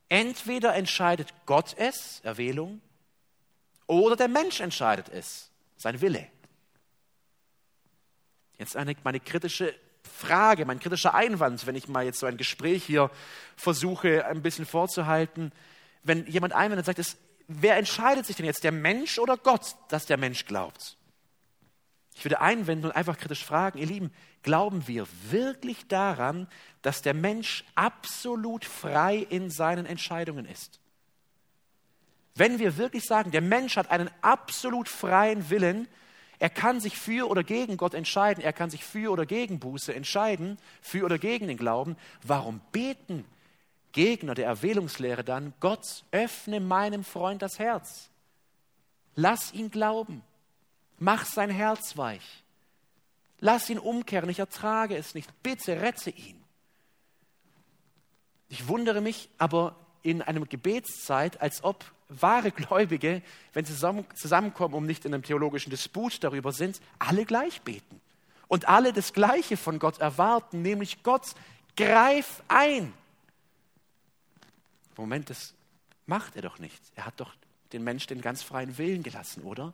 entweder 0.09 0.76
entscheidet 0.76 1.34
Gott 1.45 1.76
es, 1.78 2.20
Erwählung, 2.24 2.82
oder 3.88 4.16
der 4.16 4.28
Mensch 4.28 4.59
entscheidet 4.59 5.09
es, 5.09 5.51
sein 5.78 6.01
Wille. 6.01 6.28
Jetzt 8.58 8.76
eine, 8.76 8.95
meine 9.04 9.20
kritische 9.20 9.74
Frage, 10.04 10.66
mein 10.66 10.80
kritischer 10.80 11.16
Einwand, 11.16 11.66
wenn 11.66 11.76
ich 11.76 11.88
mal 11.88 12.06
jetzt 12.06 12.20
so 12.20 12.26
ein 12.26 12.38
Gespräch 12.38 12.84
hier 12.84 13.10
versuche, 13.56 14.26
ein 14.26 14.41
bisschen 14.41 14.66
vorzuhalten. 14.66 15.51
Wenn 16.04 16.26
jemand 16.28 16.54
einwendet 16.54 16.80
und 16.80 16.86
sagt, 16.86 16.99
es, 16.99 17.18
wer 17.47 17.78
entscheidet 17.78 18.26
sich 18.26 18.36
denn 18.36 18.45
jetzt, 18.45 18.64
der 18.64 18.72
Mensch 18.72 19.20
oder 19.20 19.38
Gott, 19.38 19.76
dass 19.89 20.06
der 20.06 20.18
Mensch 20.18 20.45
glaubt? 20.45 20.97
Ich 22.16 22.24
würde 22.24 22.41
einwenden 22.41 22.86
und 22.86 22.91
einfach 22.91 23.18
kritisch 23.18 23.43
fragen, 23.43 23.80
ihr 23.80 23.88
Lieben, 23.88 24.12
glauben 24.43 24.88
wir 24.88 25.08
wirklich 25.30 25.88
daran, 25.88 26.47
dass 26.82 27.01
der 27.01 27.14
Mensch 27.14 27.64
absolut 27.76 28.66
frei 28.66 29.18
in 29.18 29.49
seinen 29.49 29.86
Entscheidungen 29.86 30.45
ist? 30.45 30.80
Wenn 32.36 32.60
wir 32.60 32.78
wirklich 32.78 33.06
sagen, 33.06 33.32
der 33.32 33.41
Mensch 33.41 33.78
hat 33.78 33.91
einen 33.91 34.10
absolut 34.22 34.89
freien 34.89 35.49
Willen, 35.49 35.88
er 36.44 36.50
kann 36.50 36.82
sich 36.82 36.98
für 36.98 37.30
oder 37.30 37.41
gegen 37.41 37.78
Gott 37.78 37.94
entscheiden. 37.94 38.44
Er 38.44 38.52
kann 38.52 38.70
sich 38.70 38.84
für 38.84 39.14
oder 39.14 39.26
gegen 39.26 39.60
Buße 39.60 39.96
entscheiden, 39.96 40.58
für 40.82 41.06
oder 41.06 41.18
gegen 41.18 41.48
den 41.48 41.56
Glauben. 41.56 41.96
Warum 42.22 42.60
beten 42.74 43.24
Gegner 43.94 44.36
der 44.36 44.48
Erwählungslehre 44.48 45.24
dann, 45.24 45.54
Gott, 45.62 46.04
öffne 46.12 46.60
meinem 46.60 47.06
Freund 47.06 47.41
das 47.41 47.60
Herz. 47.60 48.10
Lass 49.16 49.54
ihn 49.54 49.72
glauben. 49.72 50.22
Mach 51.00 51.24
sein 51.24 51.50
Herz 51.50 51.96
weich. 51.96 52.44
Lass 53.39 53.70
ihn 53.70 53.80
umkehren. 53.80 54.30
Ich 54.30 54.39
ertrage 54.39 54.98
es 54.98 55.16
nicht. 55.16 55.30
Bitte 55.44 55.80
rette 55.80 56.10
ihn. 56.10 56.44
Ich 58.50 58.68
wundere 58.68 59.00
mich 59.00 59.30
aber 59.38 59.78
in 60.02 60.22
einer 60.22 60.46
Gebetszeit, 60.46 61.39
als 61.39 61.64
ob 61.64 61.86
wahre 62.22 62.51
Gläubige, 62.51 63.22
wenn 63.53 63.66
sie 63.66 63.76
zusammenkommen, 63.76 64.74
um 64.74 64.86
nicht 64.86 65.05
in 65.05 65.14
einem 65.14 65.24
theologischen 65.24 65.70
Disput 65.70 66.24
darüber 66.24 66.51
sind, 66.51 66.82
alle 66.99 67.26
gleich 67.26 67.61
beten 67.61 68.01
und 68.47 68.68
alle 68.68 68.93
das 68.93 69.14
Gleiche 69.14 69.57
von 69.57 69.80
Gott 69.80 69.99
erwarten, 69.99 70.61
nämlich 70.61 71.03
Gott, 71.03 71.34
greif 71.76 72.43
ein. 72.47 72.93
Moment, 74.95 75.30
das 75.30 75.53
macht 76.05 76.36
er 76.36 76.43
doch 76.43 76.59
nicht. 76.59 76.80
Er 76.95 77.05
hat 77.05 77.20
doch 77.20 77.34
den 77.72 77.84
Mensch 77.84 78.05
den 78.07 78.22
ganz 78.22 78.43
freien 78.43 78.78
Willen 78.78 79.03
gelassen, 79.03 79.43
oder? 79.43 79.74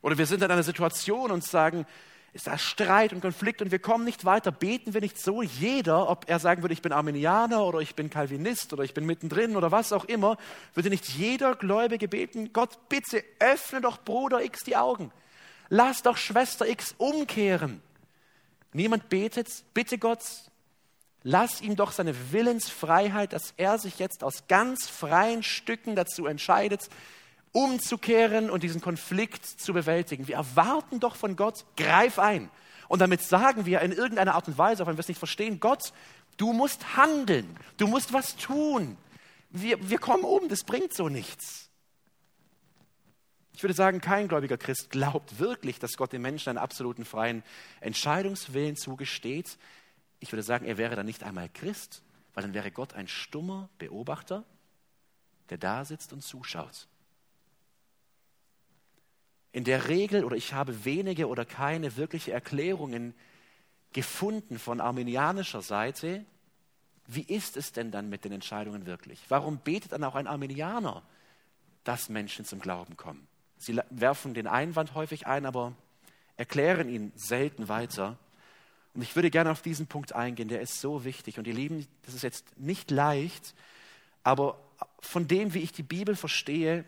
Oder 0.00 0.18
wir 0.18 0.26
sind 0.26 0.42
in 0.42 0.50
einer 0.50 0.62
Situation 0.62 1.30
und 1.30 1.44
sagen, 1.44 1.86
ist 2.34 2.48
da 2.48 2.58
Streit 2.58 3.12
und 3.12 3.20
Konflikt 3.20 3.62
und 3.62 3.70
wir 3.70 3.78
kommen 3.78 4.04
nicht 4.04 4.24
weiter. 4.24 4.50
Beten 4.50 4.92
wir 4.92 5.00
nicht 5.00 5.18
so 5.20 5.40
jeder, 5.40 6.10
ob 6.10 6.28
er 6.28 6.40
sagen 6.40 6.62
würde, 6.62 6.72
ich 6.72 6.82
bin 6.82 6.92
Arminianer 6.92 7.64
oder 7.64 7.78
ich 7.78 7.94
bin 7.94 8.10
Calvinist 8.10 8.72
oder 8.72 8.82
ich 8.82 8.92
bin 8.92 9.06
mittendrin 9.06 9.56
oder 9.56 9.70
was 9.70 9.92
auch 9.92 10.04
immer, 10.04 10.36
würde 10.74 10.90
nicht 10.90 11.08
jeder 11.08 11.54
Gläubige 11.54 12.08
beten, 12.08 12.52
Gott, 12.52 12.88
bitte 12.88 13.22
öffne 13.38 13.80
doch 13.80 13.98
Bruder 13.98 14.42
X 14.42 14.64
die 14.64 14.76
Augen. 14.76 15.12
Lass 15.68 16.02
doch 16.02 16.16
Schwester 16.16 16.66
X 16.68 16.96
umkehren. 16.98 17.80
Niemand 18.72 19.08
betet, 19.08 19.48
bitte 19.72 19.96
Gott, 19.98 20.24
lass 21.22 21.60
ihm 21.60 21.76
doch 21.76 21.92
seine 21.92 22.32
Willensfreiheit, 22.32 23.32
dass 23.32 23.54
er 23.56 23.78
sich 23.78 24.00
jetzt 24.00 24.24
aus 24.24 24.48
ganz 24.48 24.88
freien 24.88 25.44
Stücken 25.44 25.94
dazu 25.94 26.26
entscheidet, 26.26 26.88
umzukehren 27.54 28.50
und 28.50 28.64
diesen 28.64 28.80
Konflikt 28.80 29.46
zu 29.46 29.72
bewältigen. 29.72 30.26
Wir 30.26 30.34
erwarten 30.34 30.98
doch 30.98 31.14
von 31.14 31.36
Gott, 31.36 31.64
greif 31.76 32.18
ein. 32.18 32.50
Und 32.88 32.98
damit 32.98 33.22
sagen 33.22 33.64
wir 33.64 33.80
in 33.80 33.92
irgendeiner 33.92 34.34
Art 34.34 34.48
und 34.48 34.58
Weise, 34.58 34.82
auch 34.82 34.88
wenn 34.88 34.96
wir 34.96 35.00
es 35.00 35.08
nicht 35.08 35.18
verstehen, 35.18 35.60
Gott, 35.60 35.92
du 36.36 36.52
musst 36.52 36.96
handeln, 36.96 37.56
du 37.76 37.86
musst 37.86 38.12
was 38.12 38.36
tun. 38.36 38.98
Wir, 39.50 39.88
wir 39.88 39.98
kommen 39.98 40.24
um, 40.24 40.48
das 40.48 40.64
bringt 40.64 40.92
so 40.92 41.08
nichts. 41.08 41.70
Ich 43.52 43.62
würde 43.62 43.74
sagen, 43.74 44.00
kein 44.00 44.26
gläubiger 44.26 44.58
Christ 44.58 44.90
glaubt 44.90 45.38
wirklich, 45.38 45.78
dass 45.78 45.96
Gott 45.96 46.12
dem 46.12 46.22
Menschen 46.22 46.48
einen 46.50 46.58
absoluten 46.58 47.04
freien 47.04 47.44
Entscheidungswillen 47.80 48.74
zugesteht. 48.74 49.58
Ich 50.18 50.32
würde 50.32 50.42
sagen, 50.42 50.66
er 50.66 50.76
wäre 50.76 50.96
dann 50.96 51.06
nicht 51.06 51.22
einmal 51.22 51.48
Christ, 51.50 52.02
weil 52.34 52.42
dann 52.42 52.52
wäre 52.52 52.72
Gott 52.72 52.94
ein 52.94 53.06
stummer 53.06 53.68
Beobachter, 53.78 54.42
der 55.50 55.58
da 55.58 55.84
sitzt 55.84 56.12
und 56.12 56.22
zuschaut 56.22 56.88
in 59.54 59.62
der 59.62 59.88
Regel 59.88 60.24
oder 60.24 60.34
ich 60.34 60.52
habe 60.52 60.84
wenige 60.84 61.28
oder 61.28 61.44
keine 61.44 61.96
wirkliche 61.96 62.32
Erklärungen 62.32 63.14
gefunden 63.92 64.58
von 64.58 64.80
armenianischer 64.80 65.62
Seite. 65.62 66.24
Wie 67.06 67.22
ist 67.22 67.56
es 67.56 67.70
denn 67.70 67.92
dann 67.92 68.08
mit 68.08 68.24
den 68.24 68.32
Entscheidungen 68.32 68.84
wirklich? 68.84 69.20
Warum 69.28 69.58
betet 69.58 69.92
dann 69.92 70.02
auch 70.02 70.16
ein 70.16 70.26
Armenianer, 70.26 71.04
dass 71.84 72.08
Menschen 72.08 72.44
zum 72.44 72.58
Glauben 72.58 72.96
kommen? 72.96 73.28
Sie 73.56 73.80
werfen 73.90 74.34
den 74.34 74.48
Einwand 74.48 74.96
häufig 74.96 75.28
ein, 75.28 75.46
aber 75.46 75.72
erklären 76.36 76.88
ihn 76.88 77.12
selten 77.14 77.68
weiter. 77.68 78.18
Und 78.92 79.02
ich 79.02 79.14
würde 79.14 79.30
gerne 79.30 79.52
auf 79.52 79.62
diesen 79.62 79.86
Punkt 79.86 80.14
eingehen, 80.14 80.48
der 80.48 80.62
ist 80.62 80.80
so 80.80 81.04
wichtig. 81.04 81.38
Und 81.38 81.46
ihr 81.46 81.54
Lieben, 81.54 81.86
das 82.02 82.14
ist 82.16 82.22
jetzt 82.22 82.58
nicht 82.58 82.90
leicht, 82.90 83.54
aber 84.24 84.58
von 84.98 85.28
dem, 85.28 85.54
wie 85.54 85.60
ich 85.60 85.70
die 85.70 85.84
Bibel 85.84 86.16
verstehe, 86.16 86.84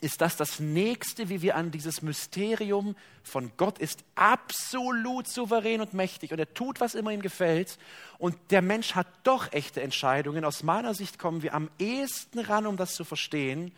ist 0.00 0.20
das 0.20 0.36
das 0.36 0.60
Nächste, 0.60 1.30
wie 1.30 1.40
wir 1.40 1.56
an 1.56 1.70
dieses 1.70 2.02
Mysterium 2.02 2.96
von 3.22 3.52
Gott 3.56 3.78
ist 3.78 4.04
absolut 4.14 5.26
souverän 5.26 5.80
und 5.80 5.94
mächtig 5.94 6.32
und 6.32 6.38
er 6.38 6.52
tut, 6.52 6.80
was 6.80 6.94
immer 6.94 7.12
ihm 7.12 7.22
gefällt. 7.22 7.78
Und 8.18 8.36
der 8.50 8.60
Mensch 8.60 8.94
hat 8.94 9.06
doch 9.22 9.52
echte 9.52 9.80
Entscheidungen. 9.80 10.44
Aus 10.44 10.62
meiner 10.62 10.92
Sicht 10.92 11.18
kommen 11.18 11.42
wir 11.42 11.54
am 11.54 11.70
ehesten 11.78 12.40
ran, 12.40 12.66
um 12.66 12.76
das 12.76 12.94
zu 12.94 13.04
verstehen, 13.04 13.72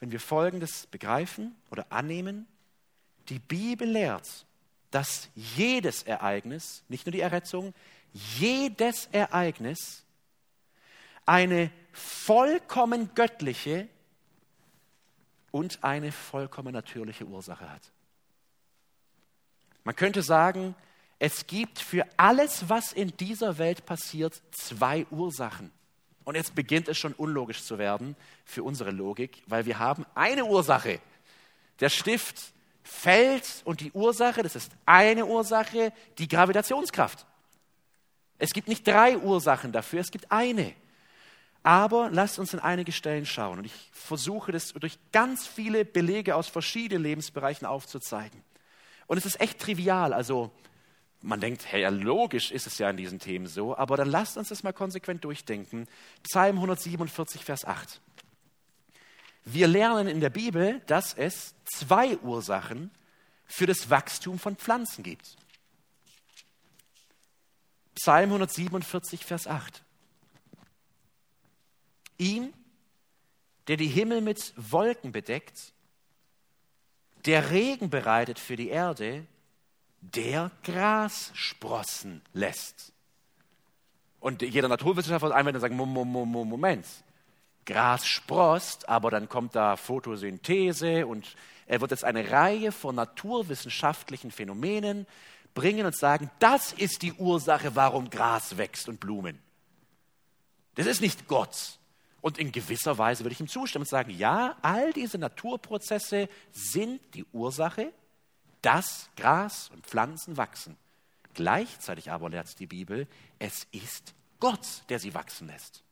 wenn 0.00 0.10
wir 0.10 0.20
Folgendes 0.20 0.86
begreifen 0.86 1.54
oder 1.70 1.86
annehmen. 1.90 2.46
Die 3.28 3.38
Bibel 3.38 3.88
lehrt, 3.88 4.46
dass 4.90 5.28
jedes 5.34 6.02
Ereignis, 6.02 6.82
nicht 6.88 7.06
nur 7.06 7.12
die 7.12 7.20
Errettung, 7.20 7.74
jedes 8.12 9.06
Ereignis 9.12 10.04
eine 11.26 11.70
vollkommen 11.92 13.10
göttliche 13.14 13.88
und 15.52 15.84
eine 15.84 16.10
vollkommen 16.10 16.72
natürliche 16.72 17.24
Ursache 17.24 17.70
hat. 17.70 17.92
Man 19.84 19.94
könnte 19.94 20.22
sagen, 20.22 20.74
es 21.20 21.46
gibt 21.46 21.78
für 21.78 22.04
alles, 22.16 22.68
was 22.68 22.92
in 22.92 23.16
dieser 23.16 23.58
Welt 23.58 23.86
passiert, 23.86 24.42
zwei 24.50 25.06
Ursachen. 25.10 25.70
Und 26.24 26.34
jetzt 26.34 26.54
beginnt 26.54 26.88
es 26.88 26.98
schon 26.98 27.12
unlogisch 27.12 27.62
zu 27.62 27.78
werden 27.78 28.16
für 28.44 28.64
unsere 28.64 28.90
Logik, 28.90 29.42
weil 29.46 29.66
wir 29.66 29.78
haben 29.78 30.04
eine 30.14 30.44
Ursache. 30.44 31.00
Der 31.80 31.88
Stift 31.90 32.52
fällt 32.82 33.62
und 33.64 33.80
die 33.80 33.92
Ursache, 33.92 34.42
das 34.42 34.56
ist 34.56 34.72
eine 34.86 35.26
Ursache, 35.26 35.92
die 36.18 36.28
Gravitationskraft. 36.28 37.26
Es 38.38 38.52
gibt 38.52 38.68
nicht 38.68 38.86
drei 38.86 39.16
Ursachen 39.18 39.72
dafür, 39.72 40.00
es 40.00 40.10
gibt 40.10 40.30
eine. 40.30 40.74
Aber 41.62 42.10
lasst 42.10 42.38
uns 42.38 42.52
in 42.54 42.60
einige 42.60 42.92
Stellen 42.92 43.24
schauen. 43.24 43.58
Und 43.58 43.64
ich 43.64 43.90
versuche 43.92 44.50
das 44.52 44.72
durch 44.72 44.98
ganz 45.12 45.46
viele 45.46 45.84
Belege 45.84 46.34
aus 46.34 46.48
verschiedenen 46.48 47.02
Lebensbereichen 47.02 47.66
aufzuzeigen. 47.66 48.42
Und 49.06 49.18
es 49.18 49.26
ist 49.26 49.40
echt 49.40 49.60
trivial. 49.60 50.12
Also 50.12 50.50
man 51.20 51.40
denkt, 51.40 51.70
hey, 51.70 51.82
ja, 51.82 51.88
logisch 51.88 52.50
ist 52.50 52.66
es 52.66 52.78
ja 52.78 52.90
in 52.90 52.96
diesen 52.96 53.20
Themen 53.20 53.46
so, 53.46 53.76
aber 53.76 53.96
dann 53.96 54.10
lasst 54.10 54.36
uns 54.36 54.48
das 54.48 54.64
mal 54.64 54.72
konsequent 54.72 55.24
durchdenken. 55.24 55.86
Psalm 56.24 56.56
147, 56.56 57.44
Vers 57.44 57.64
8. 57.64 58.00
Wir 59.44 59.68
lernen 59.68 60.08
in 60.08 60.20
der 60.20 60.30
Bibel, 60.30 60.80
dass 60.86 61.14
es 61.14 61.54
zwei 61.64 62.16
Ursachen 62.18 62.90
für 63.46 63.66
das 63.66 63.90
Wachstum 63.90 64.38
von 64.38 64.56
Pflanzen 64.56 65.02
gibt. 65.04 65.36
Psalm 67.94 68.30
147, 68.30 69.24
Vers 69.24 69.46
8. 69.46 69.82
Ihm, 72.22 72.52
der 73.68 73.76
die 73.76 73.88
Himmel 73.88 74.20
mit 74.20 74.52
Wolken 74.56 75.12
bedeckt, 75.12 75.72
der 77.24 77.50
Regen 77.50 77.90
bereitet 77.90 78.38
für 78.38 78.56
die 78.56 78.68
Erde, 78.68 79.26
der 80.00 80.50
Gras 80.64 81.30
sprossen 81.34 82.22
lässt. 82.32 82.92
Und 84.20 84.42
jeder 84.42 84.68
Naturwissenschaftler 84.68 85.34
einwendet 85.34 85.62
und 85.62 85.68
sagt, 85.68 85.74
Moment, 85.74 86.86
Gras 87.64 88.06
sprost, 88.06 88.88
aber 88.88 89.10
dann 89.10 89.28
kommt 89.28 89.54
da 89.54 89.76
Photosynthese 89.76 91.06
und 91.06 91.36
er 91.66 91.80
wird 91.80 91.92
jetzt 91.92 92.04
eine 92.04 92.30
Reihe 92.30 92.72
von 92.72 92.94
naturwissenschaftlichen 92.96 94.30
Phänomenen 94.30 95.06
bringen 95.54 95.86
und 95.86 95.96
sagen, 95.96 96.30
das 96.38 96.72
ist 96.72 97.02
die 97.02 97.12
Ursache, 97.12 97.74
warum 97.76 98.10
Gras 98.10 98.56
wächst 98.56 98.88
und 98.88 98.98
Blumen. 99.00 99.38
Das 100.74 100.86
ist 100.86 101.00
nicht 101.00 101.28
Gott. 101.28 101.78
Und 102.22 102.38
in 102.38 102.52
gewisser 102.52 102.96
Weise 102.96 103.24
würde 103.24 103.34
ich 103.34 103.40
ihm 103.40 103.48
zustimmen 103.48 103.82
und 103.82 103.88
sagen, 103.88 104.10
ja, 104.16 104.56
all 104.62 104.92
diese 104.92 105.18
Naturprozesse 105.18 106.28
sind 106.52 107.00
die 107.14 107.26
Ursache, 107.32 107.92
dass 108.62 109.10
Gras 109.16 109.70
und 109.74 109.84
Pflanzen 109.84 110.36
wachsen. 110.36 110.76
Gleichzeitig 111.34 112.12
aber 112.12 112.30
lehrt 112.30 112.58
die 112.60 112.66
Bibel, 112.66 113.08
es 113.40 113.66
ist 113.72 114.14
Gott, 114.38 114.84
der 114.88 115.00
sie 115.00 115.14
wachsen 115.14 115.48
lässt. 115.48 115.82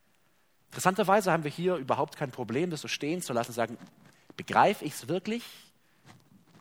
Interessanterweise 0.71 1.33
haben 1.33 1.43
wir 1.43 1.51
hier 1.51 1.75
überhaupt 1.75 2.17
kein 2.17 2.31
Problem, 2.31 2.71
das 2.71 2.83
so 2.83 2.89
stehen 2.89 3.23
zu 3.23 3.33
lassen, 3.33 3.53
sagen, 3.53 3.77
begreife 4.37 4.85
ich 4.85 4.93
es 4.93 5.09
wirklich? 5.09 5.43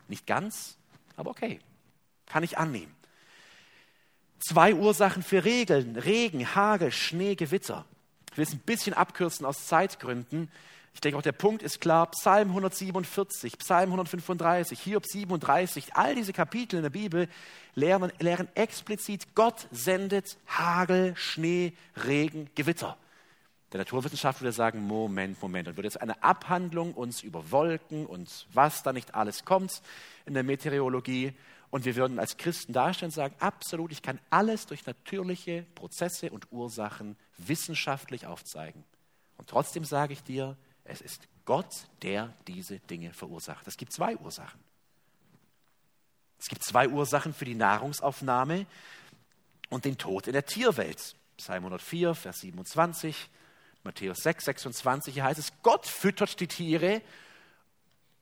Nicht 0.07 0.25
ganz, 0.25 0.77
aber 1.15 1.29
okay, 1.29 1.59
kann 2.25 2.41
ich 2.41 2.57
annehmen. 2.57 2.95
Zwei 4.39 4.73
Ursachen 4.73 5.21
für 5.21 5.45
Regeln, 5.45 5.95
Regen, 5.95 6.55
Hagel, 6.55 6.91
Schnee, 6.91 7.35
Gewitter. 7.35 7.85
Will 8.39 8.45
es 8.45 8.53
ein 8.53 8.59
bisschen 8.59 8.93
abkürzen 8.93 9.45
aus 9.45 9.67
Zeitgründen. 9.67 10.49
Ich 10.93 11.01
denke 11.01 11.17
auch, 11.17 11.21
der 11.21 11.33
Punkt 11.33 11.61
ist 11.61 11.81
klar. 11.81 12.09
Psalm 12.11 12.47
147, 12.47 13.57
Psalm 13.57 13.89
135, 13.89 14.79
Hiob 14.79 15.05
37, 15.05 15.95
all 15.95 16.15
diese 16.15 16.31
Kapitel 16.31 16.77
in 16.77 16.83
der 16.83 16.89
Bibel 16.89 17.27
lehren, 17.75 18.13
lehren 18.19 18.47
explizit, 18.55 19.35
Gott 19.35 19.67
sendet 19.71 20.37
Hagel, 20.47 21.17
Schnee, 21.17 21.73
Regen, 22.07 22.49
Gewitter. 22.55 22.95
Der 23.73 23.79
Naturwissenschaftler 23.79 24.45
würde 24.45 24.55
sagen, 24.55 24.87
Moment, 24.87 25.41
Moment, 25.41 25.67
dann 25.67 25.75
wird 25.75 25.83
jetzt 25.83 26.01
eine 26.01 26.23
Abhandlung 26.23 26.93
uns 26.93 27.21
über 27.23 27.51
Wolken 27.51 28.05
und 28.05 28.47
was 28.53 28.83
da 28.83 28.93
nicht 28.93 29.15
alles 29.15 29.43
kommt 29.43 29.81
in 30.25 30.33
der 30.33 30.43
Meteorologie. 30.43 31.33
Und 31.71 31.83
wir 31.83 31.97
würden 31.97 32.19
als 32.19 32.37
Christen 32.37 32.71
darstellen 32.71 33.09
und 33.09 33.15
sagen, 33.15 33.35
absolut, 33.39 33.91
ich 33.91 34.01
kann 34.01 34.17
alles 34.29 34.65
durch 34.65 34.85
natürliche 34.85 35.65
Prozesse 35.75 36.31
und 36.31 36.47
Ursachen 36.53 37.17
wissenschaftlich 37.47 38.25
aufzeigen. 38.25 38.83
Und 39.37 39.49
trotzdem 39.49 39.85
sage 39.85 40.13
ich 40.13 40.23
dir, 40.23 40.57
es 40.83 41.01
ist 41.01 41.27
Gott, 41.45 41.87
der 42.01 42.33
diese 42.47 42.79
Dinge 42.79 43.13
verursacht. 43.13 43.67
Es 43.67 43.77
gibt 43.77 43.93
zwei 43.93 44.15
Ursachen. 44.17 44.59
Es 46.39 46.47
gibt 46.47 46.63
zwei 46.63 46.87
Ursachen 46.87 47.33
für 47.33 47.45
die 47.45 47.55
Nahrungsaufnahme 47.55 48.65
und 49.69 49.85
den 49.85 49.97
Tod 49.97 50.27
in 50.27 50.33
der 50.33 50.45
Tierwelt. 50.45 51.15
Psalm 51.37 51.65
104, 51.65 52.15
Vers 52.15 52.39
27, 52.41 53.29
Matthäus 53.83 54.19
6, 54.19 54.45
26, 54.45 55.13
hier 55.13 55.23
heißt 55.23 55.39
es, 55.39 55.53
Gott 55.63 55.85
füttert 55.85 56.39
die 56.39 56.47
Tiere 56.47 57.01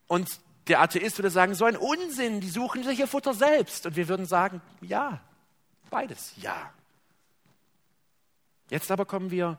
und 0.07 0.29
der 0.67 0.81
Atheist 0.81 1.17
würde 1.17 1.29
sagen, 1.29 1.55
so 1.55 1.65
ein 1.65 1.77
Unsinn, 1.77 2.41
die 2.41 2.49
suchen 2.49 2.83
sich 2.83 2.99
ihr 2.99 3.07
Futter 3.07 3.33
selbst. 3.33 3.85
Und 3.85 3.95
wir 3.95 4.07
würden 4.07 4.25
sagen, 4.25 4.61
ja, 4.81 5.21
beides, 5.89 6.33
ja. 6.37 6.73
Jetzt 8.69 8.91
aber 8.91 9.05
kommen 9.05 9.31
wir, 9.31 9.57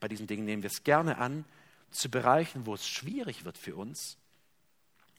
bei 0.00 0.08
diesen 0.08 0.26
Dingen 0.26 0.44
nehmen 0.44 0.62
wir 0.62 0.70
es 0.70 0.84
gerne 0.84 1.18
an, 1.18 1.44
zu 1.90 2.10
Bereichen, 2.10 2.66
wo 2.66 2.74
es 2.74 2.88
schwierig 2.88 3.44
wird 3.44 3.58
für 3.58 3.76
uns. 3.76 4.16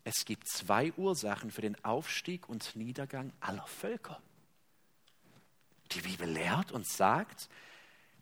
Es 0.03 0.25
gibt 0.25 0.47
zwei 0.47 0.91
Ursachen 0.93 1.51
für 1.51 1.61
den 1.61 1.81
Aufstieg 1.85 2.49
und 2.49 2.75
Niedergang 2.75 3.31
aller 3.39 3.65
Völker. 3.65 4.21
Die 5.91 6.01
Bibel 6.01 6.27
lehrt 6.27 6.71
und 6.71 6.87
sagt, 6.87 7.47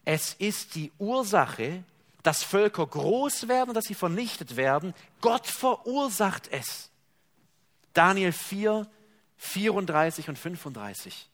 es 0.06 0.34
ist 0.34 0.76
die 0.76 0.92
Ursache, 1.00 1.84
dass 2.24 2.44
Völker 2.44 2.86
groß 2.86 3.48
werden, 3.48 3.74
dass 3.74 3.86
sie 3.86 3.96
vernichtet 3.96 4.56
werden. 4.56 4.94
Gott 5.22 5.48
verursacht 5.48 6.50
es. 6.52 6.92
Daniel 7.94 8.32
4, 8.32 8.88
34 9.38 10.30
und 10.30 10.38
35. 10.38 11.31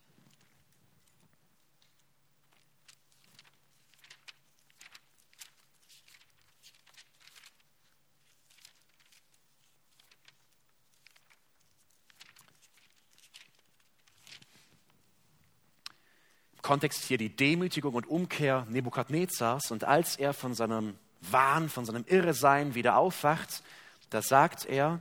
Kontext 16.67 17.05
hier 17.05 17.17
die 17.17 17.33
Demütigung 17.33 17.93
und 17.93 18.07
Umkehr 18.07 18.67
Nebukadnezars. 18.69 19.71
Und 19.71 19.85
als 19.85 20.17
er 20.17 20.33
von 20.33 20.53
seinem 20.53 20.97
Wahn, 21.21 21.69
von 21.69 21.85
seinem 21.85 22.03
Irresein 22.05 22.75
wieder 22.75 22.97
aufwacht, 22.97 23.63
da 24.09 24.21
sagt 24.21 24.65
er, 24.65 24.99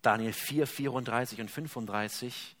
Daniel 0.00 0.32
4, 0.32 0.66
34 0.66 1.42
und 1.42 1.50
35, 1.50 2.56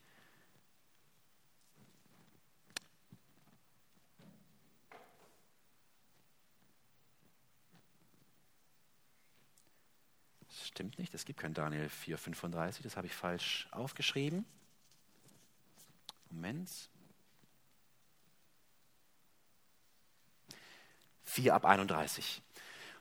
Das 10.46 10.66
stimmt 10.66 10.98
nicht, 10.98 11.14
es 11.14 11.24
gibt 11.24 11.40
kein 11.40 11.54
Daniel 11.54 11.88
4, 11.88 12.18
35, 12.18 12.82
das 12.82 12.98
habe 12.98 13.06
ich 13.06 13.14
falsch 13.14 13.68
aufgeschrieben. 13.70 14.44
Moment. 16.28 16.68
4 21.28 21.54
ab 21.54 21.64
31. 21.64 22.42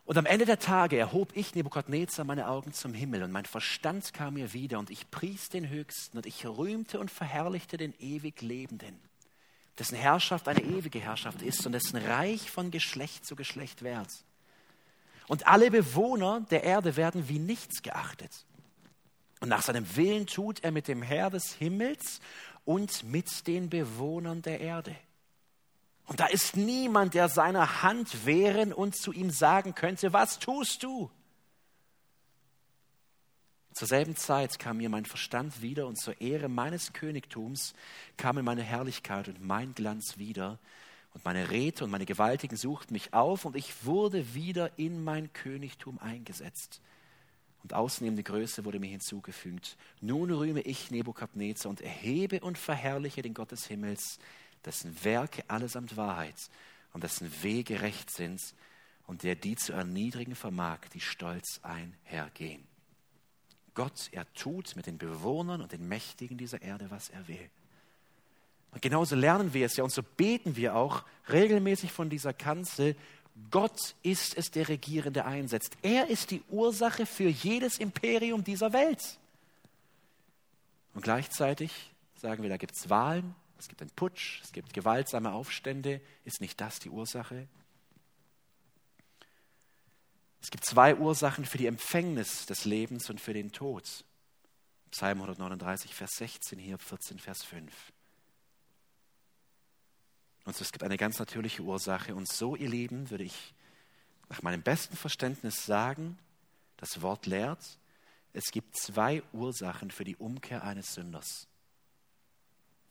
Und 0.05 0.17
am 0.17 0.25
Ende 0.25 0.45
der 0.45 0.59
Tage 0.59 0.97
erhob 0.97 1.35
ich, 1.35 1.53
Nebukadnezar, 1.53 2.23
meine 2.23 2.47
Augen 2.47 2.71
zum 2.71 2.93
Himmel 2.93 3.23
und 3.23 3.31
mein 3.31 3.45
Verstand 3.45 4.13
kam 4.13 4.35
mir 4.35 4.53
wieder 4.53 4.79
und 4.79 4.89
ich 4.89 5.11
pries 5.11 5.49
den 5.49 5.67
Höchsten 5.67 6.17
und 6.17 6.25
ich 6.25 6.45
rühmte 6.45 6.99
und 6.99 7.11
verherrlichte 7.11 7.75
den 7.75 7.93
ewig 7.99 8.41
Lebenden, 8.41 8.97
dessen 9.77 9.97
Herrschaft 9.97 10.47
eine 10.47 10.61
ewige 10.61 10.99
Herrschaft 10.99 11.41
ist 11.41 11.65
und 11.65 11.73
dessen 11.73 11.97
Reich 11.97 12.49
von 12.49 12.71
Geschlecht 12.71 13.25
zu 13.25 13.35
Geschlecht 13.35 13.81
währt. 13.81 14.23
Und 15.27 15.45
alle 15.45 15.71
Bewohner 15.71 16.39
der 16.51 16.63
Erde 16.63 16.95
werden 16.95 17.27
wie 17.27 17.39
nichts 17.39 17.81
geachtet. 17.81 18.45
Und 19.41 19.49
nach 19.49 19.61
seinem 19.61 19.95
Willen 19.97 20.25
tut 20.25 20.63
er 20.63 20.71
mit 20.71 20.87
dem 20.87 21.01
Herr 21.01 21.29
des 21.29 21.53
Himmels 21.53 22.21
und 22.63 23.03
mit 23.03 23.45
den 23.45 23.69
Bewohnern 23.69 24.41
der 24.41 24.61
Erde. 24.61 24.95
Und 26.07 26.21
da 26.21 26.25
ist 26.25 26.55
niemand, 26.55 27.13
der 27.13 27.27
seiner 27.29 27.83
Hand 27.83 28.25
wehren 28.25 28.73
und 28.73 28.95
zu 28.95 29.11
ihm 29.11 29.29
sagen 29.29 29.75
könnte, 29.75 30.13
was 30.13 30.39
tust 30.39 30.83
du? 30.83 31.11
Zur 33.73 33.87
selben 33.87 34.15
Zeit 34.15 34.57
kam 34.57 34.77
mir 34.77 34.89
mein 34.89 35.05
Verstand 35.05 35.61
wieder 35.61 35.85
und 35.85 35.99
zur 35.99 36.19
Ehre 36.19 36.49
meines 36.49 36.93
Königtums 36.93 37.75
kam 38.15 38.37
mir 38.37 38.43
meine 38.43 38.63
Herrlichkeit 38.63 39.27
und 39.27 39.45
mein 39.45 39.75
Glanz 39.75 40.17
wieder. 40.17 40.57
Und 41.13 41.25
meine 41.25 41.51
Räte 41.51 41.83
und 41.83 41.91
meine 41.91 42.05
Gewaltigen 42.05 42.55
suchten 42.55 42.93
mich 42.93 43.13
auf 43.13 43.45
und 43.45 43.55
ich 43.55 43.85
wurde 43.85 44.33
wieder 44.33 44.79
in 44.79 45.03
mein 45.03 45.31
Königtum 45.33 45.99
eingesetzt. 45.99 46.81
Und 47.63 47.73
ausnehmende 47.73 48.23
Größe 48.23 48.65
wurde 48.65 48.79
mir 48.79 48.89
hinzugefügt. 48.89 49.77
Nun 49.99 50.31
rühme 50.31 50.61
ich 50.61 50.89
Nebukadnezar 50.89 51.69
und 51.69 51.81
erhebe 51.81 52.39
und 52.39 52.57
verherrliche 52.57 53.21
den 53.21 53.33
Gott 53.33 53.51
des 53.51 53.67
Himmels, 53.67 54.19
dessen 54.67 55.03
Werke 55.03 55.43
allesamt 55.47 55.97
Wahrheit 55.97 56.35
und 56.93 57.03
dessen 57.03 57.31
Wege 57.41 57.81
recht 57.81 58.11
sind 58.11 58.41
und 59.07 59.23
der 59.23 59.35
die 59.35 59.55
zu 59.55 59.73
erniedrigen 59.73 60.35
vermag, 60.35 60.79
die 60.93 60.99
stolz 60.99 61.59
einhergehen. 61.63 62.63
Gott, 63.73 64.09
er 64.11 64.31
tut 64.33 64.75
mit 64.75 64.87
den 64.87 64.97
Bewohnern 64.97 65.61
und 65.61 65.71
den 65.71 65.87
Mächtigen 65.87 66.37
dieser 66.37 66.61
Erde, 66.61 66.89
was 66.89 67.09
er 67.09 67.27
will. 67.27 67.49
Und 68.71 68.81
genauso 68.81 69.15
lernen 69.15 69.53
wir 69.53 69.65
es 69.65 69.77
ja 69.77 69.83
und 69.83 69.91
so 69.91 70.03
beten 70.03 70.55
wir 70.55 70.75
auch 70.75 71.03
regelmäßig 71.29 71.91
von 71.91 72.09
dieser 72.09 72.33
Kanzel, 72.33 72.95
Gott 73.51 73.95
ist 74.01 74.35
es, 74.35 74.49
der 74.51 74.67
Regierende 74.67 75.25
einsetzt. 75.25 75.77
Er 75.83 76.07
ist 76.09 76.31
die 76.31 76.41
Ursache 76.49 77.05
für 77.05 77.29
jedes 77.29 77.77
Imperium 77.77 78.43
dieser 78.43 78.73
Welt. 78.73 79.19
Und 80.95 81.03
gleichzeitig 81.03 81.91
sagen 82.15 82.41
wir, 82.41 82.49
da 82.49 82.57
gibt 82.57 82.75
es 82.75 82.89
Wahlen, 82.89 83.35
es 83.59 83.67
gibt 83.67 83.81
einen 83.81 83.91
Putsch, 83.91 84.41
es 84.43 84.51
gibt 84.51 84.73
gewaltsame 84.73 85.31
Aufstände. 85.31 86.01
Ist 86.25 86.41
nicht 86.41 86.59
das 86.61 86.79
die 86.79 86.89
Ursache? 86.89 87.47
Es 90.41 90.51
gibt 90.51 90.65
zwei 90.65 90.95
Ursachen 90.95 91.45
für 91.45 91.57
die 91.57 91.65
Empfängnis 91.65 92.45
des 92.45 92.65
Lebens 92.65 93.09
und 93.09 93.19
für 93.19 93.33
den 93.33 93.51
Tod. 93.51 94.05
Psalm 94.91 95.17
139, 95.17 95.93
Vers 95.93 96.11
16, 96.17 96.59
hier 96.59 96.77
14, 96.77 97.19
Vers 97.19 97.43
5. 97.43 97.73
Und 100.45 100.61
es 100.61 100.71
gibt 100.71 100.83
eine 100.83 100.97
ganz 100.97 101.19
natürliche 101.19 101.63
Ursache. 101.63 102.15
Und 102.15 102.31
so, 102.31 102.55
ihr 102.55 102.69
Lieben, 102.69 103.09
würde 103.09 103.25
ich 103.25 103.53
nach 104.29 104.41
meinem 104.43 104.61
besten 104.61 104.95
Verständnis 104.95 105.65
sagen, 105.65 106.17
das 106.77 107.01
Wort 107.01 107.25
lehrt, 107.25 107.77
es 108.33 108.45
gibt 108.51 108.77
zwei 108.77 109.23
Ursachen 109.33 109.91
für 109.91 110.03
die 110.03 110.15
Umkehr 110.15 110.63
eines 110.63 110.93
Sünders. 110.93 111.47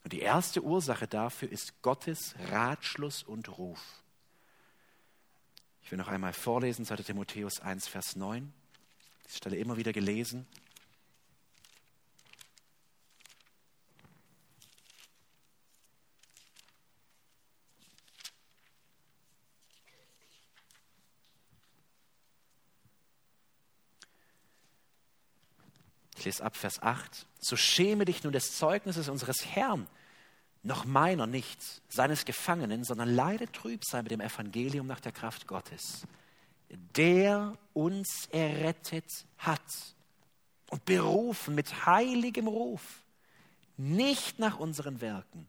Und 0.06 0.12
die 0.12 0.20
erste 0.20 0.62
Ursache 0.62 1.08
dafür 1.08 1.50
ist 1.50 1.82
Gottes 1.82 2.36
Ratschluss 2.52 3.24
und 3.24 3.58
Ruf. 3.58 4.04
Ich 5.82 5.90
will 5.90 5.98
noch 5.98 6.06
einmal 6.06 6.32
vorlesen, 6.32 6.84
2. 6.84 6.98
Timotheus 6.98 7.58
1, 7.58 7.88
Vers 7.88 8.14
9. 8.14 8.52
Die 9.26 9.36
Stelle 9.36 9.56
immer 9.56 9.76
wieder 9.78 9.92
gelesen. 9.92 10.46
Ich 26.16 26.24
lese 26.24 26.44
ab 26.44 26.56
Vers 26.56 26.82
8. 26.82 27.26
So 27.38 27.56
schäme 27.56 28.04
dich 28.04 28.24
nun 28.24 28.32
des 28.32 28.56
Zeugnisses 28.56 29.08
unseres 29.08 29.44
Herrn, 29.46 29.86
noch 30.62 30.84
meiner 30.84 31.26
nicht, 31.26 31.60
seines 31.88 32.24
Gefangenen, 32.24 32.82
sondern 32.84 33.14
leide 33.14 33.50
Trübsal 33.52 34.02
mit 34.02 34.10
dem 34.10 34.20
Evangelium 34.20 34.86
nach 34.86 35.00
der 35.00 35.12
Kraft 35.12 35.46
Gottes, 35.46 36.06
der 36.96 37.56
uns 37.72 38.26
errettet 38.32 39.10
hat 39.38 39.60
und 40.70 40.84
berufen 40.84 41.54
mit 41.54 41.86
heiligem 41.86 42.48
Ruf, 42.48 42.82
nicht 43.76 44.38
nach 44.38 44.58
unseren 44.58 45.00
Werken, 45.00 45.46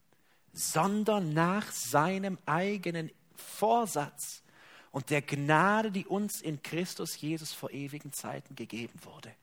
sondern 0.53 1.34
nach 1.34 1.72
seinem 1.72 2.38
eigenen 2.45 3.09
Vorsatz 3.36 4.43
und 4.91 5.09
der 5.09 5.22
Gnade, 5.22 5.91
die 5.91 6.05
uns 6.05 6.41
in 6.41 6.61
Christus 6.61 7.20
Jesus 7.20 7.53
vor 7.53 7.72
ewigen 7.72 8.13
Zeiten 8.13 8.55
gegeben 8.55 8.99
wurde. 9.03 9.34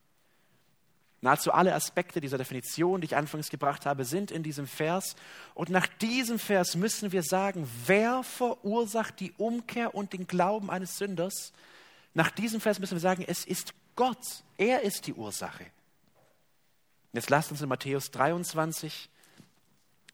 Nahezu 1.25 1.53
alle 1.53 1.75
Aspekte 1.75 2.21
dieser 2.21 2.37
Definition, 2.37 3.01
die 3.01 3.07
ich 3.07 3.17
anfangs 3.17 3.49
gebracht 3.49 3.87
habe, 3.87 4.05
sind 4.05 4.31
in 4.31 4.43
diesem 4.43 4.67
Vers. 4.67 5.17
Und 5.55 5.71
nach 5.71 5.87
diesem 5.87 6.39
Vers 6.39 6.77
müssen 6.77 7.13
wir 7.13 7.23
sagen, 7.23 7.67
wer 7.87 8.23
verursacht 8.23 9.21
die 9.21 9.33
Umkehr 9.39 9.95
und 9.95 10.13
den 10.13 10.27
Glauben 10.27 10.71
eines 10.71 10.99
Sünders? 10.99 11.55
Nach 12.13 12.31
diesem 12.31 12.61
Vers 12.61 12.79
müssen 12.79 12.93
wir 12.93 13.01
sagen, 13.01 13.25
es 13.27 13.47
ist 13.47 13.73
Gott. 13.97 14.45
Er 14.59 14.83
ist 14.83 15.07
die 15.07 15.15
Ursache. 15.15 15.65
Jetzt 17.15 17.31
lasst 17.31 17.51
uns 17.51 17.63
in 17.63 17.71
Matthäus 17.71 18.11
23, 18.11 19.09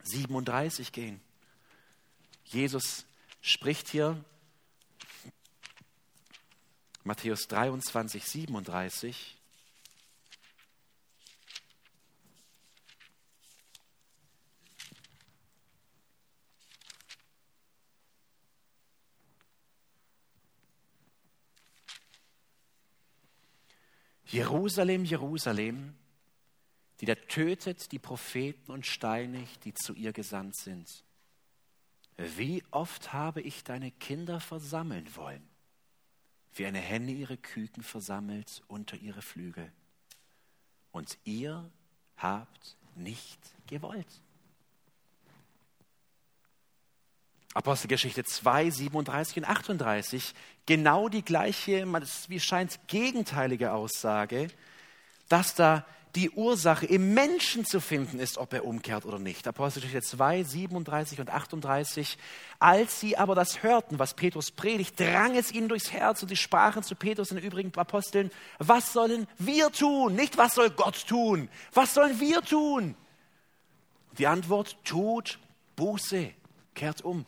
37 0.04 0.92
gehen. 0.92 1.20
Jesus 2.44 3.04
spricht 3.40 3.88
hier, 3.88 4.22
Matthäus 7.02 7.48
23, 7.48 8.24
37. 8.24 9.39
Jerusalem, 24.30 25.04
Jerusalem, 25.04 25.94
die 27.00 27.06
da 27.06 27.14
tötet 27.14 27.90
die 27.92 27.98
Propheten 27.98 28.70
und 28.70 28.86
steinigt, 28.86 29.64
die 29.64 29.74
zu 29.74 29.94
ihr 29.94 30.12
gesandt 30.12 30.56
sind. 30.56 31.04
Wie 32.16 32.62
oft 32.70 33.12
habe 33.12 33.40
ich 33.40 33.64
deine 33.64 33.90
Kinder 33.90 34.40
versammeln 34.40 35.16
wollen, 35.16 35.42
wie 36.52 36.66
eine 36.66 36.78
Henne 36.78 37.12
ihre 37.12 37.38
Küken 37.38 37.82
versammelt 37.82 38.62
unter 38.68 38.96
ihre 38.96 39.22
Flügel. 39.22 39.72
Und 40.92 41.18
ihr 41.24 41.70
habt 42.16 42.76
nicht 42.94 43.40
gewollt. 43.66 44.22
Apostelgeschichte 47.54 48.24
2, 48.24 48.70
37 48.70 49.38
und 49.38 49.44
38, 49.44 50.34
genau 50.66 51.08
die 51.08 51.24
gleiche, 51.24 51.84
wie 52.28 52.40
scheint 52.40 52.78
gegenteilige 52.86 53.72
Aussage, 53.72 54.48
dass 55.28 55.54
da 55.54 55.84
die 56.14 56.30
Ursache 56.30 56.86
im 56.86 57.14
Menschen 57.14 57.64
zu 57.64 57.80
finden 57.80 58.18
ist, 58.18 58.38
ob 58.38 58.52
er 58.52 58.64
umkehrt 58.64 59.04
oder 59.04 59.18
nicht. 59.18 59.46
Apostelgeschichte 59.46 60.02
2, 60.02 60.42
37 60.42 61.20
und 61.20 61.30
38. 61.30 62.18
Als 62.58 63.00
sie 63.00 63.16
aber 63.16 63.34
das 63.34 63.62
hörten, 63.62 63.98
was 63.98 64.14
Petrus 64.14 64.50
predigt, 64.50 64.98
drang 64.98 65.36
es 65.36 65.52
ihnen 65.52 65.68
durchs 65.68 65.92
Herz 65.92 66.22
und 66.22 66.28
sie 66.28 66.36
sprachen 66.36 66.82
zu 66.82 66.96
Petrus 66.96 67.30
und 67.30 67.36
den 67.36 67.46
übrigen 67.46 67.72
Aposteln, 67.76 68.30
was 68.58 68.92
sollen 68.92 69.28
wir 69.38 69.70
tun? 69.70 70.14
Nicht, 70.14 70.36
was 70.36 70.54
soll 70.54 70.70
Gott 70.70 71.06
tun? 71.06 71.48
Was 71.72 71.94
sollen 71.94 72.18
wir 72.18 72.42
tun? 72.42 72.96
Die 74.18 74.26
Antwort, 74.26 74.76
tut 74.84 75.38
Buße, 75.76 76.32
kehrt 76.74 77.02
um. 77.02 77.24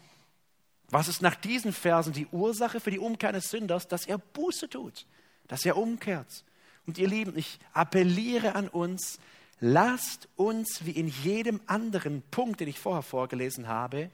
Was 0.93 1.09
ist 1.09 1.23
nach 1.23 1.35
diesen 1.35 1.73
Versen 1.73 2.13
die 2.13 2.27
Ursache 2.27 2.79
für 2.79 2.91
die 2.91 2.99
Umkehr 2.99 3.31
eines 3.31 3.51
Sünders? 3.51 3.89
Dass 3.89 4.07
er 4.07 4.19
Buße 4.19 4.69
tut, 4.69 5.07
dass 5.49 5.65
er 5.65 5.79
umkehrt. 5.79 6.45
Und 6.87 6.99
ihr 6.99 7.09
Lieben, 7.09 7.37
ich 7.37 7.59
appelliere 7.73 8.55
an 8.55 8.69
uns, 8.69 9.19
lasst 9.59 10.29
uns 10.37 10.85
wie 10.85 10.91
in 10.91 11.09
jedem 11.09 11.61
anderen 11.67 12.23
Punkt, 12.31 12.61
den 12.61 12.69
ich 12.69 12.79
vorher 12.79 13.03
vorgelesen 13.03 13.69
habe, 13.69 14.11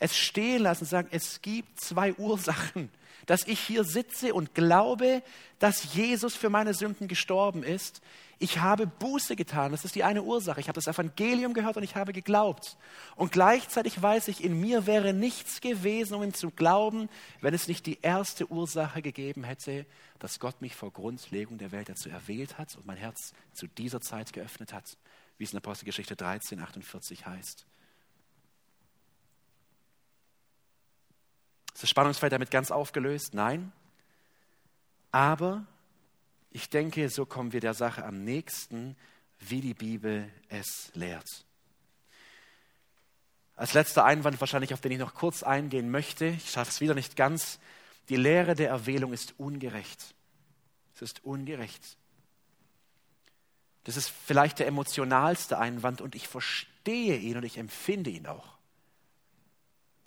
es 0.00 0.16
stehen 0.16 0.62
lassen 0.62 0.84
und 0.84 0.90
sagen, 0.90 1.08
es 1.12 1.40
gibt 1.42 1.78
zwei 1.78 2.14
Ursachen, 2.14 2.90
dass 3.26 3.46
ich 3.46 3.60
hier 3.60 3.84
sitze 3.84 4.34
und 4.34 4.54
glaube, 4.54 5.22
dass 5.58 5.94
Jesus 5.94 6.34
für 6.34 6.48
meine 6.48 6.74
Sünden 6.74 7.06
gestorben 7.06 7.62
ist. 7.62 8.00
Ich 8.38 8.58
habe 8.60 8.86
Buße 8.86 9.36
getan, 9.36 9.72
das 9.72 9.84
ist 9.84 9.94
die 9.94 10.02
eine 10.02 10.22
Ursache. 10.22 10.58
Ich 10.58 10.68
habe 10.68 10.80
das 10.80 10.86
Evangelium 10.86 11.52
gehört 11.52 11.76
und 11.76 11.82
ich 11.82 11.94
habe 11.94 12.14
geglaubt. 12.14 12.78
Und 13.14 13.30
gleichzeitig 13.30 14.00
weiß 14.00 14.28
ich, 14.28 14.42
in 14.42 14.58
mir 14.58 14.86
wäre 14.86 15.12
nichts 15.12 15.60
gewesen, 15.60 16.14
um 16.14 16.22
ihm 16.22 16.32
zu 16.32 16.50
glauben, 16.50 17.10
wenn 17.42 17.52
es 17.52 17.68
nicht 17.68 17.84
die 17.84 17.98
erste 18.00 18.50
Ursache 18.50 19.02
gegeben 19.02 19.44
hätte, 19.44 19.84
dass 20.18 20.40
Gott 20.40 20.62
mich 20.62 20.74
vor 20.74 20.90
Grundlegung 20.90 21.58
der 21.58 21.72
Welt 21.72 21.90
dazu 21.90 22.08
erwählt 22.08 22.56
hat 22.56 22.74
und 22.76 22.86
mein 22.86 22.96
Herz 22.96 23.34
zu 23.52 23.66
dieser 23.66 24.00
Zeit 24.00 24.32
geöffnet 24.32 24.72
hat, 24.72 24.96
wie 25.36 25.44
es 25.44 25.52
in 25.52 25.58
Apostelgeschichte 25.58 26.16
13, 26.16 26.58
48 26.58 27.26
heißt. 27.26 27.66
Ist 31.80 31.84
das 31.84 31.90
Spannungsfeld 31.92 32.30
damit 32.30 32.50
ganz 32.50 32.70
aufgelöst? 32.70 33.32
Nein. 33.32 33.72
Aber 35.12 35.64
ich 36.50 36.68
denke, 36.68 37.08
so 37.08 37.24
kommen 37.24 37.54
wir 37.54 37.60
der 37.60 37.72
Sache 37.72 38.04
am 38.04 38.22
nächsten, 38.22 38.98
wie 39.38 39.62
die 39.62 39.72
Bibel 39.72 40.30
es 40.50 40.90
lehrt. 40.92 41.46
Als 43.56 43.72
letzter 43.72 44.04
Einwand 44.04 44.38
wahrscheinlich, 44.40 44.74
auf 44.74 44.82
den 44.82 44.92
ich 44.92 44.98
noch 44.98 45.14
kurz 45.14 45.42
eingehen 45.42 45.90
möchte, 45.90 46.26
ich 46.26 46.50
schaffe 46.50 46.70
es 46.70 46.82
wieder 46.82 46.92
nicht 46.92 47.16
ganz, 47.16 47.58
die 48.10 48.16
Lehre 48.16 48.54
der 48.54 48.68
Erwählung 48.68 49.14
ist 49.14 49.32
ungerecht. 49.38 50.14
Es 50.96 51.00
ist 51.00 51.24
ungerecht. 51.24 51.96
Das 53.84 53.96
ist 53.96 54.10
vielleicht 54.10 54.58
der 54.58 54.66
emotionalste 54.66 55.56
Einwand 55.56 56.02
und 56.02 56.14
ich 56.14 56.28
verstehe 56.28 57.16
ihn 57.16 57.38
und 57.38 57.44
ich 57.44 57.56
empfinde 57.56 58.10
ihn 58.10 58.26
auch. 58.26 58.59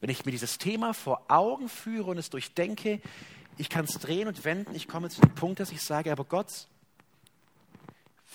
Wenn 0.03 0.09
ich 0.09 0.25
mir 0.25 0.33
dieses 0.33 0.57
Thema 0.57 0.93
vor 0.93 1.23
Augen 1.29 1.69
führe 1.69 2.11
und 2.11 2.17
es 2.17 2.29
durchdenke, 2.29 2.99
ich 3.57 3.69
kann 3.69 3.85
es 3.85 3.97
drehen 3.99 4.27
und 4.27 4.43
wenden, 4.43 4.75
ich 4.75 4.89
komme 4.89 5.09
zu 5.09 5.21
dem 5.21 5.33
Punkt, 5.33 5.61
dass 5.61 5.71
ich 5.71 5.81
sage, 5.81 6.11
aber 6.11 6.25
Gott, 6.25 6.67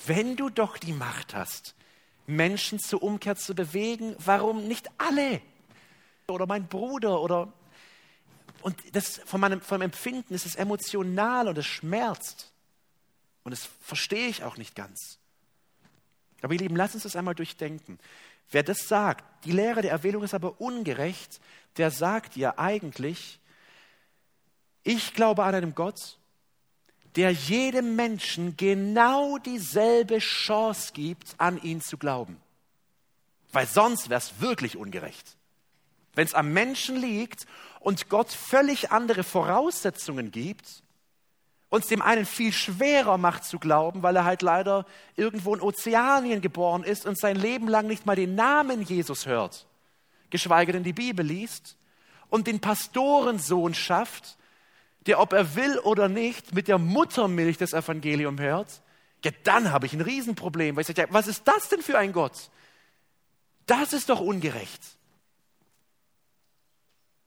wenn 0.07 0.35
du 0.35 0.49
doch 0.49 0.79
die 0.79 0.95
Macht 0.95 1.35
hast, 1.35 1.75
Menschen 2.27 2.79
zur 2.79 3.03
Umkehr 3.03 3.37
zu 3.37 3.55
bewegen, 3.55 4.17
warum 4.19 4.67
nicht 4.67 4.89
alle? 4.97 5.43
Oder 6.29 6.47
mein 6.47 6.69
Bruder 6.69 7.21
oder 7.21 7.53
und 8.63 8.97
das 8.97 9.21
von 9.27 9.39
meinem, 9.39 9.61
von 9.61 9.79
meinem 9.79 9.91
Empfinden 9.91 10.33
ist 10.33 10.47
es 10.47 10.57
emotional 10.57 11.49
und 11.49 11.59
es 11.59 11.67
schmerzt. 11.67 12.51
Und 13.45 13.51
das 13.51 13.69
verstehe 13.83 14.29
ich 14.29 14.43
auch 14.43 14.57
nicht 14.57 14.75
ganz. 14.75 15.19
Aber 16.41 16.55
ihr 16.55 16.61
Lieben, 16.61 16.77
lasst 16.77 16.95
uns 16.95 17.03
das 17.03 17.15
einmal 17.15 17.35
durchdenken. 17.35 17.99
Wer 18.51 18.63
das 18.63 18.89
sagt, 18.89 19.25
die 19.45 19.53
Lehre 19.53 19.83
der 19.83 19.93
Erwählung 19.93 20.23
ist 20.23 20.35
aber 20.35 20.61
ungerecht, 20.61 21.41
der 21.77 21.91
sagt 21.91 22.37
ja 22.37 22.55
eigentlich, 22.59 23.41
ich 24.83 25.15
glaube 25.15 25.45
an 25.45 25.55
einen 25.55 25.75
Gott, 25.75 26.19
der 27.17 27.31
jedem 27.31 27.97
Menschen 27.97 28.57
genau 28.57 29.39
dieselbe 29.39 30.19
Chance 30.19 30.93
gibt, 30.93 31.35
an 31.39 31.61
ihn 31.63 31.81
zu 31.81 31.99
glauben. 31.99 32.41
Weil 33.53 33.67
sonst 33.67 34.09
wäre 34.09 34.19
es 34.19 34.41
wirklich 34.41 34.77
ungerecht. 34.77 35.37
Wenn 36.15 36.27
es 36.27 36.35
am 36.35 36.53
Menschen 36.53 36.97
liegt 36.97 37.47
und 37.81 38.09
Gott 38.09 38.31
völlig 38.31 38.91
andere 38.91 39.25
Voraussetzungen 39.25 40.31
gibt, 40.31 40.83
uns 41.71 41.87
dem 41.87 42.01
einen 42.01 42.25
viel 42.25 42.53
schwerer 42.53 43.19
macht 43.19 43.45
zu 43.45 43.59
glauben, 43.59 44.03
weil 44.03 44.17
er 44.17 44.25
halt 44.25 44.43
leider 44.43 44.87
irgendwo 45.17 45.55
in 45.55 45.61
Ozeanien 45.61 46.41
geboren 46.41 46.83
ist 46.83 47.07
und 47.07 47.19
sein 47.19 47.37
Leben 47.37 47.69
lang 47.69 47.87
nicht 47.87 48.07
mal 48.07 48.17
den 48.17 48.35
Namen 48.35 48.83
Jesus 48.83 49.27
hört, 49.27 49.67
geschweige 50.31 50.73
denn 50.73 50.85
die 50.85 50.93
Bibel 50.93 51.25
liest, 51.25 51.77
und 52.31 52.47
den 52.47 52.61
Pastorensohn 52.61 53.75
schafft, 53.75 54.37
der, 55.07 55.21
ob 55.21 55.33
er 55.33 55.55
will 55.55 55.79
oder 55.79 56.09
nicht, 56.09 56.55
mit 56.55 56.69
der 56.69 56.79
Muttermilch 56.79 57.57
das 57.57 57.73
Evangelium 57.73 58.39
hört, 58.39 58.83
ja, 59.25 59.31
dann 59.45 59.73
habe 59.73 59.87
ich 59.87 59.95
ein 59.95 60.01
Riesenproblem, 60.01 60.77
weil 60.77 60.83
ich 60.83 60.87
sage, 60.87 61.03
ja, 61.03 61.09
was 61.11 61.27
ist 61.27 61.43
das 61.49 61.69
denn 61.69 61.83
für 61.83 61.99
ein 61.99 62.13
Gott? 62.13 62.51
Das 63.67 63.93
ist 63.93 64.11
doch 64.11 64.21
ungerecht. 64.21 64.83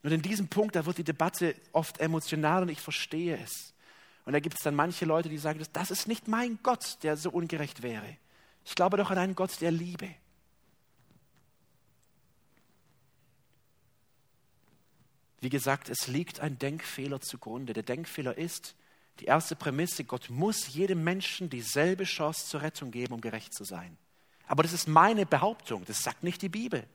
Und 0.04 0.12
in 0.12 0.22
diesem 0.22 0.48
Punkt, 0.48 0.76
da 0.76 0.86
wird 0.86 0.98
die 0.98 1.04
Debatte 1.04 1.56
oft 1.74 2.00
emotional 2.00 2.64
und 2.64 2.70
ich 2.70 2.82
verstehe 2.82 3.38
es. 3.44 3.74
Und 4.32 4.36
da 4.36 4.40
gibt 4.40 4.56
es 4.56 4.64
dann 4.64 4.76
manche 4.76 5.04
Leute, 5.04 5.28
die 5.28 5.38
sagen, 5.38 5.62
das 5.74 5.92
ist 5.92 6.08
nicht 6.08 6.30
mein 6.30 6.58
Gott, 6.64 7.00
der 7.04 7.18
so 7.18 7.32
ungerecht 7.32 7.84
wäre. 7.84 8.16
Ich 8.64 8.76
glaube 8.76 8.96
doch 8.96 9.12
an 9.12 9.18
einen 9.18 9.36
Gott 9.36 9.60
der 9.60 9.72
Liebe. 9.72 10.08
Wie 15.42 15.50
gesagt, 15.50 15.90
es 15.90 16.08
liegt 16.08 16.40
ein 16.40 16.58
Denkfehler 16.58 17.20
zugrunde. 17.20 17.74
Der 17.74 17.84
Denkfehler 17.84 18.38
ist, 18.38 18.74
die 19.20 19.26
erste 19.26 19.58
Prämisse, 19.58 20.06
Gott 20.06 20.30
muss 20.30 20.74
jedem 20.74 21.04
Menschen 21.04 21.50
dieselbe 21.50 22.06
Chance 22.06 22.48
zur 22.48 22.62
Rettung 22.62 22.92
geben, 22.92 23.16
um 23.16 23.20
gerecht 23.20 23.54
zu 23.54 23.66
sein. 23.66 23.98
Aber 24.48 24.64
das 24.64 24.72
ist 24.72 24.88
meine 24.88 25.26
Behauptung, 25.26 25.84
das 25.84 26.04
sagt 26.04 26.24
nicht 26.24 26.42
die 26.42 26.48
Bibel. 26.48 26.88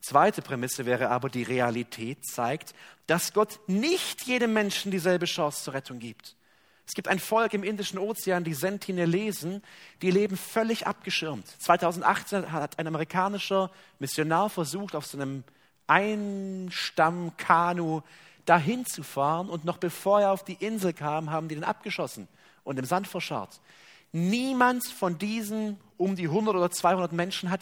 Zweite 0.00 0.42
Prämisse 0.42 0.86
wäre 0.86 1.10
aber, 1.10 1.28
die 1.28 1.42
Realität 1.42 2.24
zeigt, 2.24 2.74
dass 3.06 3.32
Gott 3.32 3.58
nicht 3.66 4.22
jedem 4.22 4.52
Menschen 4.52 4.90
dieselbe 4.90 5.26
Chance 5.26 5.64
zur 5.64 5.74
Rettung 5.74 5.98
gibt. 5.98 6.36
Es 6.86 6.94
gibt 6.94 7.08
ein 7.08 7.18
Volk 7.20 7.54
im 7.54 7.62
Indischen 7.62 7.98
Ozean, 7.98 8.42
die 8.42 8.54
Sentinelesen, 8.54 9.62
die 10.02 10.10
leben 10.10 10.36
völlig 10.36 10.88
abgeschirmt. 10.88 11.46
2018 11.60 12.50
hat 12.50 12.80
ein 12.80 12.88
amerikanischer 12.88 13.70
Missionar 14.00 14.50
versucht, 14.50 14.96
auf 14.96 15.06
so 15.06 15.16
einem 15.16 15.44
Einstammkanu 15.86 18.02
dahin 18.44 18.84
zu 18.86 19.04
fahren 19.04 19.48
und 19.48 19.64
noch 19.64 19.78
bevor 19.78 20.20
er 20.20 20.32
auf 20.32 20.44
die 20.44 20.54
Insel 20.54 20.92
kam, 20.92 21.30
haben 21.30 21.48
die 21.48 21.54
den 21.54 21.62
abgeschossen 21.62 22.26
und 22.64 22.76
im 22.78 22.84
Sand 22.84 23.06
verscharrt. 23.06 23.60
Niemand 24.12 24.84
von 24.84 25.18
diesen 25.18 25.78
um 25.96 26.16
die 26.16 26.26
100 26.26 26.56
oder 26.56 26.70
200 26.70 27.12
Menschen 27.12 27.50
hat 27.50 27.60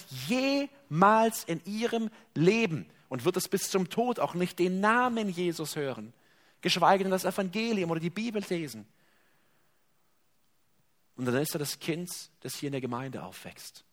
jemals 0.91 1.45
in 1.45 1.65
ihrem 1.65 2.11
Leben 2.35 2.87
und 3.09 3.25
wird 3.25 3.37
es 3.37 3.49
bis 3.49 3.71
zum 3.71 3.89
Tod 3.89 4.19
auch 4.19 4.35
nicht 4.35 4.59
den 4.59 4.81
Namen 4.81 5.29
Jesus 5.29 5.77
hören, 5.77 6.13
geschweige 6.61 7.05
denn 7.05 7.11
das 7.11 7.25
Evangelium 7.25 7.91
oder 7.91 8.01
die 8.01 8.11
Bibel 8.11 8.43
lesen. 8.49 8.87
Und 11.17 11.25
dann 11.25 11.37
ist 11.37 11.55
er 11.55 11.59
das 11.59 11.79
Kind, 11.81 12.11
das 12.41 12.55
hier 12.55 12.69
in 12.69 12.73
der 12.73 12.81
Gemeinde 12.81 13.23
aufwächst. 13.23 13.85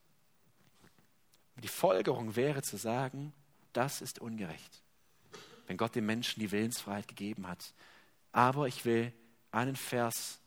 Die 1.64 1.68
Folgerung 1.68 2.36
wäre 2.36 2.62
zu 2.62 2.78
sagen, 2.78 3.34
das 3.74 4.02
ist 4.02 4.20
ungerecht, 4.20 4.82
wenn 5.68 5.78
Gott 5.78 5.96
dem 5.96 6.06
Menschen 6.06 6.40
die 6.40 6.52
Willensfreiheit 6.52 7.08
gegeben 7.08 7.48
hat. 7.48 7.74
Aber 8.32 8.68
ich 8.68 8.86
will 8.86 9.14
einen 9.52 9.76
Vers 9.76 10.40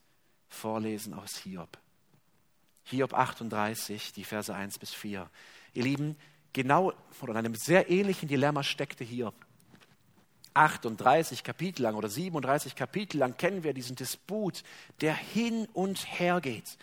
vorlesen 0.48 1.14
aus 1.14 1.36
Hiob. 1.38 1.78
Hiob 2.84 3.12
38, 3.12 4.12
die 4.12 4.24
Verse 4.24 4.54
1 4.54 4.78
bis 4.78 4.92
4. 4.92 5.28
Ihr 5.74 5.82
Lieben, 5.82 6.16
genau 6.52 6.92
von 7.10 7.36
einem 7.36 7.54
sehr 7.54 7.90
ähnlichen 7.90 8.28
Dilemma 8.28 8.62
steckte 8.62 9.04
Hiob. 9.04 9.34
38 10.54 11.44
Kapitel 11.44 11.82
lang 11.82 11.94
oder 11.94 12.08
37 12.08 12.74
Kapitel 12.74 13.18
lang 13.18 13.36
kennen 13.36 13.62
wir 13.62 13.74
diesen 13.74 13.94
Disput, 13.94 14.64
der 15.00 15.14
hin 15.14 15.68
und 15.72 15.98
her 16.18 16.40
geht 16.40 16.76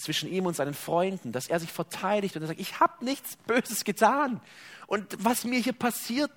zwischen 0.00 0.30
ihm 0.30 0.46
und 0.46 0.56
seinen 0.56 0.74
Freunden, 0.74 1.30
dass 1.30 1.48
er 1.48 1.60
sich 1.60 1.70
verteidigt 1.70 2.34
und 2.34 2.42
er 2.42 2.48
sagt, 2.48 2.60
ich 2.60 2.80
habe 2.80 3.04
nichts 3.04 3.36
Böses 3.36 3.84
getan. 3.84 4.40
Und 4.86 5.06
was 5.18 5.44
mir 5.44 5.60
hier 5.60 5.74
passiert, 5.74 6.30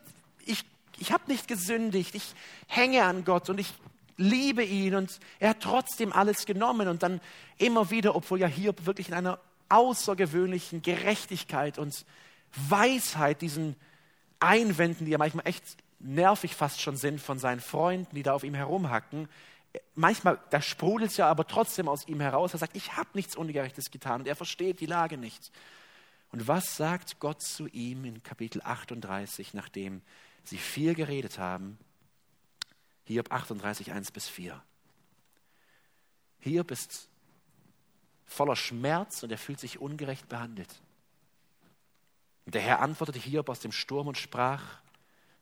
ich, 0.46 0.66
ich 1.00 1.12
habe 1.12 1.32
nicht 1.32 1.48
gesündigt, 1.48 2.14
ich 2.14 2.36
hänge 2.68 3.04
an 3.04 3.24
Gott 3.24 3.50
und 3.50 3.60
ich 3.60 3.74
liebe 4.18 4.64
ihn 4.64 4.96
und 4.96 5.20
er 5.40 5.52
hat 5.52 5.62
trotzdem 5.62 6.14
alles 6.14 6.46
genommen 6.46 6.88
und 6.88 7.02
dann 7.02 7.22
immer 7.58 7.90
wieder, 7.90 8.16
obwohl 8.16 8.40
ja 8.40 8.48
hier 8.48 8.74
wirklich 8.86 9.08
in 9.08 9.14
einer 9.14 9.40
außergewöhnlichen 9.70 10.82
Gerechtigkeit 10.82 11.80
und 11.80 12.06
Weisheit 12.56 13.42
diesen 13.42 13.76
Einwänden, 14.40 15.06
die 15.06 15.12
ja 15.12 15.18
manchmal 15.18 15.48
echt 15.48 15.64
nervig 16.00 16.56
fast 16.56 16.82
schon 16.82 16.98
sind 16.98 17.22
von 17.22 17.40
seinen 17.40 17.62
Freunden, 17.62 18.16
die 18.16 18.24
da 18.24 18.34
auf 18.34 18.44
ihm 18.44 18.54
herumhacken, 18.54 19.30
manchmal, 19.96 20.40
da 20.50 20.62
sprudelt 20.62 21.12
es 21.12 21.18
ja 21.18 21.30
aber 21.30 21.48
trotzdem 21.48 21.88
aus 21.88 22.08
ihm 22.08 22.20
heraus. 22.20 22.54
Er 22.54 22.60
sagt, 22.60 22.76
ich 22.76 22.96
habe 22.96 23.10
nichts 23.14 23.36
Ungerechtes 23.36 23.92
getan 23.92 24.22
und 24.22 24.28
er 24.28 24.36
versteht 24.36 24.80
die 24.80 24.86
Lage 24.86 25.18
nicht. 25.18 25.52
Und 26.32 26.48
was 26.48 26.78
sagt 26.78 27.20
Gott 27.20 27.42
zu 27.42 27.68
ihm 27.68 28.06
in 28.06 28.24
Kapitel 28.24 28.62
38, 28.64 29.54
nachdem 29.54 30.02
sie 30.44 30.58
viel 30.58 30.96
geredet 30.96 31.38
haben? 31.38 31.78
Hiob 33.06 33.32
38, 33.32 33.92
1 33.92 34.12
bis 34.12 34.28
4. 34.28 34.62
Hiob 36.40 36.72
ist 36.72 37.08
voller 38.26 38.56
Schmerz 38.56 39.24
und 39.24 39.32
er 39.32 39.38
fühlt 39.38 39.60
sich 39.60 39.80
ungerecht 39.80 40.28
behandelt. 40.30 40.70
Und 42.46 42.56
der 42.56 42.62
Herr 42.62 42.82
antwortete 42.82 43.20
Hiob 43.20 43.50
aus 43.50 43.60
dem 43.60 43.72
Sturm 43.72 44.08
und 44.08 44.18
sprach, 44.18 44.82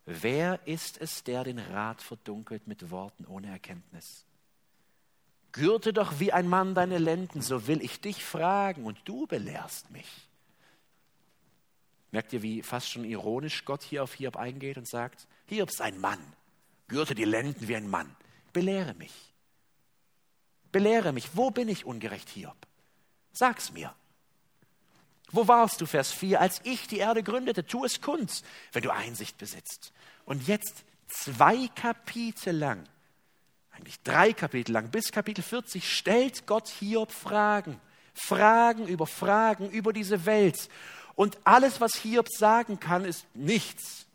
Wer 0.05 0.65
ist 0.67 0.99
es, 0.99 1.23
der 1.23 1.43
den 1.43 1.59
Rat 1.59 2.01
verdunkelt 2.01 2.67
mit 2.67 2.89
Worten 2.89 3.25
ohne 3.25 3.49
Erkenntnis? 3.49 4.25
Gürte 5.51 5.93
doch 5.93 6.19
wie 6.19 6.31
ein 6.31 6.47
Mann 6.47 6.75
deine 6.75 6.97
Lenden, 6.97 7.41
so 7.41 7.67
will 7.67 7.81
ich 7.83 8.01
dich 8.01 8.23
fragen 8.23 8.85
und 8.85 8.99
du 9.05 9.27
belehrst 9.27 9.91
mich. 9.91 10.07
Merkt 12.11 12.33
ihr, 12.33 12.41
wie 12.41 12.61
fast 12.61 12.89
schon 12.89 13.05
ironisch 13.05 13.63
Gott 13.65 13.83
hier 13.83 14.03
auf 14.03 14.13
Hiob 14.13 14.37
eingeht 14.37 14.77
und 14.77 14.87
sagt, 14.87 15.27
Hiob 15.47 15.69
ist 15.69 15.81
ein 15.81 15.99
Mann, 15.99 16.19
gürte 16.87 17.15
die 17.15 17.25
Lenden 17.25 17.67
wie 17.67 17.75
ein 17.75 17.89
Mann, 17.89 18.15
belehre 18.53 18.93
mich. 18.95 19.13
Belehre 20.71 21.11
mich, 21.11 21.35
wo 21.35 21.51
bin 21.51 21.67
ich 21.67 21.85
ungerecht, 21.85 22.29
Hiob? 22.29 22.55
Sag's 23.33 23.71
mir. 23.71 23.93
Wo 25.31 25.47
warst 25.47 25.81
du, 25.81 25.85
Vers 25.85 26.11
4, 26.11 26.41
als 26.41 26.61
ich 26.63 26.87
die 26.87 26.97
Erde 26.97 27.23
gründete? 27.23 27.65
Tu 27.65 27.85
es 27.85 28.01
kund, 28.01 28.43
wenn 28.73 28.83
du 28.83 28.91
Einsicht 28.91 29.37
besitzt. 29.37 29.91
Und 30.25 30.47
jetzt 30.47 30.83
zwei 31.07 31.67
Kapitel 31.75 32.55
lang, 32.55 32.83
eigentlich 33.71 34.01
drei 34.03 34.33
Kapitel 34.33 34.73
lang, 34.73 34.89
bis 34.89 35.11
Kapitel 35.11 35.43
40, 35.43 35.89
stellt 35.89 36.47
Gott 36.47 36.69
Hiob 36.79 37.11
Fragen. 37.11 37.79
Fragen 38.13 38.87
über 38.87 39.07
Fragen 39.07 39.69
über 39.69 39.93
diese 39.93 40.25
Welt. 40.25 40.69
Und 41.15 41.37
alles, 41.43 41.79
was 41.79 41.95
Hiob 41.95 42.27
sagen 42.29 42.79
kann, 42.79 43.05
ist 43.05 43.25
nichts 43.33 44.05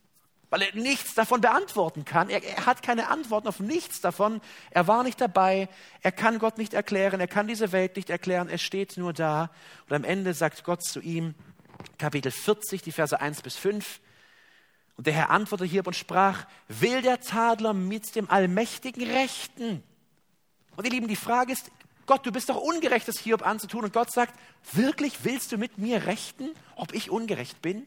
weil 0.51 0.63
er 0.63 0.75
nichts 0.75 1.15
davon 1.15 1.41
beantworten 1.41 2.05
kann. 2.05 2.31
Er, 2.31 2.43
er, 2.43 2.67
hat 2.67 2.83
keine 2.83 3.09
Antworten 3.09 3.49
auf 3.49 3.61
nichts 3.61 4.01
davon. 4.01 4.41
Er 4.71 4.87
war 4.87 5.03
nicht 5.03 5.21
dabei. 5.21 5.69
Er 6.03 6.13
kann 6.13 6.39
Gott 6.39 6.59
nicht 6.59 6.75
erklären. 6.75 7.21
Er 7.21 7.29
kann 7.29 7.49
diese 7.49 7.73
Welt 7.73 7.97
nicht 7.97 8.11
erklären. 8.11 8.49
Er 8.49 8.59
steht 8.59 8.97
nur 8.97 9.13
da. 9.13 9.51
Und 9.89 9.97
am 9.97 10.05
Ende 10.05 10.35
sagt 10.35 10.65
Gott 10.65 10.85
zu 10.85 11.01
ihm, 11.01 11.35
Kapitel 11.99 12.31
40, 12.31 12.83
die 12.83 12.93
Verse 12.93 13.19
1 13.19 13.43
bis 13.43 13.57
5. 13.57 14.01
Und 14.97 15.07
der 15.07 15.15
Herr 15.15 15.31
antwortete 15.31 15.69
hier 15.69 15.87
und 15.87 15.95
sprach, 15.95 16.47
will 16.69 17.03
der 17.03 17.21
Tadler 17.21 17.75
mit 17.75 18.15
dem 18.15 18.31
Allmächtigen 18.31 19.03
rechten? 19.11 19.83
Und 20.77 20.85
ihr 20.85 20.91
Lieben, 20.91 21.09
die 21.09 21.17
Frage 21.17 21.53
ist, 21.53 21.71
Gott, 22.07 22.25
du 22.25 22.31
bist 22.31 22.49
doch 22.49 22.57
ungerecht, 22.57 23.09
das 23.09 23.19
Hiob 23.19 23.45
anzutun. 23.45 23.85
Und 23.85 23.93
Gott 23.93 24.13
sagt, 24.13 24.39
wirklich 24.73 25.25
willst 25.25 25.51
du 25.51 25.59
mit 25.59 25.77
mir 25.77 26.07
rechten, 26.07 26.51
ob 26.77 26.95
ich 26.95 27.11
ungerecht 27.11 27.61
bin? 27.61 27.87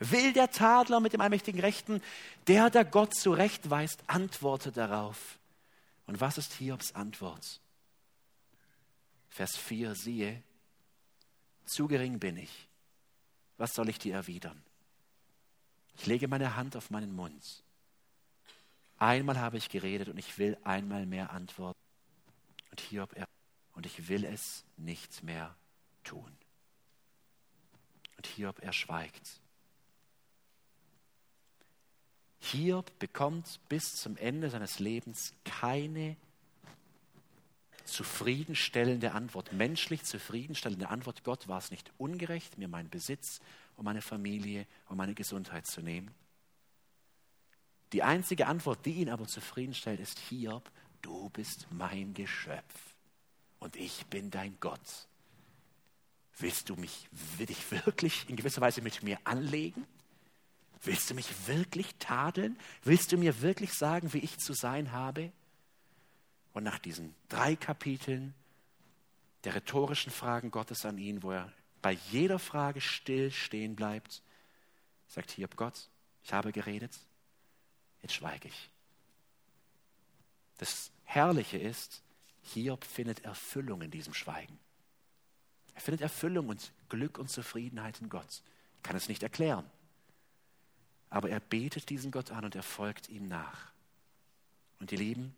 Will 0.00 0.32
der 0.32 0.50
Tadler 0.50 1.00
mit 1.00 1.12
dem 1.12 1.20
allmächtigen 1.20 1.60
Rechten, 1.60 2.02
der, 2.46 2.70
der 2.70 2.84
Gott 2.84 3.14
zurechtweist, 3.14 4.02
antworte 4.06 4.70
darauf. 4.70 5.38
Und 6.06 6.20
was 6.20 6.38
ist 6.38 6.54
Hiobs 6.54 6.94
Antwort? 6.94 7.60
Vers 9.28 9.56
4, 9.56 9.94
siehe, 9.94 10.42
zu 11.64 11.88
gering 11.88 12.18
bin 12.18 12.36
ich. 12.36 12.68
Was 13.56 13.74
soll 13.74 13.88
ich 13.88 13.98
dir 13.98 14.14
erwidern? 14.14 14.62
Ich 15.96 16.06
lege 16.06 16.28
meine 16.28 16.54
Hand 16.54 16.76
auf 16.76 16.90
meinen 16.90 17.14
Mund. 17.14 17.62
Einmal 18.98 19.38
habe 19.38 19.58
ich 19.58 19.68
geredet 19.68 20.08
und 20.08 20.18
ich 20.18 20.38
will 20.38 20.56
einmal 20.64 21.06
mehr 21.06 21.30
antworten. 21.30 21.78
Und 22.70 22.80
Hiob, 22.80 23.14
er, 23.16 23.28
und 23.74 23.84
ich 23.84 24.08
will 24.08 24.24
es 24.24 24.64
nicht 24.76 25.22
mehr 25.22 25.54
tun. 26.04 26.36
Und 28.16 28.26
Hiob, 28.26 28.60
er 28.60 28.72
schweigt. 28.72 29.40
Hiob 32.40 32.98
bekommt 32.98 33.60
bis 33.68 33.96
zum 33.96 34.16
Ende 34.16 34.50
seines 34.50 34.78
Lebens 34.78 35.34
keine 35.44 36.16
zufriedenstellende 37.84 39.12
Antwort, 39.12 39.52
menschlich 39.52 40.04
zufriedenstellende 40.04 40.88
Antwort. 40.88 41.24
Gott 41.24 41.48
war 41.48 41.58
es 41.58 41.70
nicht 41.70 41.90
ungerecht, 41.98 42.58
mir 42.58 42.68
meinen 42.68 42.90
Besitz 42.90 43.40
und 43.76 43.84
meine 43.84 44.02
Familie 44.02 44.66
und 44.88 44.96
meine 44.96 45.14
Gesundheit 45.14 45.66
zu 45.66 45.80
nehmen. 45.80 46.10
Die 47.92 48.02
einzige 48.02 48.46
Antwort, 48.46 48.84
die 48.84 48.94
ihn 48.94 49.08
aber 49.08 49.26
zufriedenstellt, 49.26 50.00
ist 50.00 50.18
Hiob, 50.18 50.70
du 51.00 51.30
bist 51.30 51.66
mein 51.70 52.12
Geschöpf 52.12 52.94
und 53.58 53.76
ich 53.76 54.06
bin 54.06 54.30
dein 54.30 54.58
Gott. 54.60 55.08
Willst 56.38 56.68
du 56.68 56.76
mich, 56.76 57.08
will 57.38 57.50
ich 57.50 57.70
wirklich 57.72 58.28
in 58.28 58.36
gewisser 58.36 58.60
Weise 58.60 58.82
mit 58.82 59.02
mir 59.02 59.18
anlegen? 59.24 59.86
Willst 60.82 61.10
du 61.10 61.14
mich 61.14 61.46
wirklich 61.46 61.94
tadeln? 61.98 62.58
Willst 62.82 63.12
du 63.12 63.16
mir 63.16 63.40
wirklich 63.40 63.72
sagen, 63.72 64.12
wie 64.12 64.18
ich 64.18 64.38
zu 64.38 64.52
sein 64.52 64.92
habe? 64.92 65.32
Und 66.52 66.64
nach 66.64 66.78
diesen 66.78 67.14
drei 67.28 67.56
Kapiteln 67.56 68.34
der 69.44 69.54
rhetorischen 69.54 70.12
Fragen 70.12 70.50
Gottes 70.50 70.84
an 70.84 70.98
ihn, 70.98 71.22
wo 71.22 71.32
er 71.32 71.52
bei 71.82 71.92
jeder 72.10 72.38
Frage 72.38 72.80
still 72.80 73.30
stehen 73.30 73.76
bleibt, 73.76 74.22
sagt 75.08 75.30
Hiob 75.32 75.56
Gott, 75.56 75.88
ich 76.24 76.32
habe 76.32 76.52
geredet, 76.52 76.98
jetzt 78.02 78.14
schweige 78.14 78.48
ich. 78.48 78.70
Das 80.58 80.90
Herrliche 81.04 81.58
ist, 81.58 82.02
Hiob 82.42 82.84
findet 82.84 83.24
Erfüllung 83.24 83.82
in 83.82 83.90
diesem 83.90 84.14
Schweigen. 84.14 84.58
Er 85.74 85.80
findet 85.80 86.00
Erfüllung 86.00 86.48
und 86.48 86.72
Glück 86.88 87.18
und 87.18 87.30
Zufriedenheit 87.30 88.00
in 88.00 88.08
Gott. 88.08 88.42
Ich 88.76 88.82
kann 88.82 88.96
es 88.96 89.08
nicht 89.08 89.22
erklären. 89.22 89.64
Aber 91.10 91.30
er 91.30 91.40
betet 91.40 91.88
diesen 91.90 92.10
Gott 92.10 92.30
an 92.30 92.44
und 92.44 92.54
er 92.54 92.62
folgt 92.62 93.08
ihm 93.08 93.26
nach. 93.26 93.72
Und 94.80 94.92
ihr 94.92 94.98
Lieben, 94.98 95.34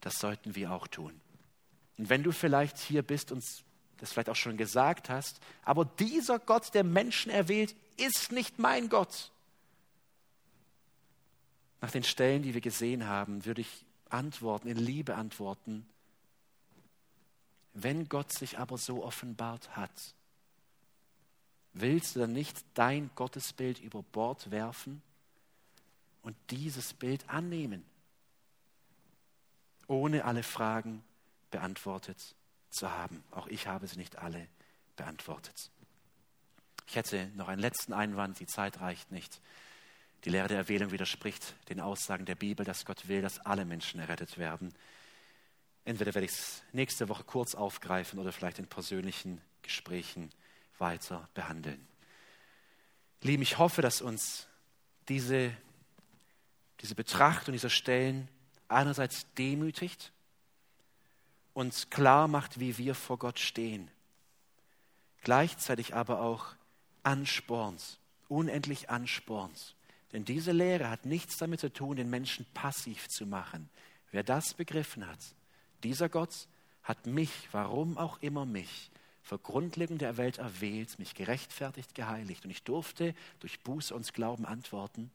das 0.00 0.14
sollten 0.14 0.54
wir 0.54 0.72
auch 0.72 0.86
tun. 0.86 1.20
Und 1.98 2.08
wenn 2.08 2.22
du 2.22 2.32
vielleicht 2.32 2.78
hier 2.78 3.02
bist 3.02 3.32
und 3.32 3.44
das 3.98 4.12
vielleicht 4.12 4.28
auch 4.28 4.36
schon 4.36 4.56
gesagt 4.56 5.08
hast, 5.08 5.40
aber 5.62 5.84
dieser 5.84 6.38
Gott, 6.38 6.74
der 6.74 6.84
Menschen 6.84 7.30
erwählt, 7.30 7.74
ist 7.96 8.32
nicht 8.32 8.58
mein 8.58 8.88
Gott. 8.88 9.30
Nach 11.80 11.90
den 11.90 12.04
Stellen, 12.04 12.42
die 12.42 12.54
wir 12.54 12.60
gesehen 12.60 13.06
haben, 13.06 13.44
würde 13.44 13.60
ich 13.60 13.84
antworten, 14.08 14.68
in 14.68 14.76
Liebe 14.76 15.14
antworten. 15.14 15.86
Wenn 17.72 18.08
Gott 18.08 18.32
sich 18.32 18.58
aber 18.58 18.78
so 18.78 19.04
offenbart 19.04 19.76
hat, 19.76 20.14
willst 21.74 22.14
du 22.14 22.20
dann 22.20 22.32
nicht 22.32 22.64
dein 22.74 23.10
Gottesbild 23.14 23.80
über 23.80 24.02
Bord 24.02 24.50
werfen 24.50 25.02
und 26.22 26.36
dieses 26.50 26.94
Bild 26.94 27.28
annehmen, 27.28 27.84
ohne 29.86 30.24
alle 30.24 30.42
Fragen 30.42 31.04
beantwortet 31.50 32.34
zu 32.70 32.90
haben? 32.90 33.22
Auch 33.32 33.48
ich 33.48 33.66
habe 33.66 33.86
sie 33.86 33.96
nicht 33.96 34.16
alle 34.18 34.48
beantwortet. 34.96 35.70
Ich 36.86 36.96
hätte 36.96 37.26
noch 37.34 37.48
einen 37.48 37.60
letzten 37.60 37.92
Einwand, 37.92 38.38
die 38.40 38.46
Zeit 38.46 38.80
reicht 38.80 39.10
nicht. 39.10 39.40
Die 40.24 40.30
Lehre 40.30 40.48
der 40.48 40.58
Erwählung 40.58 40.90
widerspricht 40.90 41.54
den 41.68 41.80
Aussagen 41.80 42.24
der 42.24 42.34
Bibel, 42.34 42.64
dass 42.64 42.84
Gott 42.84 43.08
will, 43.08 43.20
dass 43.20 43.40
alle 43.40 43.64
Menschen 43.64 44.00
errettet 44.00 44.38
werden. 44.38 44.72
Entweder 45.84 46.14
werde 46.14 46.26
ich 46.26 46.32
es 46.32 46.62
nächste 46.72 47.08
Woche 47.08 47.24
kurz 47.24 47.54
aufgreifen 47.54 48.18
oder 48.18 48.32
vielleicht 48.32 48.58
in 48.58 48.66
persönlichen 48.66 49.40
Gesprächen 49.62 50.30
weiter 50.78 51.28
behandeln. 51.34 51.86
Lieben, 53.20 53.42
ich 53.42 53.58
hoffe, 53.58 53.82
dass 53.82 54.02
uns 54.02 54.46
diese, 55.08 55.52
diese 56.80 56.94
Betrachtung 56.94 57.52
dieser 57.52 57.70
Stellen 57.70 58.28
einerseits 58.68 59.26
demütigt, 59.34 60.12
uns 61.52 61.88
klar 61.88 62.28
macht, 62.28 62.60
wie 62.60 62.76
wir 62.78 62.94
vor 62.94 63.18
Gott 63.18 63.38
stehen, 63.38 63.90
gleichzeitig 65.22 65.94
aber 65.94 66.20
auch 66.20 66.54
anspornt, 67.02 67.98
unendlich 68.28 68.90
anspornt. 68.90 69.76
Denn 70.12 70.24
diese 70.24 70.52
Lehre 70.52 70.90
hat 70.90 71.06
nichts 71.06 71.36
damit 71.38 71.60
zu 71.60 71.72
tun, 71.72 71.96
den 71.96 72.10
Menschen 72.10 72.46
passiv 72.54 73.08
zu 73.08 73.26
machen. 73.26 73.68
Wer 74.10 74.22
das 74.22 74.54
begriffen 74.54 75.06
hat, 75.06 75.18
dieser 75.82 76.08
Gott 76.08 76.48
hat 76.82 77.06
mich, 77.06 77.48
warum 77.52 77.98
auch 77.98 78.20
immer 78.20 78.46
mich, 78.46 78.90
vor 79.24 79.38
Grundlegung 79.38 79.96
der 79.96 80.18
Welt 80.18 80.36
erwählt, 80.36 80.98
mich 80.98 81.14
gerechtfertigt, 81.14 81.94
geheiligt. 81.94 82.44
Und 82.44 82.50
ich 82.50 82.62
durfte 82.62 83.14
durch 83.40 83.58
Buße 83.60 83.94
und 83.94 84.12
Glauben 84.12 84.44
antworten. 84.44 85.10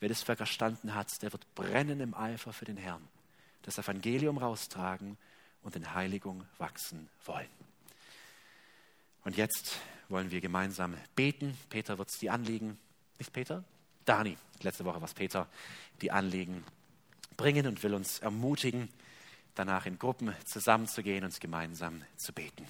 Wer 0.00 0.08
das 0.08 0.22
verstanden 0.22 0.94
hat, 0.94 1.10
der 1.20 1.32
wird 1.32 1.54
brennen 1.54 2.00
im 2.00 2.14
Eifer 2.14 2.54
für 2.54 2.64
den 2.64 2.78
Herrn, 2.78 3.06
das 3.60 3.78
Evangelium 3.78 4.38
raustragen 4.38 5.18
und 5.62 5.76
in 5.76 5.94
Heiligung 5.94 6.44
wachsen 6.56 7.08
wollen. 7.26 7.46
Und 9.24 9.36
jetzt 9.36 9.78
wollen 10.08 10.30
wir 10.30 10.40
gemeinsam 10.40 10.96
beten. 11.14 11.56
Peter 11.68 11.98
wird 11.98 12.08
die 12.20 12.30
Anliegen, 12.30 12.78
nicht 13.18 13.32
Peter? 13.32 13.62
Dani, 14.06 14.36
letzte 14.62 14.86
Woche 14.86 15.00
war 15.00 15.06
es 15.06 15.14
Peter, 15.14 15.46
die 16.00 16.10
Anliegen 16.10 16.64
bringen 17.36 17.66
und 17.66 17.82
will 17.82 17.94
uns 17.94 18.18
ermutigen, 18.20 18.88
danach 19.54 19.86
in 19.86 19.98
Gruppen 19.98 20.34
zusammenzugehen 20.44 21.24
und 21.24 21.40
gemeinsam 21.40 22.02
zu 22.16 22.32
beten. 22.32 22.66